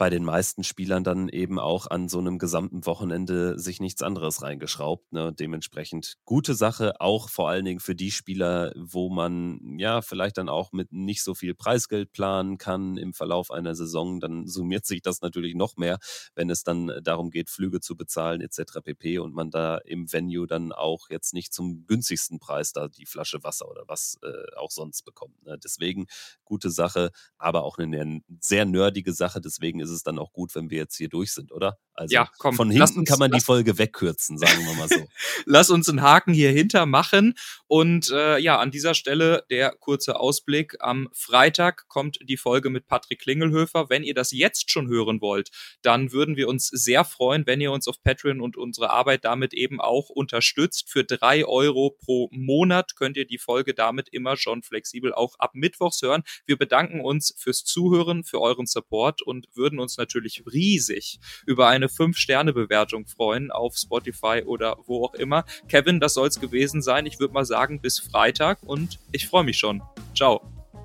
bei 0.00 0.08
den 0.08 0.24
meisten 0.24 0.64
Spielern 0.64 1.04
dann 1.04 1.28
eben 1.28 1.58
auch 1.58 1.86
an 1.86 2.08
so 2.08 2.20
einem 2.20 2.38
gesamten 2.38 2.86
Wochenende 2.86 3.58
sich 3.58 3.80
nichts 3.80 4.00
anderes 4.00 4.40
reingeschraubt. 4.40 5.12
Ne? 5.12 5.30
Dementsprechend 5.30 6.14
gute 6.24 6.54
Sache, 6.54 6.98
auch 7.02 7.28
vor 7.28 7.50
allen 7.50 7.66
Dingen 7.66 7.80
für 7.80 7.94
die 7.94 8.10
Spieler, 8.10 8.72
wo 8.76 9.10
man 9.10 9.60
ja 9.78 10.00
vielleicht 10.00 10.38
dann 10.38 10.48
auch 10.48 10.72
mit 10.72 10.90
nicht 10.90 11.22
so 11.22 11.34
viel 11.34 11.54
Preisgeld 11.54 12.12
planen 12.12 12.56
kann 12.56 12.96
im 12.96 13.12
Verlauf 13.12 13.50
einer 13.50 13.74
Saison. 13.74 14.20
Dann 14.20 14.46
summiert 14.46 14.86
sich 14.86 15.02
das 15.02 15.20
natürlich 15.20 15.54
noch 15.54 15.76
mehr, 15.76 15.98
wenn 16.34 16.48
es 16.48 16.64
dann 16.64 16.90
darum 17.02 17.28
geht, 17.28 17.50
Flüge 17.50 17.80
zu 17.80 17.94
bezahlen 17.94 18.40
etc. 18.40 18.80
pp. 18.82 19.18
Und 19.18 19.34
man 19.34 19.50
da 19.50 19.76
im 19.84 20.10
Venue 20.10 20.46
dann 20.46 20.72
auch 20.72 21.10
jetzt 21.10 21.34
nicht 21.34 21.52
zum 21.52 21.84
günstigsten 21.86 22.38
Preis 22.38 22.72
da 22.72 22.88
die 22.88 23.04
Flasche 23.04 23.44
Wasser 23.44 23.68
oder 23.68 23.84
was 23.86 24.16
äh, 24.22 24.56
auch 24.56 24.70
sonst 24.70 25.02
bekommt. 25.02 25.44
Ne? 25.44 25.58
Deswegen 25.62 26.06
gute 26.46 26.70
Sache, 26.70 27.10
aber 27.36 27.59
auch 27.62 27.78
eine 27.78 28.20
sehr 28.40 28.64
nerdige 28.64 29.12
Sache. 29.12 29.40
Deswegen 29.40 29.80
ist 29.80 29.90
es 29.90 30.02
dann 30.02 30.18
auch 30.18 30.32
gut, 30.32 30.54
wenn 30.54 30.70
wir 30.70 30.78
jetzt 30.78 30.96
hier 30.96 31.08
durch 31.08 31.32
sind, 31.32 31.52
oder? 31.52 31.78
Also 31.94 32.14
ja, 32.14 32.30
komm, 32.38 32.54
von 32.54 32.70
hinten 32.70 33.00
uns, 33.00 33.08
kann 33.08 33.18
man 33.18 33.30
die 33.30 33.40
Folge 33.40 33.76
wegkürzen, 33.76 34.38
sagen 34.38 34.64
wir 34.64 34.74
mal 34.74 34.88
so. 34.88 35.06
lass 35.44 35.70
uns 35.70 35.88
einen 35.88 36.00
Haken 36.00 36.32
hier 36.32 36.50
hinter 36.50 36.86
machen. 36.86 37.34
Und 37.66 38.10
äh, 38.10 38.38
ja, 38.38 38.58
an 38.58 38.70
dieser 38.70 38.94
Stelle 38.94 39.44
der 39.50 39.72
kurze 39.78 40.18
Ausblick. 40.18 40.76
Am 40.80 41.08
Freitag 41.12 41.88
kommt 41.88 42.18
die 42.22 42.36
Folge 42.36 42.70
mit 42.70 42.86
Patrick 42.86 43.20
Klingelhöfer. 43.20 43.90
Wenn 43.90 44.02
ihr 44.02 44.14
das 44.14 44.30
jetzt 44.30 44.70
schon 44.70 44.88
hören 44.88 45.20
wollt, 45.20 45.50
dann 45.82 46.12
würden 46.12 46.36
wir 46.36 46.48
uns 46.48 46.68
sehr 46.68 47.04
freuen, 47.04 47.46
wenn 47.46 47.60
ihr 47.60 47.72
uns 47.72 47.86
auf 47.88 48.02
Patreon 48.02 48.40
und 48.40 48.56
unsere 48.56 48.90
Arbeit 48.90 49.24
damit 49.24 49.52
eben 49.52 49.80
auch 49.80 50.08
unterstützt. 50.08 50.90
Für 50.90 51.04
drei 51.04 51.44
Euro 51.44 51.90
pro 51.90 52.28
Monat 52.32 52.96
könnt 52.96 53.16
ihr 53.16 53.26
die 53.26 53.38
Folge 53.38 53.74
damit 53.74 54.08
immer 54.08 54.36
schon 54.36 54.62
flexibel 54.62 55.12
auch 55.12 55.34
ab 55.38 55.50
Mittwochs 55.54 56.00
hören. 56.02 56.22
Wir 56.46 56.56
bedanken 56.56 57.00
uns 57.00 57.34
fürs 57.50 57.64
Zuhören, 57.64 58.22
für 58.22 58.40
euren 58.40 58.66
Support 58.66 59.22
und 59.22 59.48
würden 59.54 59.80
uns 59.80 59.98
natürlich 59.98 60.44
riesig 60.52 61.18
über 61.46 61.66
eine 61.66 61.88
5-Sterne-Bewertung 61.88 63.06
freuen 63.06 63.50
auf 63.50 63.76
Spotify 63.76 64.44
oder 64.46 64.76
wo 64.86 65.04
auch 65.04 65.14
immer. 65.14 65.44
Kevin, 65.68 65.98
das 65.98 66.14
soll 66.14 66.28
es 66.28 66.38
gewesen 66.38 66.80
sein. 66.80 67.06
Ich 67.06 67.18
würde 67.18 67.34
mal 67.34 67.44
sagen, 67.44 67.80
bis 67.80 67.98
Freitag 67.98 68.62
und 68.62 69.00
ich 69.10 69.26
freue 69.26 69.42
mich 69.42 69.58
schon. 69.58 69.82
Ciao. 70.14 70.40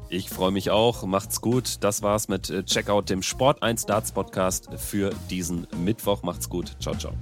Ich 0.09 0.29
freue 0.29 0.51
mich 0.51 0.71
auch. 0.71 1.03
Macht's 1.05 1.41
gut. 1.41 1.83
Das 1.83 2.01
war's 2.01 2.27
mit 2.27 2.49
äh, 2.49 2.63
Checkout, 2.63 3.09
dem 3.09 3.21
Sport 3.21 3.61
1 3.61 3.85
Darts 3.85 4.11
Podcast 4.11 4.69
für 4.77 5.11
diesen 5.29 5.67
Mittwoch. 5.83 6.23
Macht's 6.23 6.49
gut. 6.49 6.75
Ciao, 6.79 6.95
ciao. 6.95 7.13